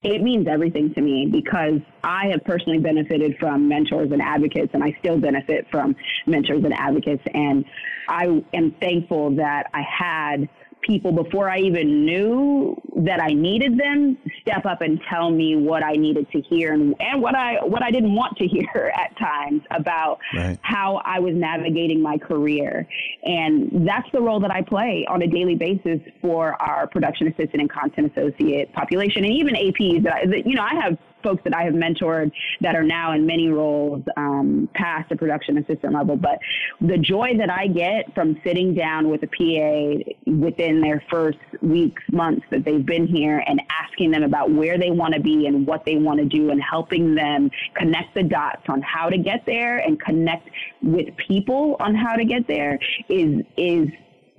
It 0.05 0.23
means 0.23 0.47
everything 0.47 0.95
to 0.95 1.01
me 1.01 1.27
because 1.27 1.81
I 2.05 2.27
have 2.31 2.45
personally 2.45 2.79
benefited 2.79 3.37
from 3.41 3.67
mentors 3.67 4.13
and 4.13 4.23
advocates, 4.23 4.71
and 4.75 4.85
I 4.85 4.97
still 5.01 5.19
benefit 5.19 5.67
from 5.73 5.97
mentors 6.25 6.63
and 6.63 6.73
advocates. 6.73 7.25
And 7.35 7.65
I 8.09 8.43
am 8.53 8.71
thankful 8.81 9.31
that 9.37 9.71
I 9.75 9.83
had 9.83 10.49
people 10.87 11.11
before 11.13 11.51
I 11.51 11.59
even 11.59 12.05
knew 12.05 12.81
that 12.97 13.21
I 13.21 13.29
needed 13.29 13.79
them 13.79 14.17
step 14.41 14.65
up 14.65 14.81
and 14.81 15.01
tell 15.11 15.31
me 15.31 15.57
what 15.57 15.83
I 15.83 15.93
needed 15.93 16.31
to 16.31 16.41
hear 16.41 16.73
and, 16.73 16.95
and 17.01 17.21
what 17.21 17.35
I 17.35 17.57
what 17.65 17.83
I 17.83 17.91
didn't 17.91 18.15
want 18.15 18.37
to 18.39 18.47
hear 18.47 18.93
at 18.97 19.17
times 19.19 19.63
about 19.71 20.19
right. 20.35 20.59
how 20.63 21.03
I 21.05 21.19
was 21.19 21.35
navigating 21.35 22.01
my 22.01 22.19
career. 22.19 22.87
And 23.25 23.87
that's 23.89 24.11
the 24.13 24.21
role 24.21 24.41
that 24.41 24.51
I 24.51 24.63
play 24.63 25.07
on 25.09 25.23
a 25.23 25.27
daily 25.27 25.57
basis 25.57 26.01
for 26.21 26.61
our 26.63 26.87
production 26.87 27.27
assistant 27.29 27.61
and 27.61 27.71
content 27.71 28.13
associate 28.17 28.73
population 28.73 29.25
and 29.25 29.33
even 29.33 29.55
APs 29.55 30.05
that, 30.05 30.15
I, 30.15 30.27
that 30.27 30.47
you 30.47 30.55
know 30.55 30.63
I 30.63 30.75
have 30.83 30.99
folks 31.27 31.43
that 31.43 31.57
I 31.57 31.65
have 31.65 31.75
mentored 31.75 32.31
that 32.61 32.77
are 32.77 32.85
now 32.85 33.13
in 33.13 33.27
many 33.27 33.49
roles 33.49 34.05
um, 34.17 34.69
past 34.75 35.09
the 35.09 35.17
production 35.17 35.59
assistant 35.59 35.93
level. 35.93 36.17
But 36.17 36.39
the 36.81 36.99
joy 36.99 37.37
that 37.39 37.51
I 37.51 37.67
get 37.67 38.15
from 38.15 38.41
sitting 38.45 38.75
down 38.75 39.11
with 39.11 39.25
a 39.25 39.27
PA 39.27 40.31
within 40.31 40.81
their 40.81 41.03
first 41.11 41.39
weeks, 41.63 42.01
months 42.13 42.47
that 42.53 42.65
they've 42.65 42.87
been 42.87 43.09
here 43.09 43.43
and 43.45 43.61
asking 43.71 44.13
them 44.13 44.23
about 44.23 44.53
where 44.53 44.79
they 44.79 44.93
want 44.93 45.15
to 45.15 45.21
be 45.21 45.49
and 45.49 45.67
what 45.67 45.85
they 45.85 45.97
want 45.97 46.21
to 46.21 46.27
do 46.27 46.51
and 46.51 46.63
helping 46.63 47.17
them 47.17 47.51
connect 47.75 48.15
the 48.15 48.23
dots 48.23 48.63
on 48.69 48.81
how 48.83 49.09
to 49.09 49.19
get 49.19 49.45
there 49.47 49.79
and 49.79 50.01
connect 50.01 50.49
with 50.81 51.09
people 51.17 51.77
on 51.81 51.95
how 51.95 52.15
to 52.15 52.25
get 52.25 52.47
there 52.47 52.79
is 53.09 53.43
is 53.57 53.89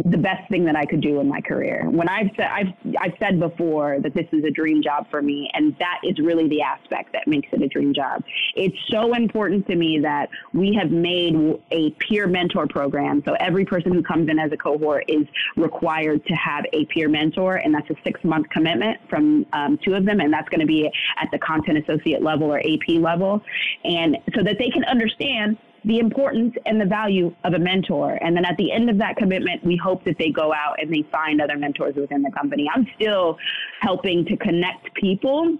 the 0.05 0.17
best 0.17 0.47
thing 0.49 0.63
that 0.65 0.75
I 0.75 0.85
could 0.85 1.01
do 1.01 1.19
in 1.19 1.27
my 1.27 1.41
career. 1.41 1.87
When 1.89 2.07
I've 2.07 2.29
said 2.35 2.47
I've 2.51 2.73
I've 2.99 3.13
said 3.19 3.39
before 3.39 3.99
that 4.01 4.13
this 4.13 4.27
is 4.31 4.43
a 4.43 4.51
dream 4.51 4.83
job 4.83 5.07
for 5.09 5.21
me, 5.21 5.49
and 5.53 5.75
that 5.79 6.01
is 6.03 6.19
really 6.19 6.47
the 6.47 6.61
aspect 6.61 7.13
that 7.13 7.27
makes 7.27 7.47
it 7.51 7.61
a 7.61 7.67
dream 7.67 7.93
job. 7.93 8.23
It's 8.55 8.77
so 8.89 9.15
important 9.15 9.67
to 9.67 9.75
me 9.75 9.99
that 9.99 10.29
we 10.53 10.77
have 10.79 10.91
made 10.91 11.35
a 11.71 11.91
peer 11.91 12.27
mentor 12.27 12.67
program. 12.67 13.23
So 13.25 13.35
every 13.39 13.65
person 13.65 13.91
who 13.91 14.03
comes 14.03 14.29
in 14.29 14.37
as 14.37 14.51
a 14.51 14.57
cohort 14.57 15.05
is 15.07 15.25
required 15.55 16.25
to 16.27 16.33
have 16.35 16.65
a 16.73 16.85
peer 16.85 17.09
mentor, 17.09 17.55
and 17.55 17.73
that's 17.73 17.89
a 17.89 17.95
six 18.03 18.23
month 18.23 18.49
commitment 18.49 18.99
from 19.09 19.47
um, 19.53 19.79
two 19.83 19.95
of 19.95 20.05
them, 20.05 20.19
and 20.19 20.31
that's 20.31 20.49
going 20.49 20.61
to 20.61 20.67
be 20.67 20.85
at 21.19 21.29
the 21.31 21.39
content 21.39 21.77
associate 21.79 22.21
level 22.21 22.53
or 22.53 22.59
AP 22.59 22.99
level, 22.99 23.41
and 23.83 24.17
so 24.35 24.43
that 24.43 24.57
they 24.59 24.69
can 24.69 24.83
understand 24.85 25.57
the 25.87 25.99
importance 25.99 26.53
and 26.65 26.79
the 26.79 26.85
value 26.85 27.33
of 27.45 27.53
a 27.53 27.59
mentor. 27.59 28.19
And 28.21 28.35
then 28.35 28.43
at 28.43 28.57
the 28.57 28.71
end 28.71 28.89
of 28.89 28.97
that 28.97 29.15
commitment, 29.15 29.63
we 29.63 29.77
hope 29.77 30.03
that 30.03 30.17
they 30.19 30.29
go 30.29 30.53
out 30.53 30.75
and 30.79 30.93
they 30.93 31.07
find 31.11 31.41
other 31.41 31.57
mentors 31.57 31.95
within 31.95 32.21
the 32.21 32.31
company. 32.31 32.69
I'm 32.73 32.85
still 32.95 33.37
helping 33.79 34.25
to 34.25 34.35
connect 34.37 34.93
people 34.95 35.57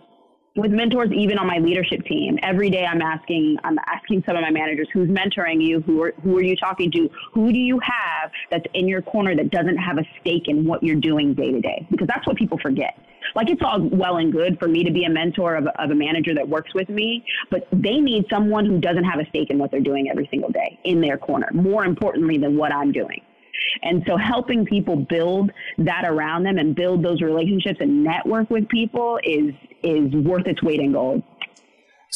with 0.58 0.72
mentors 0.72 1.12
even 1.16 1.38
on 1.38 1.48
my 1.48 1.60
leadership 1.60 2.04
team. 2.06 2.38
Every 2.42 2.72
day 2.72 2.84
i'm 2.84 3.00
asking 3.00 3.58
i'm 3.64 3.78
asking 3.86 4.24
some 4.26 4.36
of 4.36 4.42
my 4.42 4.50
managers 4.50 4.88
who's 4.92 5.08
mentoring 5.08 5.64
you? 5.64 5.82
Who 5.82 6.02
are 6.02 6.14
who 6.24 6.36
are 6.36 6.44
you 6.44 6.56
talking 6.56 6.92
to? 6.94 7.08
Who 7.34 7.54
do 7.54 7.60
you 7.60 7.80
have 7.84 8.32
that's 8.50 8.66
in 8.74 8.88
your 8.88 9.04
corner 9.04 9.36
that 9.36 9.52
doesn't 9.52 9.78
have 9.78 10.00
a 10.00 10.04
stake 10.20 10.48
in 10.48 10.66
what 10.66 10.82
you're 10.82 10.96
doing 11.00 11.36
day 11.36 11.52
to 11.52 11.62
day? 11.62 11.88
Because 11.92 12.08
that's 12.08 12.26
what 12.26 12.38
people 12.38 12.58
forget 12.58 12.98
like 13.36 13.50
it's 13.50 13.62
all 13.64 13.82
well 13.92 14.18
and 14.18 14.32
good 14.32 14.58
for 14.60 14.68
me 14.68 14.84
to 14.84 14.92
be 14.92 15.04
a 15.06 15.10
mentor 15.10 15.56
of, 15.56 15.68
of 15.80 15.92
a 15.92 15.96
manager 15.96 16.34
that 16.34 16.48
works 16.48 16.74
with 16.74 16.90
me 16.90 17.24
but 17.52 17.68
they 17.72 18.00
need 18.00 18.26
someone 18.30 18.66
who 18.66 18.80
doesn't 18.80 19.04
have 19.04 19.20
a 19.20 19.26
stake 19.30 19.50
in 19.50 19.58
what 19.58 19.72
they're 19.72 19.80
doing 19.80 20.10
every 20.10 20.28
single 20.32 20.50
day 20.52 20.80
in 20.84 21.02
their 21.02 21.18
corner 21.18 21.50
more 21.54 21.86
importantly 21.86 22.38
than 22.38 22.58
what 22.58 22.74
i'm 22.74 22.92
doing 22.92 23.22
and 23.84 24.04
so 24.08 24.18
helping 24.18 24.66
people 24.66 24.96
build 24.96 25.52
that 25.78 26.04
around 26.06 26.44
them 26.44 26.58
and 26.58 26.76
build 26.76 27.04
those 27.04 27.22
relationships 27.22 27.78
and 27.80 28.04
network 28.04 28.50
with 28.50 28.68
people 28.70 29.20
is 29.24 29.54
is 29.84 30.12
worth 30.14 30.48
its 30.48 30.62
weight 30.64 30.80
in 30.80 30.92
gold. 30.92 31.22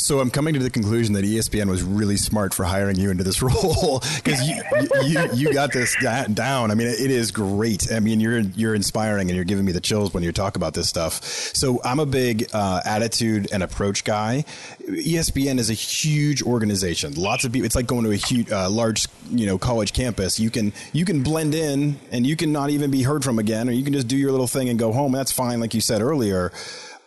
So 0.01 0.19
I'm 0.19 0.31
coming 0.31 0.55
to 0.55 0.59
the 0.59 0.71
conclusion 0.71 1.13
that 1.13 1.23
ESPN 1.23 1.69
was 1.69 1.83
really 1.83 2.17
smart 2.17 2.55
for 2.55 2.63
hiring 2.63 2.97
you 2.97 3.11
into 3.11 3.23
this 3.23 3.41
role 3.41 4.01
because 4.15 4.41
you, 4.47 4.61
you, 5.03 5.29
you 5.33 5.53
got 5.53 5.71
this 5.71 5.95
down. 6.33 6.71
I 6.71 6.73
mean, 6.73 6.87
it 6.87 7.11
is 7.11 7.31
great. 7.31 7.91
I 7.91 7.99
mean, 7.99 8.19
you're 8.19 8.39
you're 8.39 8.73
inspiring 8.73 9.29
and 9.29 9.35
you're 9.35 9.45
giving 9.45 9.63
me 9.63 9.71
the 9.71 9.79
chills 9.79 10.11
when 10.11 10.23
you 10.23 10.31
talk 10.31 10.55
about 10.55 10.73
this 10.73 10.89
stuff. 10.89 11.23
So 11.23 11.79
I'm 11.83 11.99
a 11.99 12.07
big 12.07 12.49
uh, 12.51 12.81
attitude 12.83 13.49
and 13.53 13.61
approach 13.61 14.03
guy. 14.03 14.43
ESPN 14.87 15.59
is 15.59 15.69
a 15.69 15.75
huge 15.75 16.41
organization. 16.41 17.13
Lots 17.13 17.45
of 17.45 17.51
people. 17.51 17.67
It's 17.67 17.75
like 17.75 17.85
going 17.85 18.03
to 18.05 18.11
a 18.11 18.15
huge, 18.15 18.51
uh, 18.51 18.71
large, 18.71 19.05
you 19.29 19.45
know, 19.45 19.59
college 19.59 19.93
campus. 19.93 20.39
You 20.39 20.49
can 20.49 20.73
you 20.93 21.05
can 21.05 21.21
blend 21.21 21.53
in 21.53 21.99
and 22.11 22.25
you 22.25 22.35
can 22.35 22.51
not 22.51 22.71
even 22.71 22.89
be 22.89 23.03
heard 23.03 23.23
from 23.23 23.37
again, 23.37 23.69
or 23.69 23.71
you 23.71 23.83
can 23.83 23.93
just 23.93 24.07
do 24.07 24.17
your 24.17 24.31
little 24.31 24.47
thing 24.47 24.67
and 24.67 24.79
go 24.79 24.91
home. 24.91 25.11
That's 25.11 25.31
fine, 25.31 25.59
like 25.59 25.75
you 25.75 25.81
said 25.81 26.01
earlier 26.01 26.51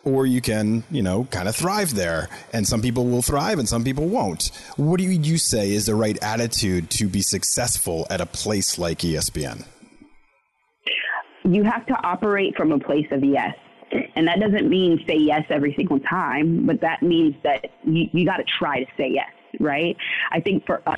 or 0.05 0.27
you 0.27 0.41
can, 0.41 0.85
you 0.91 1.03
know, 1.03 1.25
kind 1.31 1.49
of 1.49 1.57
thrive 1.57 1.95
there. 1.95 2.29
And 2.53 2.67
some 2.67 2.83
people 2.83 3.07
will 3.07 3.23
thrive 3.23 3.59
and 3.59 3.69
some 3.69 3.85
people 3.85 4.07
won't. 4.07 4.51
What 4.77 4.99
do 4.99 5.05
you 5.05 5.39
say 5.39 5.73
is 5.73 5.87
the 5.87 5.95
right 5.95 6.19
attitude 6.23 6.91
to 6.91 7.09
be 7.09 7.23
successful 7.23 8.07
at 8.11 8.21
a 8.21 8.27
place 8.27 8.79
like 8.79 8.99
ESPN? 8.99 9.67
You 11.45 11.63
have 11.65 11.85
to 11.87 11.95
operate 12.07 12.57
from 12.57 12.73
a 12.73 12.79
place 12.79 13.07
of 13.11 13.23
yes. 13.23 13.55
And 14.17 14.27
that 14.27 14.41
doesn't 14.41 14.69
mean 14.69 15.05
say 15.07 15.17
yes 15.17 15.45
every 15.51 15.75
single 15.75 16.01
time, 16.01 16.67
but 16.67 16.81
that 16.81 17.03
means 17.03 17.35
that 17.45 17.71
you, 17.85 18.09
you 18.13 18.25
got 18.25 18.39
to 18.39 18.45
try 18.59 18.83
to 18.83 18.91
say 18.97 19.11
yes, 19.13 19.31
right? 19.61 19.97
I 20.33 20.41
think 20.41 20.67
for 20.67 20.83
us 20.89 20.97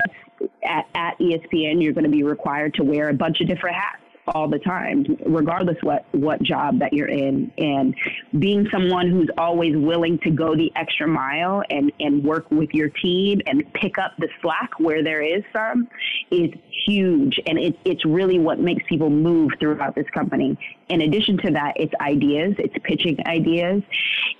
at, 0.64 0.86
at 0.94 1.18
ESPN, 1.18 1.82
you're 1.82 1.92
going 1.92 2.04
to 2.04 2.10
be 2.10 2.22
required 2.22 2.74
to 2.74 2.84
wear 2.84 3.08
a 3.08 3.14
bunch 3.14 3.40
of 3.40 3.48
different 3.48 3.76
hats 3.76 4.02
all 4.28 4.48
the 4.48 4.58
time, 4.58 5.04
regardless 5.26 5.76
what 5.82 6.04
what 6.12 6.42
job 6.42 6.78
that 6.80 6.92
you're 6.92 7.08
in, 7.08 7.50
and 7.58 7.94
being 8.38 8.66
someone 8.72 9.08
who's 9.10 9.28
always 9.38 9.76
willing 9.76 10.18
to 10.20 10.30
go 10.30 10.56
the 10.56 10.72
extra 10.76 11.06
mile 11.06 11.62
and 11.70 11.92
and 12.00 12.24
work 12.24 12.50
with 12.50 12.70
your 12.72 12.88
team 12.88 13.40
and 13.46 13.62
pick 13.74 13.98
up 13.98 14.12
the 14.18 14.28
slack 14.42 14.70
where 14.78 15.02
there 15.02 15.22
is 15.22 15.42
some 15.54 15.88
is 16.30 16.50
huge, 16.86 17.38
and 17.46 17.58
it, 17.58 17.78
it's 17.84 18.04
really 18.04 18.38
what 18.38 18.58
makes 18.58 18.84
people 18.88 19.10
move 19.10 19.50
throughout 19.60 19.94
this 19.94 20.06
company. 20.12 20.58
In 20.88 21.00
addition 21.00 21.36
to 21.38 21.50
that, 21.50 21.72
it's 21.76 21.92
ideas, 22.00 22.54
it's 22.58 22.74
pitching 22.84 23.18
ideas, 23.26 23.82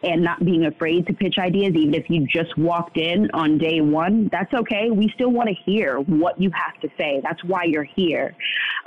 and 0.02 0.22
not 0.22 0.44
being 0.44 0.66
afraid 0.66 1.06
to 1.08 1.12
pitch 1.12 1.38
ideas, 1.38 1.74
even 1.74 1.94
if 1.94 2.08
you 2.08 2.26
just 2.26 2.56
walked 2.56 2.96
in 2.96 3.28
on 3.32 3.58
day 3.58 3.80
one. 3.80 4.28
That's 4.30 4.52
okay. 4.54 4.90
We 4.90 5.08
still 5.14 5.30
want 5.30 5.48
to 5.48 5.54
hear 5.54 5.98
what 5.98 6.40
you 6.40 6.50
have 6.50 6.80
to 6.82 6.88
say. 6.96 7.20
That's 7.22 7.42
why 7.42 7.64
you're 7.64 7.84
here. 7.84 8.36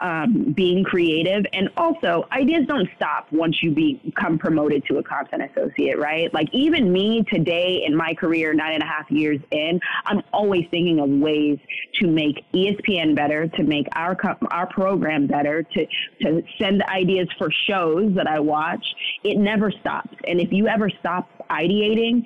Um, 0.02 0.54
being 0.56 0.86
creative. 0.86 1.46
And 1.52 1.70
also, 1.76 2.26
ideas 2.32 2.66
don't 2.68 2.88
stop 2.96 3.28
once 3.32 3.62
you 3.62 3.72
become 3.72 4.38
promoted 4.38 4.86
to 4.86 5.00
a 5.00 5.04
content 5.04 5.44
associate, 5.52 6.00
right? 6.00 6.34
Like, 6.34 6.48
even 6.54 6.94
me 6.94 7.26
today 7.30 7.84
in 7.86 7.94
my 7.94 8.14
career, 8.14 8.54
nine 8.54 8.76
and 8.76 8.84
a 8.84 8.86
half 8.86 9.12
years 9.12 9.42
in, 9.52 9.82
I'm 10.06 10.22
always 10.32 10.66
thinking 10.72 11.02
of 11.02 11.10
ways 11.10 11.60
to 11.96 12.08
make 12.08 12.46
ESPN 12.54 13.16
better, 13.16 13.48
to 13.50 13.64
make 13.64 13.88
our, 13.94 14.16
our 14.52 14.68
program 14.68 15.28
better, 15.28 15.64
to, 15.64 15.86
to 16.22 16.42
send 16.58 16.82
ideas 16.84 17.28
for 17.38 17.49
shows 17.68 18.14
that 18.16 18.28
I 18.28 18.40
watch. 18.40 18.86
It 19.24 19.38
never 19.38 19.72
stops. 19.72 20.16
And 20.28 20.40
if 20.40 20.52
you 20.52 20.68
ever 20.68 20.90
stop 21.00 21.30
ideating, 21.50 22.24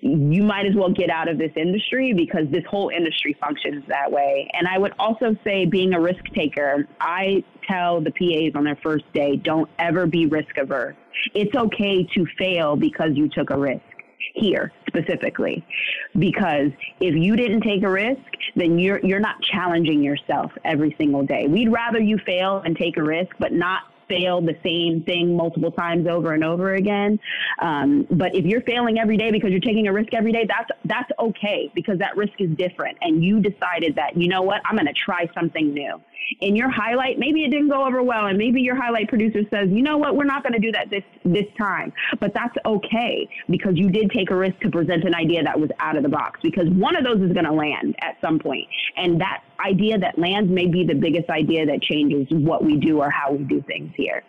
you 0.00 0.42
might 0.42 0.66
as 0.66 0.74
well 0.74 0.90
get 0.90 1.10
out 1.10 1.28
of 1.28 1.38
this 1.38 1.52
industry 1.56 2.12
because 2.12 2.46
this 2.50 2.64
whole 2.68 2.90
industry 2.90 3.36
functions 3.40 3.84
that 3.88 4.10
way. 4.10 4.48
And 4.52 4.68
I 4.68 4.78
would 4.78 4.92
also 4.98 5.36
say 5.44 5.64
being 5.64 5.94
a 5.94 6.00
risk 6.00 6.24
taker, 6.34 6.86
I 7.00 7.42
tell 7.68 8.00
the 8.00 8.10
PAs 8.10 8.54
on 8.54 8.64
their 8.64 8.78
first 8.82 9.04
day, 9.12 9.36
don't 9.36 9.68
ever 9.78 10.06
be 10.06 10.26
risk 10.26 10.56
averse. 10.58 10.96
It's 11.34 11.54
okay 11.54 12.04
to 12.14 12.26
fail 12.38 12.76
because 12.76 13.10
you 13.14 13.28
took 13.28 13.50
a 13.50 13.58
risk 13.58 13.82
here 14.34 14.72
specifically 14.86 15.64
because 16.18 16.70
if 17.00 17.14
you 17.14 17.36
didn't 17.36 17.62
take 17.62 17.82
a 17.82 17.88
risk 17.88 18.20
then 18.54 18.78
you're 18.78 19.00
you're 19.04 19.20
not 19.20 19.36
challenging 19.42 20.02
yourself 20.02 20.50
every 20.64 20.94
single 20.98 21.24
day 21.24 21.46
we'd 21.48 21.70
rather 21.70 21.98
you 21.98 22.18
fail 22.26 22.62
and 22.64 22.76
take 22.76 22.96
a 22.96 23.02
risk 23.02 23.30
but 23.38 23.52
not 23.52 23.82
fail 24.08 24.40
the 24.40 24.56
same 24.62 25.02
thing 25.02 25.36
multiple 25.36 25.70
times 25.72 26.06
over 26.06 26.32
and 26.32 26.44
over 26.44 26.74
again. 26.74 27.18
Um, 27.60 28.06
but 28.10 28.34
if 28.34 28.44
you're 28.44 28.62
failing 28.62 28.98
every 28.98 29.16
day 29.16 29.30
because 29.30 29.50
you're 29.50 29.60
taking 29.60 29.88
a 29.88 29.92
risk 29.92 30.14
every 30.14 30.32
day, 30.32 30.46
that's 30.46 30.70
that's 30.84 31.10
okay 31.18 31.70
because 31.74 31.98
that 31.98 32.16
risk 32.16 32.34
is 32.38 32.50
different, 32.56 32.98
and 33.00 33.24
you 33.24 33.40
decided 33.40 33.94
that 33.96 34.16
you 34.16 34.28
know 34.28 34.42
what? 34.42 34.62
I'm 34.64 34.76
going 34.76 34.86
to 34.86 34.92
try 34.92 35.28
something 35.34 35.72
new 35.72 36.00
in 36.40 36.56
your 36.56 36.70
highlight, 36.70 37.18
maybe 37.18 37.44
it 37.44 37.50
didn't 37.50 37.68
go 37.68 37.86
over 37.86 38.02
well, 38.02 38.26
and 38.26 38.36
maybe 38.36 38.60
your 38.60 38.76
highlight 38.76 39.08
producer 39.08 39.40
says, 39.50 39.68
you 39.70 39.82
know 39.82 39.96
what, 39.96 40.16
we're 40.16 40.24
not 40.24 40.42
going 40.42 40.52
to 40.52 40.58
do 40.58 40.72
that 40.72 40.90
this 40.90 41.04
this 41.24 41.46
time. 41.58 41.92
But 42.20 42.34
that's 42.34 42.54
okay 42.64 43.28
because 43.48 43.72
you 43.76 43.90
did 43.90 44.10
take 44.10 44.30
a 44.30 44.36
risk 44.36 44.58
to 44.60 44.70
present 44.70 45.04
an 45.04 45.14
idea 45.14 45.42
that 45.42 45.58
was 45.58 45.70
out 45.78 45.96
of 45.96 46.02
the 46.02 46.08
box. 46.08 46.40
Because 46.42 46.68
one 46.70 46.96
of 46.96 47.04
those 47.04 47.20
is 47.20 47.32
going 47.32 47.44
to 47.44 47.52
land 47.52 47.94
at 48.00 48.16
some 48.20 48.38
point, 48.38 48.66
and 48.96 49.20
that 49.20 49.42
idea 49.64 49.98
that 49.98 50.18
lands 50.18 50.50
may 50.50 50.66
be 50.66 50.84
the 50.84 50.94
biggest 50.94 51.30
idea 51.30 51.64
that 51.66 51.82
changes 51.82 52.26
what 52.30 52.64
we 52.64 52.76
do 52.76 53.00
or 53.00 53.10
how 53.10 53.32
we 53.32 53.44
do 53.44 53.62
things 53.62 53.92
here. 53.96 54.22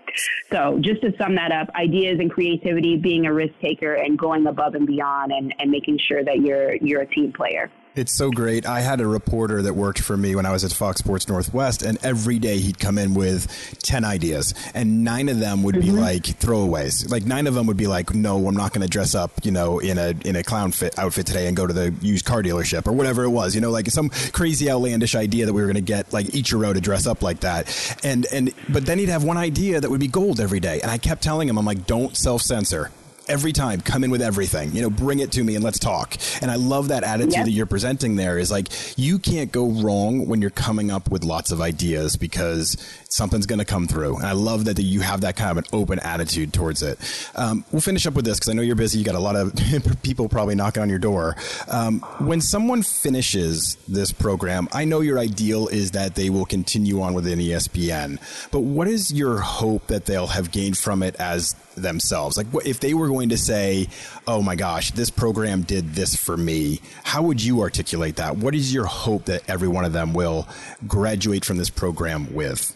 So 0.52 0.80
just 0.82 1.02
to 1.02 1.12
sum 1.18 1.36
that 1.36 1.52
up, 1.52 1.70
ideas 1.76 2.20
and 2.20 2.32
creativity, 2.32 2.98
being 2.98 3.26
a 3.26 3.34
risk 3.34 3.54
taker, 3.62 3.94
and 3.94 4.18
going 4.18 4.48
above 4.48 4.76
and 4.76 4.88
beyond, 4.88 5.32
and, 5.32 5.54
and 5.60 5.72
making 5.72 6.00
sure 6.00 6.24
that 6.24 6.42
you're 6.42 6.76
you're 6.76 7.02
a 7.02 7.08
team 7.08 7.34
player. 7.34 7.72
It's 7.98 8.14
so 8.14 8.30
great. 8.30 8.68
I 8.68 8.82
had 8.82 9.02
a 9.02 9.08
reporter 9.08 9.64
that 9.64 9.74
worked 9.74 10.02
for 10.02 10.16
me 10.16 10.36
when 10.36 10.46
I 10.46 10.52
was 10.52 10.64
at 10.64 10.72
Fox 10.72 11.00
Sports 11.00 11.28
Northwest, 11.28 11.82
and 11.82 11.98
every 12.06 12.38
day 12.38 12.60
he'd 12.60 12.78
come 12.78 13.00
in 13.00 13.16
with 13.16 13.48
10 13.82 14.06
ideas, 14.06 14.54
and 14.76 15.04
nine 15.04 15.30
of 15.30 15.40
them 15.40 15.64
would 15.64 15.74
mm-hmm. 15.74 15.96
be 15.96 16.00
like 16.00 16.22
throwaways. 16.22 17.10
Like 17.10 17.26
nine 17.26 17.48
of 17.48 17.56
them 17.56 17.66
would 17.66 17.76
be 17.76 17.88
like, 17.88 18.14
no, 18.14 18.48
I'm 18.48 18.56
not 18.56 18.72
going 18.72 18.84
to 18.84 18.88
dress 18.88 19.16
up, 19.16 19.32
you 19.44 19.50
know, 19.50 19.80
in 19.80 19.98
a, 19.98 20.14
in 20.26 20.36
a 20.36 20.44
clown 20.44 20.74
fit 20.74 21.00
outfit 21.00 21.26
today 21.26 21.48
and 21.48 21.58
go 21.58 21.66
to 21.66 21.74
the 21.74 21.92
used 22.04 22.24
car 22.24 22.44
dealership 22.44 22.86
or 22.86 22.92
whatever 22.92 23.24
it 23.24 23.30
was, 23.30 23.56
you 23.56 23.62
know, 23.62 23.72
like 23.72 23.88
some 23.88 24.12
crazy 24.32 24.70
outlandish 24.70 25.16
idea 25.16 25.48
that 25.48 25.54
we 25.54 25.62
were 25.62 25.68
going 25.68 25.74
to 25.74 25.82
get 25.82 26.14
like 26.14 26.28
Ichiro 26.28 26.76
to 26.76 26.80
dress 26.80 27.08
up 27.08 27.24
like 27.24 27.40
that. 27.40 27.98
And, 28.04 28.28
and, 28.32 28.54
but 28.70 28.86
then 28.86 29.00
he'd 29.00 29.10
have 29.10 29.24
one 29.24 29.38
idea 29.38 29.82
that 29.82 29.90
would 29.90 30.00
be 30.00 30.08
gold 30.08 30.40
every 30.40 30.60
day. 30.60 30.82
And 30.82 30.92
I 30.92 31.00
kept 31.00 31.24
telling 31.24 31.50
him, 31.50 31.58
I'm 31.58 31.66
like, 31.66 31.88
don't 31.88 32.16
self 32.16 32.44
censor 32.44 32.92
every 33.30 33.52
time 33.52 33.82
come 33.82 34.04
in 34.04 34.12
with 34.12 34.22
everything 34.22 34.72
you 34.74 34.82
know 34.82 34.90
bring 34.90 35.20
it 35.20 35.32
to 35.32 35.44
me 35.44 35.56
and 35.56 35.64
let's 35.64 35.80
talk. 35.80 36.16
And 36.42 36.50
i 36.52 36.56
love 36.56 36.90
that 36.90 37.04
attitude 37.04 37.34
yep. 37.34 37.46
that 37.46 37.52
you're 37.52 37.66
presenting 37.66 38.16
there 38.16 38.38
is 38.38 38.52
like 38.52 38.68
you 38.98 39.20
can't 39.20 39.52
go 39.52 39.68
wrong 39.68 40.28
when 40.28 40.42
you're 40.42 40.50
coming 40.50 40.92
up 40.92 41.10
with 41.10 41.24
lots 41.24 41.52
of 41.52 41.62
ideas 41.62 42.16
because 42.16 42.78
something's 43.10 43.46
going 43.46 43.60
to 43.60 43.66
come 43.66 43.88
through. 43.88 44.18
And 44.18 44.26
i 44.26 44.32
love 44.32 44.66
that, 44.66 44.76
that 44.76 44.84
you 44.84 45.02
have 45.02 45.22
that 45.22 45.36
kind 45.36 45.52
of 45.52 45.58
an 45.58 45.66
open 45.74 46.00
attitude 46.00 46.54
towards 46.54 46.82
it. 46.82 47.00
Um, 47.36 47.66
we'll 47.72 47.82
finish 47.82 48.06
up 48.08 48.14
with 48.14 48.26
this 48.26 48.40
because 48.40 48.50
i 48.50 48.54
know 48.54 48.62
you're 48.62 48.76
busy 48.76 49.00
you 49.00 49.06
got 49.06 49.16
a 49.16 49.20
lot 49.20 49.36
of 49.36 49.54
people 50.04 50.30
probably 50.30 50.56
knocking 50.56 50.82
on 50.82 50.90
your 50.90 51.00
door. 51.00 51.36
Um, 51.68 52.00
when 52.20 52.42
someone 52.42 52.84
finishes 52.84 53.78
this 53.88 54.12
program 54.12 54.68
i 54.72 54.86
know 54.86 55.02
your 55.02 55.20
ideal 55.20 55.68
is 55.68 55.92
that 55.92 56.16
they 56.16 56.30
will 56.30 56.46
continue 56.46 57.02
on 57.02 57.14
within 57.14 57.40
espn 57.40 58.20
but 58.52 58.62
what 58.62 58.88
is 58.88 59.12
your 59.12 59.40
hope 59.40 59.88
that 59.88 60.06
they'll 60.06 60.28
have 60.28 60.52
gained 60.52 60.78
from 60.78 61.04
it 61.04 61.16
as 61.16 61.56
themselves? 61.78 62.38
Like 62.38 62.48
if 62.66 62.80
they 62.80 62.94
were 62.94 63.12
going 63.18 63.30
to 63.30 63.38
say, 63.38 63.88
oh 64.28 64.44
my 64.44 64.56
gosh, 64.56 64.92
this 64.92 65.10
program 65.10 65.64
did 65.64 65.96
this 65.96 66.16
for 66.16 66.38
me, 66.38 66.80
how 67.04 67.24
would 67.24 67.44
you 67.44 67.62
articulate 67.62 68.18
that? 68.18 68.38
What 68.38 68.54
is 68.54 68.72
your 68.72 68.86
hope 68.86 69.26
that 69.26 69.42
every 69.50 69.68
one 69.68 69.86
of 69.86 69.92
them 69.92 70.14
will 70.14 70.48
graduate 70.88 71.44
from 71.44 71.58
this 71.58 71.72
program 71.72 72.32
with? 72.32 72.76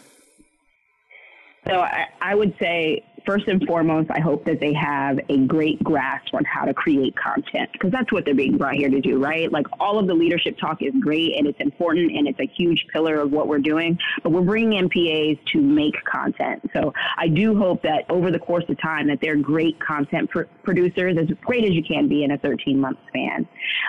So 1.68 1.78
I, 1.78 2.08
I 2.20 2.34
would 2.34 2.56
say 2.58 3.04
first 3.26 3.46
and 3.48 3.64
foremost, 3.66 4.10
I 4.10 4.20
hope 4.20 4.44
that 4.46 4.60
they 4.60 4.72
have 4.74 5.18
a 5.28 5.38
great 5.46 5.82
grasp 5.82 6.34
on 6.34 6.44
how 6.44 6.64
to 6.64 6.74
create 6.74 7.14
content 7.16 7.70
because 7.72 7.90
that's 7.90 8.12
what 8.12 8.24
they're 8.24 8.34
being 8.34 8.58
brought 8.58 8.74
here 8.74 8.88
to 8.88 9.00
do, 9.00 9.22
right? 9.22 9.50
Like 9.50 9.66
all 9.80 9.98
of 9.98 10.06
the 10.06 10.14
leadership 10.14 10.58
talk 10.58 10.82
is 10.82 10.92
great 11.00 11.36
and 11.36 11.46
it's 11.46 11.60
important 11.60 12.12
and 12.12 12.26
it's 12.26 12.40
a 12.40 12.50
huge 12.56 12.86
pillar 12.92 13.16
of 13.20 13.32
what 13.32 13.48
we're 13.48 13.58
doing, 13.58 13.98
but 14.22 14.30
we're 14.30 14.42
bringing 14.42 14.88
MPAs 14.88 15.38
to 15.52 15.60
make 15.60 15.94
content. 16.04 16.62
So 16.74 16.92
I 17.18 17.28
do 17.28 17.56
hope 17.56 17.82
that 17.82 18.04
over 18.10 18.30
the 18.30 18.38
course 18.38 18.64
of 18.68 18.80
time 18.80 19.08
that 19.08 19.18
they're 19.20 19.36
great 19.36 19.78
content 19.80 20.30
pr- 20.30 20.42
producers, 20.64 21.16
as 21.18 21.28
great 21.42 21.64
as 21.64 21.70
you 21.72 21.82
can 21.82 22.08
be 22.08 22.24
in 22.24 22.32
a 22.32 22.38
13 22.38 22.78
month 22.80 22.98
span. 23.08 23.46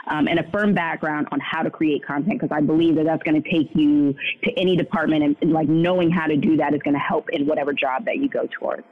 um, 0.07 0.27
and 0.27 0.39
a 0.39 0.49
firm 0.51 0.73
background 0.73 1.27
on 1.31 1.39
how 1.39 1.63
to 1.63 1.69
create 1.69 2.05
content 2.05 2.39
because 2.39 2.55
I 2.55 2.61
believe 2.61 2.95
that 2.95 3.05
that's 3.05 3.23
going 3.23 3.41
to 3.41 3.49
take 3.49 3.69
you 3.73 4.13
to 4.43 4.51
any 4.57 4.75
department 4.75 5.23
and, 5.23 5.35
and 5.41 5.53
like 5.53 5.67
knowing 5.67 6.11
how 6.11 6.27
to 6.27 6.37
do 6.37 6.57
that 6.57 6.73
is 6.73 6.81
going 6.83 6.93
to 6.93 6.99
help 6.99 7.29
in 7.29 7.45
whatever 7.45 7.73
job 7.73 8.05
that 8.05 8.17
you 8.17 8.29
go 8.29 8.47
towards. 8.59 8.83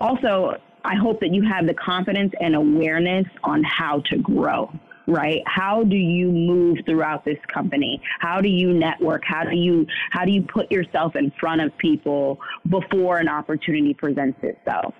Also, 0.00 0.56
I 0.84 0.94
hope 0.96 1.20
that 1.20 1.32
you 1.32 1.42
have 1.42 1.66
the 1.66 1.74
confidence 1.74 2.32
and 2.40 2.54
awareness 2.54 3.26
on 3.44 3.62
how 3.64 4.00
to 4.10 4.18
grow 4.18 4.70
right? 5.08 5.42
How 5.46 5.82
do 5.82 5.96
you 5.96 6.30
move 6.30 6.78
throughout 6.86 7.24
this 7.24 7.38
company? 7.52 8.00
How 8.20 8.40
do 8.40 8.48
you 8.48 8.72
network? 8.72 9.22
How 9.24 9.42
do 9.44 9.56
you 9.56 9.84
how 10.10 10.24
do 10.24 10.30
you 10.30 10.42
put 10.42 10.70
yourself 10.70 11.16
in 11.16 11.32
front 11.40 11.60
of 11.60 11.76
people 11.78 12.38
before 12.68 13.18
an 13.18 13.28
opportunity 13.28 13.94
presents 13.94 14.38
itself 14.42 14.94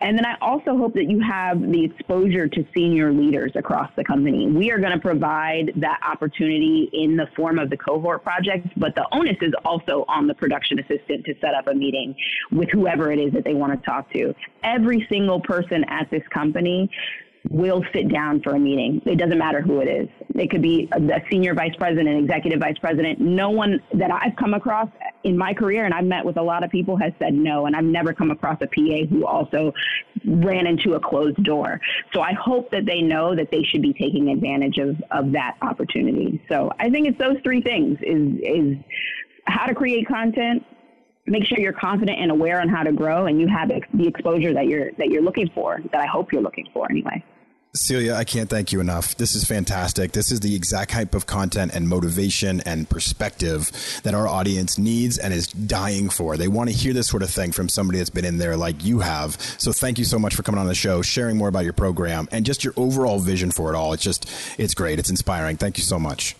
and 0.00 0.18
then 0.18 0.26
I 0.26 0.36
also 0.40 0.76
hope 0.76 0.94
that 0.94 1.08
you 1.08 1.20
have 1.20 1.60
the 1.60 1.84
exposure 1.84 2.48
to 2.48 2.66
senior 2.76 3.12
leaders 3.12 3.52
across 3.54 3.90
the 3.96 4.04
company. 4.04 4.50
We 4.50 4.70
are 4.70 4.78
going 4.78 4.92
to 4.92 4.98
provide 4.98 5.72
that 5.76 6.00
opportunity 6.06 6.90
in 6.92 7.16
the 7.16 7.26
form 7.36 7.58
of 7.58 7.70
the 7.70 7.76
cohort 7.76 8.22
project, 8.22 8.68
but 8.76 8.94
the 8.94 9.06
onus 9.12 9.36
is 9.40 9.52
also 9.64 10.04
on 10.08 10.26
the 10.26 10.34
production 10.34 10.78
assistant 10.78 11.24
to 11.26 11.34
set 11.40 11.54
up 11.54 11.66
a 11.68 11.74
meeting 11.74 12.14
with 12.50 12.68
whoever 12.70 13.12
it 13.12 13.18
is 13.18 13.32
that 13.32 13.44
they 13.44 13.54
want 13.54 13.72
to 13.78 13.86
talk 13.86 14.12
to. 14.12 14.34
Every 14.62 15.06
single 15.10 15.40
person 15.40 15.84
at 15.88 16.10
this 16.10 16.22
company 16.32 16.90
will 17.50 17.84
sit 17.92 18.08
down 18.08 18.40
for 18.40 18.54
a 18.54 18.58
meeting. 18.58 19.02
It 19.04 19.16
doesn't 19.16 19.38
matter 19.38 19.60
who 19.60 19.80
it 19.80 19.88
is. 19.88 20.08
It 20.34 20.50
could 20.50 20.62
be 20.62 20.88
a 20.92 21.20
senior 21.30 21.54
vice 21.54 21.74
president, 21.76 22.18
executive 22.18 22.58
vice 22.58 22.78
president. 22.78 23.20
No 23.20 23.50
one 23.50 23.80
that 23.92 24.10
I've 24.10 24.34
come 24.36 24.54
across 24.54 24.88
in 25.24 25.36
my 25.36 25.52
career, 25.52 25.84
and 25.84 25.92
I've 25.92 26.06
met 26.06 26.24
with 26.24 26.38
a 26.38 26.42
lot 26.42 26.64
of 26.64 26.70
people, 26.70 26.96
has 26.96 27.12
said 27.18 27.34
no. 27.34 27.66
And 27.66 27.76
I've 27.76 27.84
never 27.84 28.14
come 28.14 28.30
across 28.30 28.58
a 28.62 28.66
PA 28.66 29.06
who 29.08 29.26
also 29.26 29.72
ran 30.24 30.66
into 30.66 30.94
a 30.94 31.00
closed 31.00 31.42
door. 31.44 31.80
So 32.14 32.22
I 32.22 32.32
hope 32.32 32.70
that 32.70 32.86
they 32.86 33.02
know 33.02 33.36
that 33.36 33.50
they 33.50 33.62
should 33.62 33.82
be 33.82 33.92
taking 33.92 34.30
advantage 34.30 34.78
of, 34.78 35.00
of 35.10 35.32
that 35.32 35.56
opportunity. 35.60 36.42
So 36.48 36.72
I 36.78 36.90
think 36.90 37.08
it's 37.08 37.18
those 37.18 37.36
three 37.44 37.60
things 37.60 37.98
is, 38.02 38.32
is 38.42 38.76
how 39.46 39.66
to 39.66 39.74
create 39.74 40.08
content, 40.08 40.64
make 41.26 41.44
sure 41.44 41.58
you're 41.58 41.72
confident 41.72 42.18
and 42.18 42.30
aware 42.30 42.60
on 42.60 42.68
how 42.68 42.82
to 42.82 42.92
grow 42.92 43.26
and 43.26 43.40
you 43.40 43.48
have 43.48 43.68
the 43.68 44.06
exposure 44.06 44.52
that 44.52 44.66
you're 44.66 44.92
that 44.98 45.08
you're 45.08 45.22
looking 45.22 45.48
for 45.54 45.80
that 45.90 46.00
I 46.00 46.06
hope 46.06 46.32
you're 46.32 46.42
looking 46.42 46.68
for 46.72 46.86
anyway. 46.90 47.24
Celia, 47.76 48.14
I 48.14 48.22
can't 48.22 48.48
thank 48.48 48.70
you 48.70 48.78
enough. 48.78 49.16
This 49.16 49.34
is 49.34 49.44
fantastic. 49.44 50.12
This 50.12 50.30
is 50.30 50.38
the 50.38 50.54
exact 50.54 50.92
type 50.92 51.12
of 51.12 51.26
content 51.26 51.74
and 51.74 51.88
motivation 51.88 52.60
and 52.60 52.88
perspective 52.88 53.68
that 54.04 54.14
our 54.14 54.28
audience 54.28 54.78
needs 54.78 55.18
and 55.18 55.34
is 55.34 55.48
dying 55.48 56.08
for. 56.08 56.36
They 56.36 56.46
want 56.46 56.70
to 56.70 56.76
hear 56.76 56.92
this 56.92 57.08
sort 57.08 57.24
of 57.24 57.30
thing 57.30 57.50
from 57.50 57.68
somebody 57.68 57.98
that's 57.98 58.10
been 58.10 58.24
in 58.24 58.38
there 58.38 58.56
like 58.56 58.84
you 58.84 59.00
have. 59.00 59.40
So 59.58 59.72
thank 59.72 59.98
you 59.98 60.04
so 60.04 60.20
much 60.20 60.36
for 60.36 60.44
coming 60.44 60.60
on 60.60 60.68
the 60.68 60.74
show, 60.74 61.02
sharing 61.02 61.36
more 61.36 61.48
about 61.48 61.64
your 61.64 61.72
program 61.72 62.28
and 62.30 62.46
just 62.46 62.62
your 62.62 62.74
overall 62.76 63.18
vision 63.18 63.50
for 63.50 63.72
it 63.72 63.76
all. 63.76 63.92
It's 63.92 64.04
just, 64.04 64.30
it's 64.56 64.74
great. 64.74 65.00
It's 65.00 65.10
inspiring. 65.10 65.56
Thank 65.56 65.76
you 65.76 65.82
so 65.82 65.98
much. 65.98 66.36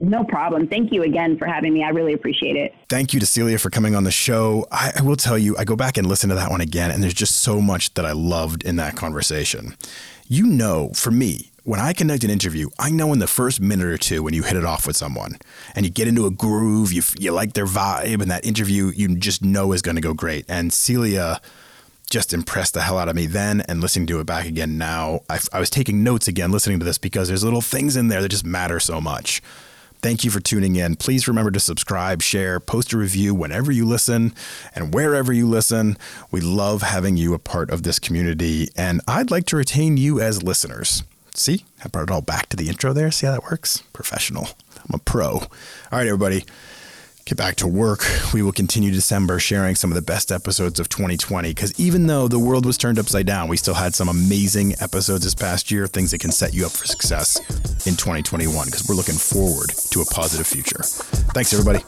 No 0.00 0.24
problem. 0.24 0.66
Thank 0.66 0.90
you 0.90 1.04
again 1.04 1.38
for 1.38 1.46
having 1.46 1.72
me. 1.72 1.84
I 1.84 1.90
really 1.90 2.14
appreciate 2.14 2.56
it. 2.56 2.74
Thank 2.88 3.14
you 3.14 3.20
to 3.20 3.26
Celia 3.26 3.58
for 3.58 3.70
coming 3.70 3.94
on 3.94 4.02
the 4.02 4.10
show. 4.10 4.66
I, 4.72 4.92
I 4.98 5.02
will 5.02 5.16
tell 5.16 5.38
you, 5.38 5.56
I 5.56 5.64
go 5.64 5.76
back 5.76 5.98
and 5.98 6.06
listen 6.08 6.30
to 6.30 6.34
that 6.34 6.50
one 6.50 6.62
again, 6.62 6.90
and 6.90 7.02
there's 7.02 7.14
just 7.14 7.42
so 7.42 7.60
much 7.60 7.94
that 7.94 8.06
I 8.06 8.12
loved 8.12 8.64
in 8.64 8.76
that 8.76 8.96
conversation 8.96 9.76
you 10.26 10.46
know, 10.46 10.90
for 10.94 11.10
me, 11.10 11.50
when 11.64 11.78
I 11.78 11.92
conduct 11.92 12.24
an 12.24 12.30
interview, 12.30 12.70
I 12.78 12.90
know 12.90 13.12
in 13.12 13.20
the 13.20 13.26
first 13.26 13.60
minute 13.60 13.86
or 13.86 13.98
two 13.98 14.22
when 14.22 14.34
you 14.34 14.42
hit 14.42 14.56
it 14.56 14.64
off 14.64 14.86
with 14.86 14.96
someone 14.96 15.38
and 15.76 15.86
you 15.86 15.92
get 15.92 16.08
into 16.08 16.26
a 16.26 16.30
groove, 16.30 16.92
you, 16.92 17.02
you 17.18 17.30
like 17.30 17.52
their 17.52 17.66
vibe, 17.66 18.20
and 18.20 18.30
that 18.30 18.44
interview 18.44 18.86
you 18.94 19.16
just 19.16 19.44
know 19.44 19.72
is 19.72 19.82
going 19.82 19.94
to 19.94 20.02
go 20.02 20.12
great. 20.12 20.44
And 20.48 20.72
Celia 20.72 21.40
just 22.10 22.34
impressed 22.34 22.74
the 22.74 22.82
hell 22.82 22.98
out 22.98 23.08
of 23.08 23.16
me 23.16 23.26
then 23.26 23.62
and 23.62 23.80
listening 23.80 24.06
to 24.08 24.20
it 24.20 24.26
back 24.26 24.44
again 24.44 24.76
now. 24.76 25.20
I, 25.30 25.38
I 25.52 25.60
was 25.60 25.70
taking 25.70 26.02
notes 26.02 26.28
again 26.28 26.50
listening 26.50 26.78
to 26.80 26.84
this 26.84 26.98
because 26.98 27.28
there's 27.28 27.44
little 27.44 27.62
things 27.62 27.96
in 27.96 28.08
there 28.08 28.20
that 28.20 28.28
just 28.28 28.44
matter 28.44 28.80
so 28.80 29.00
much. 29.00 29.40
Thank 30.02 30.24
you 30.24 30.32
for 30.32 30.40
tuning 30.40 30.74
in. 30.74 30.96
Please 30.96 31.28
remember 31.28 31.52
to 31.52 31.60
subscribe, 31.60 32.22
share, 32.22 32.58
post 32.58 32.92
a 32.92 32.98
review 32.98 33.36
whenever 33.36 33.70
you 33.70 33.86
listen 33.86 34.34
and 34.74 34.92
wherever 34.92 35.32
you 35.32 35.46
listen. 35.46 35.96
We 36.32 36.40
love 36.40 36.82
having 36.82 37.16
you 37.16 37.34
a 37.34 37.38
part 37.38 37.70
of 37.70 37.84
this 37.84 38.00
community, 38.00 38.68
and 38.76 39.00
I'd 39.06 39.30
like 39.30 39.46
to 39.46 39.56
retain 39.56 39.96
you 39.96 40.20
as 40.20 40.42
listeners. 40.42 41.04
See, 41.34 41.64
I 41.84 41.88
brought 41.88 42.08
it 42.08 42.10
all 42.10 42.20
back 42.20 42.48
to 42.48 42.56
the 42.56 42.68
intro 42.68 42.92
there. 42.92 43.12
See 43.12 43.26
how 43.26 43.32
that 43.32 43.44
works? 43.44 43.84
Professional. 43.92 44.48
I'm 44.78 44.94
a 44.94 44.98
pro. 44.98 45.34
All 45.34 45.48
right, 45.92 46.08
everybody 46.08 46.44
get 47.24 47.38
back 47.38 47.56
to 47.56 47.66
work, 47.66 48.04
we 48.34 48.42
will 48.42 48.52
continue 48.52 48.90
December 48.90 49.38
sharing 49.38 49.74
some 49.74 49.90
of 49.90 49.94
the 49.94 50.02
best 50.02 50.32
episodes 50.32 50.80
of 50.80 50.88
2020. 50.88 51.50
Because 51.50 51.78
even 51.78 52.06
though 52.06 52.28
the 52.28 52.38
world 52.38 52.66
was 52.66 52.76
turned 52.76 52.98
upside 52.98 53.26
down, 53.26 53.48
we 53.48 53.56
still 53.56 53.74
had 53.74 53.94
some 53.94 54.08
amazing 54.08 54.74
episodes 54.80 55.24
this 55.24 55.34
past 55.34 55.70
year, 55.70 55.86
things 55.86 56.10
that 56.10 56.20
can 56.20 56.32
set 56.32 56.54
you 56.54 56.66
up 56.66 56.72
for 56.72 56.86
success 56.86 57.38
in 57.86 57.96
2021. 57.96 58.66
Because 58.66 58.86
we're 58.88 58.94
looking 58.94 59.14
forward 59.14 59.70
to 59.90 60.00
a 60.00 60.04
positive 60.06 60.46
future. 60.46 60.82
Thanks, 61.32 61.52
everybody. 61.52 61.84